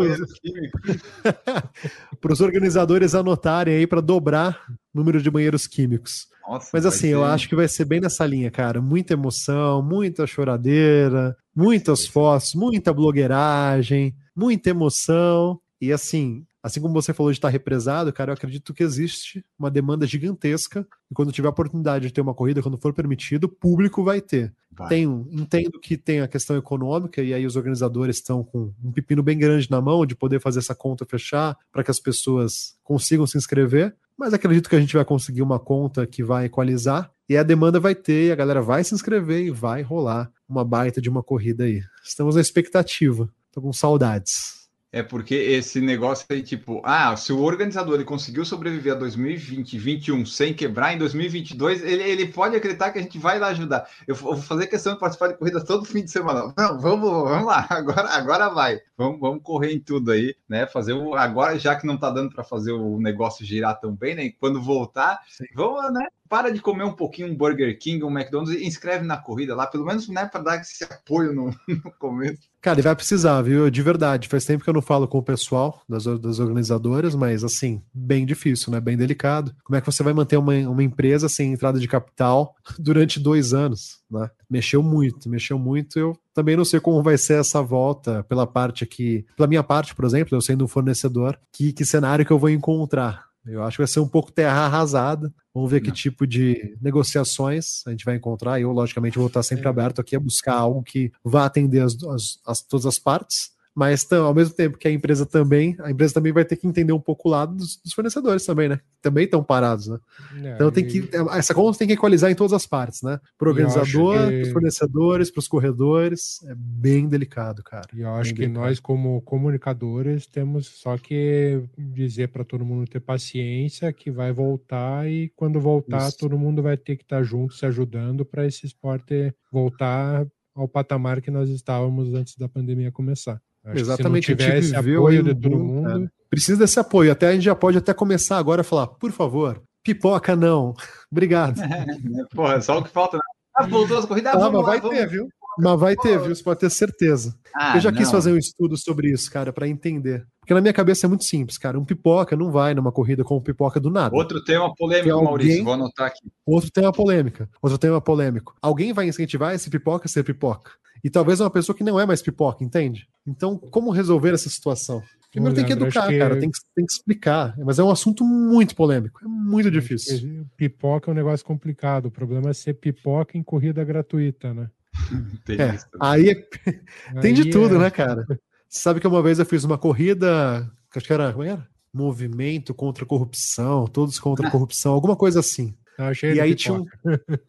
[2.21, 4.61] para os organizadores anotarem aí para dobrar
[4.93, 6.27] o número de banheiros químicos.
[6.49, 7.15] Nossa, Mas assim, ser...
[7.15, 8.83] eu acho que vai ser bem nessa linha, cara.
[8.83, 15.61] Muita emoção, muita choradeira, muitas fotos, muita blogueiragem, muita emoção.
[15.81, 19.71] E assim, Assim como você falou de estar represado, cara, eu acredito que existe uma
[19.71, 23.49] demanda gigantesca e quando tiver a oportunidade de ter uma corrida, quando for permitido, o
[23.51, 24.51] público vai ter.
[24.73, 24.89] Vai.
[24.89, 29.23] Tenho, entendo que tem a questão econômica e aí os organizadores estão com um pepino
[29.23, 33.27] bem grande na mão de poder fazer essa conta fechar para que as pessoas consigam
[33.27, 37.37] se inscrever, mas acredito que a gente vai conseguir uma conta que vai equalizar e
[37.37, 40.99] a demanda vai ter, e a galera vai se inscrever e vai rolar uma baita
[40.99, 41.83] de uma corrida aí.
[42.03, 43.29] Estamos na expectativa.
[43.53, 44.64] Tô com saudades.
[44.95, 49.73] É porque esse negócio aí, tipo, ah, se o organizador ele conseguiu sobreviver a 2020,
[49.73, 53.89] 2021 sem quebrar, em 2022 ele, ele pode acreditar que a gente vai lá ajudar.
[54.07, 56.55] Eu vou fazer questão de participar de corridas todo fim de semana.
[56.57, 58.81] Não, vamos, vamos lá, agora, agora vai.
[58.97, 60.65] Vamos, vamos correr em tudo aí, né?
[60.65, 64.15] Fazer o agora já que não tá dando para fazer o negócio girar tão bem,
[64.15, 64.31] né?
[64.39, 65.47] Quando voltar, Sim.
[65.57, 66.07] vamos, né?
[66.29, 69.67] Para de comer um pouquinho um Burger King, um McDonald's e inscreve na corrida lá,
[69.67, 72.43] pelo menos né, para dar esse apoio no, no, começo.
[72.61, 73.71] Cara, e vai precisar, viu?
[73.71, 74.29] De verdade.
[74.29, 78.25] Faz tempo que eu não falo com o pessoal das, das organizadoras, mas assim, bem
[78.25, 78.81] difícil, né?
[78.81, 79.55] Bem delicado.
[79.63, 83.53] Como é que você vai manter uma, uma empresa sem entrada de capital durante dois
[83.53, 84.03] anos?
[84.11, 84.31] Né?
[84.49, 85.99] Mexeu muito, mexeu muito.
[85.99, 89.95] Eu também não sei como vai ser essa volta pela parte aqui, pela minha parte,
[89.95, 93.34] por exemplo, eu sendo um fornecedor, que, que cenário que eu vou encontrar.
[93.47, 95.33] Eu acho que vai ser um pouco terra arrasada.
[95.53, 95.85] Vamos ver Não.
[95.85, 98.61] que tipo de negociações a gente vai encontrar.
[98.61, 99.69] Eu, logicamente, vou estar sempre é.
[99.69, 104.11] aberto aqui a buscar algo que vá atender as, as, as todas as partes mas
[104.13, 107.01] ao mesmo tempo que a empresa também, a empresa também vai ter que entender um
[107.01, 108.79] pouco o lado dos, dos fornecedores também, né?
[109.03, 109.99] Também estão parados, né?
[110.43, 113.19] É, então tem que essa conta tem que equalizar em todas as partes, né?
[113.37, 114.31] Para o organizador, que...
[114.31, 117.89] para os fornecedores, para os corredores, é bem delicado, cara.
[117.93, 118.65] E eu acho bem que delicado.
[118.65, 125.11] nós como comunicadores temos só que dizer para todo mundo ter paciência que vai voltar
[125.11, 126.19] e quando voltar Isso.
[126.19, 130.69] todo mundo vai ter que estar tá junto se ajudando para esse esporte voltar ao
[130.69, 133.43] patamar que nós estávamos antes da pandemia começar.
[133.65, 136.11] Acho Exatamente, se não tivesse apoio de todo mundo.
[136.29, 137.11] Precisa desse apoio.
[137.11, 140.75] Até a gente já pode até começar agora a falar, por favor, pipoca não.
[141.11, 141.61] Obrigado.
[142.35, 143.17] Porra, só o que falta.
[143.17, 143.23] Né?
[143.57, 144.35] Ah, voltou as corridas.
[144.35, 144.97] Ah, mas lá, vai vamos...
[144.97, 145.29] ter, viu?
[145.57, 146.35] Mas vai ter, viu?
[146.35, 147.37] Você pode ter certeza.
[147.55, 147.99] Ah, eu já não.
[147.99, 150.27] quis fazer um estudo sobre isso, cara, para entender.
[150.41, 151.79] Porque na minha cabeça é muito simples, cara.
[151.79, 154.15] Um pipoca não vai numa corrida com um pipoca do nada.
[154.15, 155.25] Outro tema polêmico, alguém...
[155.25, 156.29] Maurício, vou anotar aqui.
[156.45, 157.49] Outro tema polêmica.
[157.63, 158.57] Outro tema polêmico.
[158.61, 160.73] Alguém vai incentivar esse pipoca a ser pipoca.
[161.05, 163.07] E talvez é uma pessoa que não é mais pipoca, entende?
[163.27, 165.03] Então, como resolver essa situação?
[165.31, 166.19] Primeiro tem que educar, que...
[166.19, 167.55] cara, tem que, tem que explicar.
[167.59, 170.47] Mas é um assunto muito polêmico, é muito difícil.
[170.57, 172.07] Pipoca é um negócio complicado.
[172.07, 174.71] O problema é ser pipoca em corrida gratuita, né?
[175.45, 176.35] tem é, aí é...
[177.21, 177.79] tem aí de tudo, é...
[177.81, 178.25] né, cara?
[178.69, 181.67] Você sabe que uma vez eu fiz uma corrida, acho que era, como era?
[181.93, 185.75] Movimento contra a corrupção, todos contra a corrupção, alguma coisa assim.
[185.99, 186.87] Ah, e aí tinha um...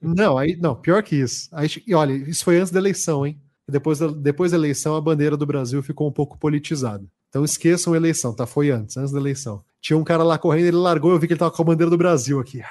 [0.01, 1.49] Não, aí não, pior que isso.
[1.51, 3.39] Aí, e olha, isso foi antes da eleição, hein?
[3.67, 7.03] Depois da, depois da eleição, a bandeira do Brasil ficou um pouco politizada.
[7.29, 8.45] Então esqueçam a eleição, tá?
[8.45, 9.63] Foi antes, antes da eleição.
[9.81, 11.89] Tinha um cara lá correndo, ele largou, eu vi que ele tava com a bandeira
[11.89, 12.61] do Brasil aqui.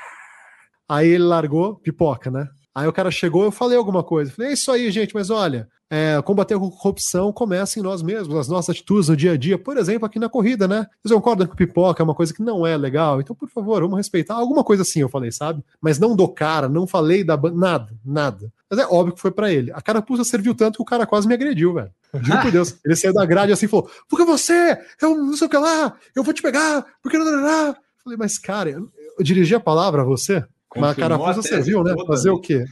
[0.89, 2.49] Aí ele largou, pipoca, né?
[2.75, 4.31] Aí o cara chegou, eu falei alguma coisa.
[4.31, 8.37] Falei, é isso aí, gente, mas olha, é, combater a corrupção começa em nós mesmos,
[8.37, 10.89] as nossas atitudes no dia a dia, por exemplo, aqui na corrida, né?
[11.01, 13.21] Vocês concordam que pipoca é uma coisa que não é legal?
[13.21, 14.35] Então, por favor, vamos respeitar.
[14.35, 15.63] Alguma coisa assim eu falei, sabe?
[15.81, 18.53] Mas não do cara, não falei da nada, nada.
[18.69, 19.71] Mas é óbvio que foi para ele.
[19.71, 21.93] A carapuça serviu tanto que o cara quase me agrediu, velho.
[22.21, 22.75] Juro por Deus.
[22.85, 25.97] Ele saiu da grade assim e falou: Porque você, eu não sei o que lá,
[26.17, 27.77] eu vou te pegar, porque não.
[28.03, 30.45] Falei, mas cara, eu, eu dirigi a palavra a você?
[30.77, 31.95] Mas a carapuça você viu, né?
[32.07, 32.65] Fazer o quê?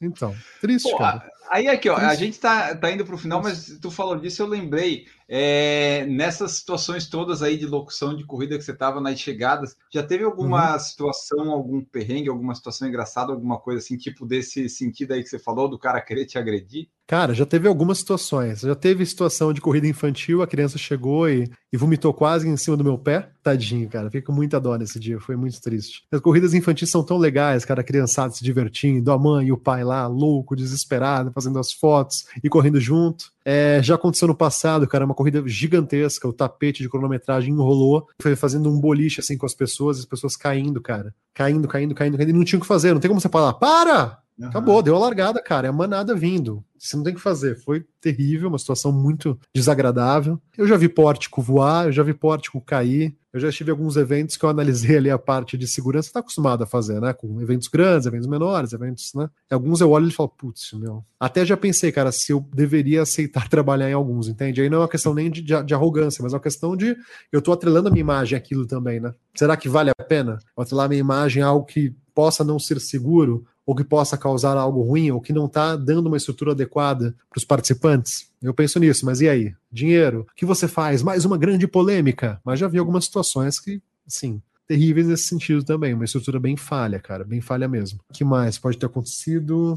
[0.00, 1.30] Então, triste, Pô, cara.
[1.50, 4.40] Aí aqui, ó, a gente tá, tá indo para o final, mas tu falou disso,
[4.40, 5.06] eu lembrei.
[5.28, 10.02] É, nessas situações todas aí de locução de corrida que você estava nas chegadas, já
[10.02, 10.78] teve alguma uhum.
[10.78, 15.40] situação, algum perrengue, alguma situação engraçada, alguma coisa assim, tipo desse sentido aí que você
[15.40, 16.88] falou, do cara querer te agredir?
[17.10, 18.60] Cara, já teve algumas situações.
[18.60, 22.76] Já teve situação de corrida infantil, a criança chegou e, e vomitou quase em cima
[22.76, 23.30] do meu pé.
[23.42, 24.08] Tadinho, cara.
[24.08, 26.04] Fico com muita dó nesse dia, foi muito triste.
[26.12, 29.58] As corridas infantis são tão legais, cara, a criançada se divertindo, a mãe e o
[29.58, 33.24] pai lá, louco, desesperado, fazendo as fotos e correndo junto.
[33.44, 38.36] É, já aconteceu no passado, cara, uma corrida gigantesca, o tapete de cronometragem enrolou, foi
[38.36, 41.12] fazendo um boliche assim com as pessoas, as pessoas caindo, cara.
[41.34, 43.54] Caindo, caindo, caindo, caindo, e não tinha o que fazer, não tem como você falar,
[43.54, 44.20] para!
[44.40, 44.48] Uhum.
[44.48, 45.66] Acabou, deu a largada, cara.
[45.66, 46.64] É a manada vindo.
[46.78, 47.56] Você não tem que fazer.
[47.56, 50.40] Foi terrível, uma situação muito desagradável.
[50.56, 53.14] Eu já vi pórtico voar, eu já vi pórtico cair.
[53.32, 56.08] Eu já estive em alguns eventos que eu analisei ali a parte de segurança.
[56.08, 57.12] Você tá acostumado a fazer, né?
[57.12, 59.28] Com eventos grandes, eventos menores, eventos, né?
[59.50, 61.04] Alguns eu olho e falo, putz, meu.
[61.18, 64.62] Até já pensei, cara, se eu deveria aceitar trabalhar em alguns, entende?
[64.62, 66.96] Aí não é uma questão nem de, de, de arrogância, mas é uma questão de
[67.30, 69.14] eu tô atrelando a minha imagem àquilo também, né?
[69.34, 72.80] Será que vale a pena atrelar a minha imagem a algo que possa não ser
[72.80, 77.14] seguro ou que possa causar algo ruim, ou que não está dando uma estrutura adequada
[77.28, 78.28] para os participantes?
[78.42, 79.54] Eu penso nisso, mas e aí?
[79.70, 80.26] Dinheiro?
[80.30, 81.02] O que você faz?
[81.02, 82.40] Mais uma grande polêmica.
[82.44, 85.92] Mas já vi algumas situações que, sim, terríveis nesse sentido também.
[85.92, 88.00] Uma estrutura bem falha, cara, bem falha mesmo.
[88.08, 89.76] O que mais pode ter acontecido?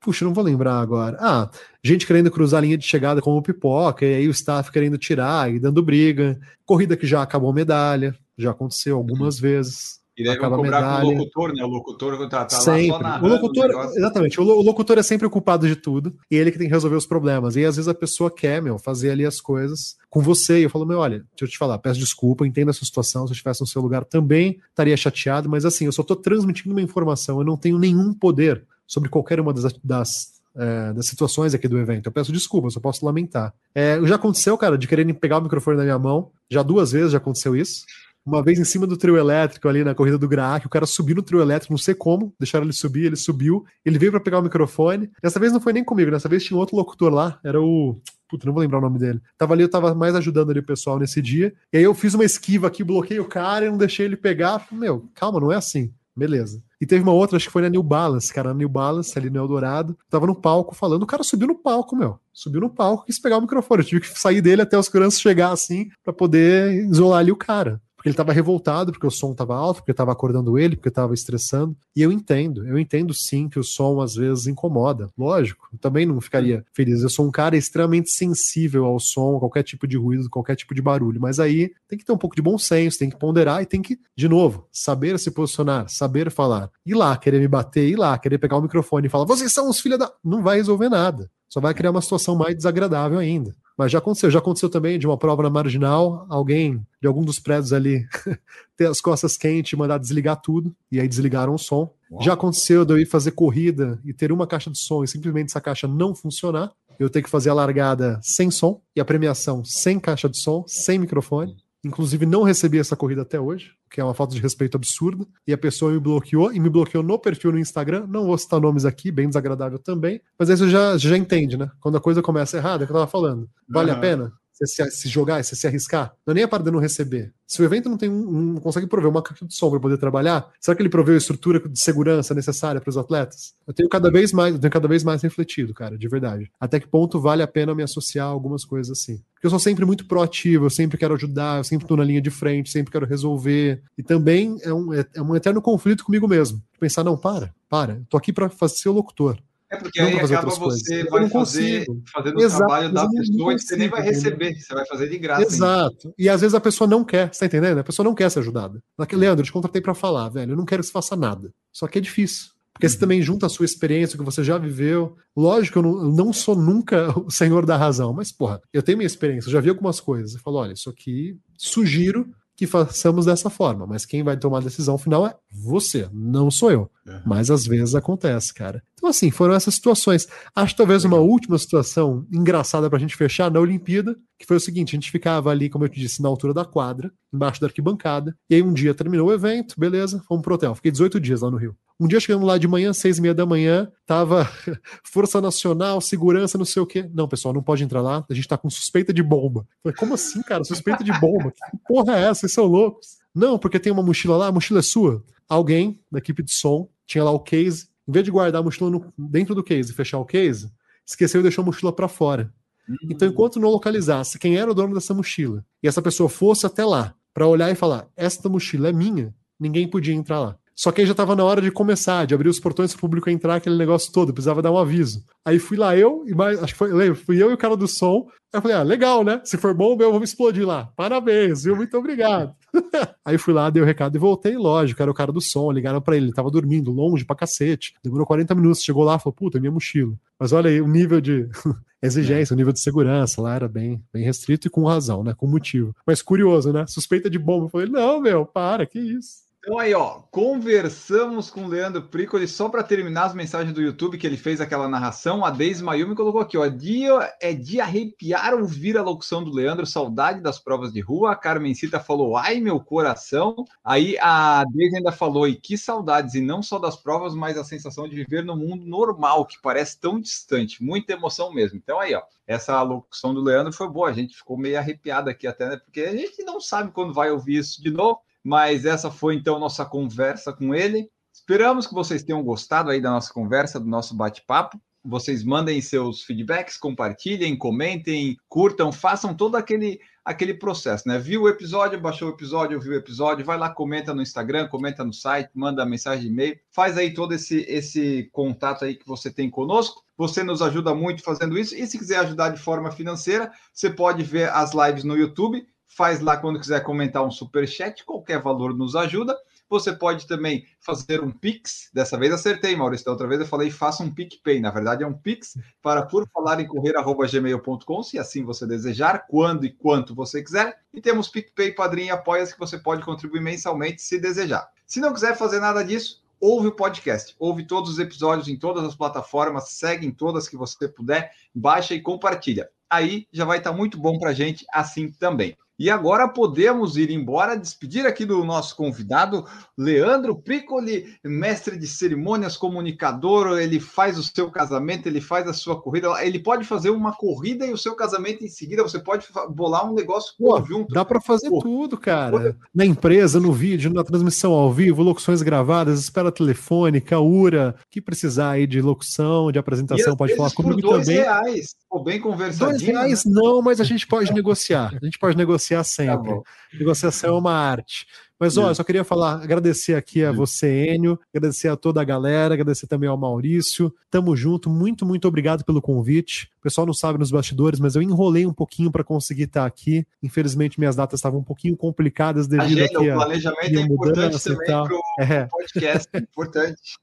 [0.00, 1.16] Puxa, não vou lembrar agora.
[1.18, 1.50] Ah,
[1.82, 5.52] gente querendo cruzar a linha de chegada como pipoca, e aí o staff querendo tirar
[5.52, 6.38] e dando briga.
[6.64, 9.42] Corrida que já acabou medalha, já aconteceu algumas uhum.
[9.42, 9.98] vezes.
[10.18, 11.00] E daí vão cobrar medalha.
[11.00, 11.64] com o locutor, né?
[11.64, 12.90] O locutor tá, tá sempre.
[12.90, 13.22] lá só na.
[13.22, 16.58] O locutor, o exatamente, o, locutor é sempre o culpado de tudo, e ele que
[16.58, 17.54] tem que resolver os problemas.
[17.54, 20.58] E às vezes a pessoa quer, meu, fazer ali as coisas com você.
[20.58, 23.26] E eu falo, meu, olha, deixa eu te falar, peço desculpa, entendo a sua situação.
[23.26, 26.74] Se eu estivesse no seu lugar também estaria chateado, mas assim, eu só estou transmitindo
[26.74, 31.54] uma informação, eu não tenho nenhum poder sobre qualquer uma das, das é, das situações
[31.54, 32.06] aqui do evento.
[32.06, 33.54] Eu peço desculpa, eu só posso lamentar.
[33.72, 36.30] É, já aconteceu, cara, de quererem pegar o microfone na minha mão.
[36.50, 37.84] Já duas vezes já aconteceu isso.
[38.28, 41.16] Uma vez em cima do trio elétrico ali na corrida do Graak, o cara subiu
[41.16, 44.38] no trio elétrico, não sei como, deixaram ele subir, ele subiu, ele veio para pegar
[44.38, 45.10] o microfone.
[45.22, 47.98] Dessa vez não foi nem comigo, dessa vez tinha outro locutor lá, era o
[48.28, 49.22] Puta, não vou lembrar o nome dele.
[49.38, 51.54] Tava ali, eu tava mais ajudando ali o pessoal nesse dia.
[51.72, 54.66] E aí eu fiz uma esquiva aqui, bloqueei o cara e não deixei ele pegar.
[54.70, 55.90] Meu, calma, não é assim.
[56.14, 56.62] Beleza.
[56.78, 59.30] E teve uma outra, acho que foi na New Balance, cara, na New Balance, ali
[59.30, 59.96] no Eldorado.
[60.10, 62.18] Tava no palco falando, o cara subiu no palco, meu.
[62.30, 63.80] Subiu no palco, quis pegar o microfone.
[63.80, 67.36] Eu tive que sair dele até os crianças chegar assim, para poder isolar ali o
[67.36, 71.12] cara ele estava revoltado, porque o som estava alto, porque estava acordando ele, porque estava
[71.12, 71.76] estressando.
[71.94, 75.08] E eu entendo, eu entendo sim que o som às vezes incomoda.
[75.16, 77.02] Lógico, eu também não ficaria feliz.
[77.02, 80.74] Eu sou um cara extremamente sensível ao som, a qualquer tipo de ruído, qualquer tipo
[80.74, 81.20] de barulho.
[81.20, 83.82] Mas aí tem que ter um pouco de bom senso, tem que ponderar e tem
[83.82, 86.70] que, de novo, saber se posicionar, saber falar.
[86.86, 89.68] Ir lá, querer me bater, ir lá, querer pegar o microfone e falar, vocês são
[89.68, 90.10] os filhos da.
[90.24, 91.30] Não vai resolver nada.
[91.48, 93.54] Só vai criar uma situação mais desagradável ainda.
[93.78, 97.38] Mas já aconteceu, já aconteceu também de uma prova na marginal, alguém de algum dos
[97.38, 98.04] prédios ali
[98.76, 101.94] ter as costas quentes e mandar desligar tudo, e aí desligaram o som.
[102.10, 102.20] Uau.
[102.20, 105.50] Já aconteceu de eu ir fazer corrida e ter uma caixa de som e simplesmente
[105.50, 109.64] essa caixa não funcionar, eu ter que fazer a largada sem som e a premiação
[109.64, 111.54] sem caixa de som, sem microfone.
[111.84, 115.24] Inclusive, não recebi essa corrida até hoje, que é uma falta de respeito absurda.
[115.46, 118.06] E a pessoa me bloqueou e me bloqueou no perfil no Instagram.
[118.08, 120.20] Não vou citar nomes aqui, bem desagradável também.
[120.38, 121.70] Mas aí você já, já entende, né?
[121.80, 123.48] Quando a coisa começa errada, é o que eu tava falando.
[123.68, 123.96] Vale uhum.
[123.96, 124.32] a pena?
[124.58, 126.14] Você se, jogar, você se arriscar?
[126.26, 127.32] Não é nem a parte de não receber.
[127.46, 129.96] Se o evento não tem um, não consegue prover uma caixa de som para poder
[129.98, 133.54] trabalhar, será que ele proveu a estrutura de segurança necessária para os atletas?
[133.66, 136.50] Eu tenho cada vez mais, eu tenho cada vez mais refletido, cara, de verdade.
[136.58, 139.22] Até que ponto vale a pena me associar a algumas coisas assim?
[139.34, 142.20] Porque eu sou sempre muito proativo, eu sempre quero ajudar, eu sempre estou na linha
[142.20, 143.80] de frente, sempre quero resolver.
[143.96, 146.60] E também é um, é, é um eterno conflito comigo mesmo.
[146.80, 149.38] Pensar, não, para, para, eu tô aqui para ser o locutor.
[149.70, 153.76] É porque aí acaba você vai fazer, fazendo Exato, o trabalho da pessoa e você
[153.76, 155.42] nem vai receber, você vai fazer de graça.
[155.42, 156.14] Exato.
[156.18, 157.78] E às vezes a pessoa não quer, você tá entendendo?
[157.78, 158.82] A pessoa não quer ser ajudada.
[159.12, 161.52] Leandro, eu te contratei para falar, velho, eu não quero que você faça nada.
[161.70, 162.46] Só que é difícil.
[162.72, 162.92] Porque uhum.
[162.92, 165.16] você também junta a sua experiência, o que você já viveu.
[165.36, 168.96] Lógico, eu não, eu não, sou nunca o senhor da razão, mas, porra, eu tenho
[168.96, 170.34] minha experiência, eu já vi algumas coisas.
[170.34, 172.26] Eu falo, olha, isso aqui sugiro
[172.56, 176.72] que façamos dessa forma, mas quem vai tomar a decisão final é você, não sou
[176.72, 176.90] eu.
[177.08, 177.20] Uhum.
[177.24, 178.82] Mas às vezes acontece, cara.
[178.94, 180.28] Então, assim, foram essas situações.
[180.54, 184.90] Acho talvez uma última situação engraçada pra gente fechar na Olimpíada, que foi o seguinte:
[184.90, 188.36] a gente ficava ali, como eu te disse, na altura da quadra, embaixo da arquibancada,
[188.50, 190.74] e aí um dia terminou o evento, beleza, fomos pro hotel.
[190.74, 191.74] Fiquei 18 dias lá no Rio.
[192.00, 194.48] Um dia chegando lá de manhã, seis e meia da manhã, tava
[195.02, 197.08] Força Nacional, segurança, não sei o quê.
[197.12, 199.66] Não, pessoal, não pode entrar lá, a gente tá com suspeita de bomba.
[199.82, 200.62] Falei, como assim, cara?
[200.62, 201.50] Suspeita de bomba?
[201.50, 202.40] Que porra é essa?
[202.40, 203.16] Vocês são loucos?
[203.34, 205.24] Não, porque tem uma mochila lá, a mochila é sua.
[205.48, 208.90] Alguém da equipe de som tinha lá o case, em vez de guardar a mochila
[208.90, 210.70] no, dentro do case e fechar o case,
[211.04, 212.52] esqueceu e deixou a mochila para fora.
[212.86, 212.96] Uhum.
[213.10, 216.84] Então, enquanto não localizasse quem era o dono dessa mochila e essa pessoa fosse até
[216.84, 220.58] lá para olhar e falar: esta mochila é minha, ninguém podia entrar lá.
[220.78, 223.00] Só que aí já estava na hora de começar, de abrir os portões para o
[223.00, 225.24] público entrar, aquele negócio todo, precisava dar um aviso.
[225.44, 227.76] Aí fui lá eu e mais, acho que foi, lembro, fui eu e o cara
[227.76, 228.28] do som.
[228.52, 229.40] Aí eu falei, ah, legal, né?
[229.42, 230.88] Se for bom, meu, vamos explodir lá.
[230.94, 231.74] Parabéns, viu?
[231.74, 232.54] Muito obrigado.
[233.24, 236.00] aí fui lá, dei o recado e voltei, lógico, era o cara do som, ligaram
[236.00, 237.94] para ele, ele tava dormindo, longe pra cacete.
[238.00, 240.14] Demorou 40 minutos, chegou lá, falou, puta, minha mochila.
[240.38, 241.48] Mas olha aí, o nível de
[242.00, 245.34] exigência, o nível de segurança lá era bem, bem restrito e com razão, né?
[245.36, 245.92] Com motivo.
[246.06, 246.86] Mas curioso, né?
[246.86, 247.64] Suspeita de bomba.
[247.64, 249.47] Eu falei, não, meu, para, que isso.
[249.60, 254.16] Então aí, ó, conversamos com o Leandro Pricoli só para terminar as mensagens do YouTube
[254.16, 255.44] que ele fez aquela narração.
[255.44, 259.84] A Deise Mayumi colocou aqui, ó, dia é de arrepiar ouvir a locução do Leandro,
[259.84, 261.32] saudade das provas de rua.
[261.32, 263.56] A Carmen Cita falou, ai meu coração.
[263.84, 267.64] Aí a Deise ainda falou, e que saudades, e não só das provas, mas a
[267.64, 270.82] sensação de viver no mundo normal, que parece tão distante.
[270.82, 271.76] Muita emoção mesmo.
[271.76, 275.46] Então aí, ó, essa locução do Leandro foi boa, a gente ficou meio arrepiado aqui
[275.48, 275.76] até, né?
[275.76, 278.20] Porque a gente não sabe quando vai ouvir isso de novo.
[278.44, 281.08] Mas essa foi então nossa conversa com ele.
[281.32, 284.80] Esperamos que vocês tenham gostado aí da nossa conversa, do nosso bate-papo.
[285.04, 291.18] Vocês mandem seus feedbacks, compartilhem, comentem, curtam, façam todo aquele aquele processo, né?
[291.18, 295.02] Viu o episódio, baixou o episódio, viu o episódio, vai lá, comenta no Instagram, comenta
[295.02, 299.32] no site, manda mensagem de e-mail, faz aí todo esse, esse contato aí que você
[299.32, 300.04] tem conosco.
[300.18, 301.74] Você nos ajuda muito fazendo isso.
[301.74, 306.20] E se quiser ajudar de forma financeira, você pode ver as lives no YouTube faz
[306.20, 309.36] lá quando quiser comentar um super chat, qualquer valor nos ajuda.
[309.70, 311.90] Você pode também fazer um Pix.
[311.92, 313.04] Dessa vez acertei, Maurício.
[313.04, 314.60] Da outra vez eu falei faça um PicPay.
[314.60, 319.66] Na verdade, é um Pix para por falar em correr.gmail.com, se assim você desejar, quando
[319.66, 320.78] e quanto você quiser.
[320.92, 324.66] E temos PicPay, Padrinho e Apoias que você pode contribuir mensalmente se desejar.
[324.86, 328.84] Se não quiser fazer nada disso, ouve o podcast, ouve todos os episódios em todas
[328.84, 332.70] as plataformas, segue em todas que você puder, baixa e compartilha.
[332.88, 335.56] Aí já vai estar muito bom para a gente assim também.
[335.78, 339.44] E agora podemos ir embora, despedir aqui do nosso convidado,
[339.76, 343.58] Leandro Piccoli, mestre de cerimônias, comunicador.
[343.58, 346.08] Ele faz o seu casamento, ele faz a sua corrida.
[346.24, 348.82] Ele pode fazer uma corrida e o seu casamento em seguida.
[348.82, 350.92] Você pode bolar um negócio Pô, conjunto.
[350.92, 351.60] Dá para fazer Pô.
[351.60, 352.56] tudo, cara.
[352.74, 358.50] Na empresa, no vídeo, na transmissão ao vivo, locuções gravadas, espera telefônica, URA, que precisar
[358.50, 361.22] aí de locução, de apresentação, pode falar comigo por dois também.
[361.22, 362.70] reais, Pô, bem conversadinho.
[362.70, 363.32] Dois reais né?
[363.34, 364.94] não, mas a gente pode negociar.
[365.00, 366.30] A gente pode negociar negociar sempre.
[366.30, 366.42] Tá
[366.74, 368.06] Negociação é uma arte.
[368.38, 372.04] Mas, ó, eu só queria falar, agradecer aqui a você, Enio, agradecer a toda a
[372.04, 373.92] galera, agradecer também ao Maurício.
[374.10, 376.48] Tamo junto, muito, muito obrigado pelo convite.
[376.58, 380.06] O pessoal não sabe nos bastidores, mas eu enrolei um pouquinho para conseguir estar aqui.
[380.22, 384.44] Infelizmente, minhas datas estavam um pouquinho complicadas devido Agenda, aqui a, o planejamento é importante
[384.44, 385.44] também para o é.
[385.46, 386.98] podcast, é importante.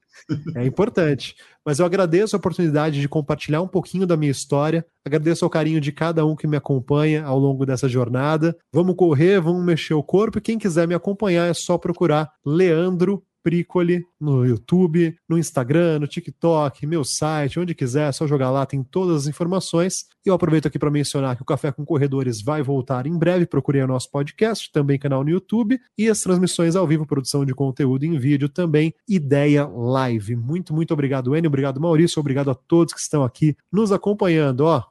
[0.54, 1.36] É importante.
[1.64, 4.86] Mas eu agradeço a oportunidade de compartilhar um pouquinho da minha história.
[5.04, 8.56] Agradeço ao carinho de cada um que me acompanha ao longo dessa jornada.
[8.72, 10.38] Vamos correr, vamos mexer o corpo.
[10.38, 16.08] E quem quiser me acompanhar é só procurar Leandro Pricoli no YouTube, no Instagram, no
[16.08, 20.04] TikTok, meu site, onde quiser, é só jogar lá, tem todas as informações.
[20.24, 23.46] E eu aproveito aqui para mencionar que o Café com Corredores vai voltar em breve.
[23.46, 27.54] Procurei o nosso podcast, também canal no YouTube, e as transmissões ao vivo, produção de
[27.54, 30.34] conteúdo em vídeo também, Ideia Live.
[30.34, 34.62] Muito, muito obrigado, Enio, obrigado, Maurício, obrigado a todos que estão aqui nos acompanhando.
[34.62, 34.82] Ó,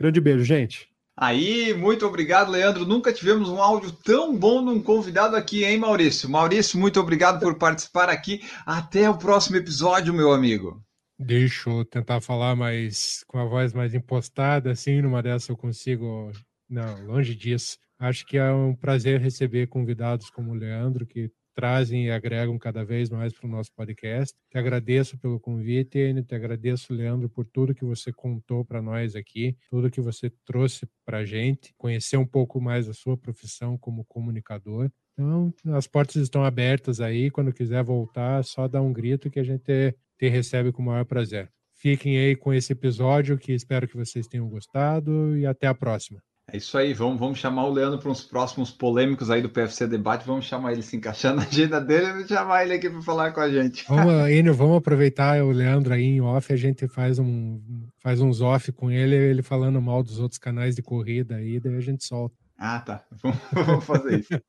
[0.00, 0.87] grande beijo, gente.
[1.20, 2.86] Aí, muito obrigado, Leandro.
[2.86, 6.30] Nunca tivemos um áudio tão bom de um convidado aqui, hein, Maurício?
[6.30, 8.40] Maurício, muito obrigado por participar aqui.
[8.64, 10.80] Até o próximo episódio, meu amigo.
[11.18, 16.30] Deixa eu tentar falar mais com a voz mais impostada, assim, numa dessa eu consigo.
[16.70, 17.76] Não, longe disso.
[17.98, 22.84] Acho que é um prazer receber convidados como o Leandro, que trazem e agregam cada
[22.84, 24.32] vez mais para o nosso podcast.
[24.48, 29.16] Te agradeço pelo convite, e te agradeço, Leandro, por tudo que você contou para nós
[29.16, 33.76] aqui, tudo que você trouxe para a gente, conhecer um pouco mais da sua profissão
[33.76, 34.88] como comunicador.
[35.14, 37.28] Então, as portas estão abertas aí.
[37.28, 41.04] Quando quiser voltar, só dá um grito que a gente te recebe com o maior
[41.06, 41.50] prazer.
[41.74, 46.22] Fiquem aí com esse episódio que espero que vocês tenham gostado e até a próxima.
[46.50, 49.86] É isso aí, vamos, vamos chamar o Leandro para uns próximos polêmicos aí do PFC
[49.86, 53.32] Debate, vamos chamar ele se encaixando na agenda dele e chamar ele aqui para falar
[53.32, 53.84] com a gente.
[53.86, 57.60] Vamos, Enio, vamos aproveitar o Leandro aí em off, a gente faz, um,
[57.98, 61.76] faz uns off com ele, ele falando mal dos outros canais de corrida aí, daí
[61.76, 62.34] a gente solta.
[62.58, 63.04] Ah, tá.
[63.52, 64.42] Vamos fazer isso.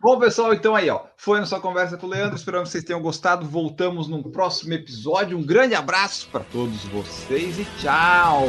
[0.00, 1.02] Bom, pessoal, então aí, ó.
[1.14, 2.36] Foi a nossa conversa com o Leandro.
[2.36, 3.44] Esperamos que vocês tenham gostado.
[3.44, 5.36] Voltamos no próximo episódio.
[5.36, 8.44] Um grande abraço para todos vocês e tchau!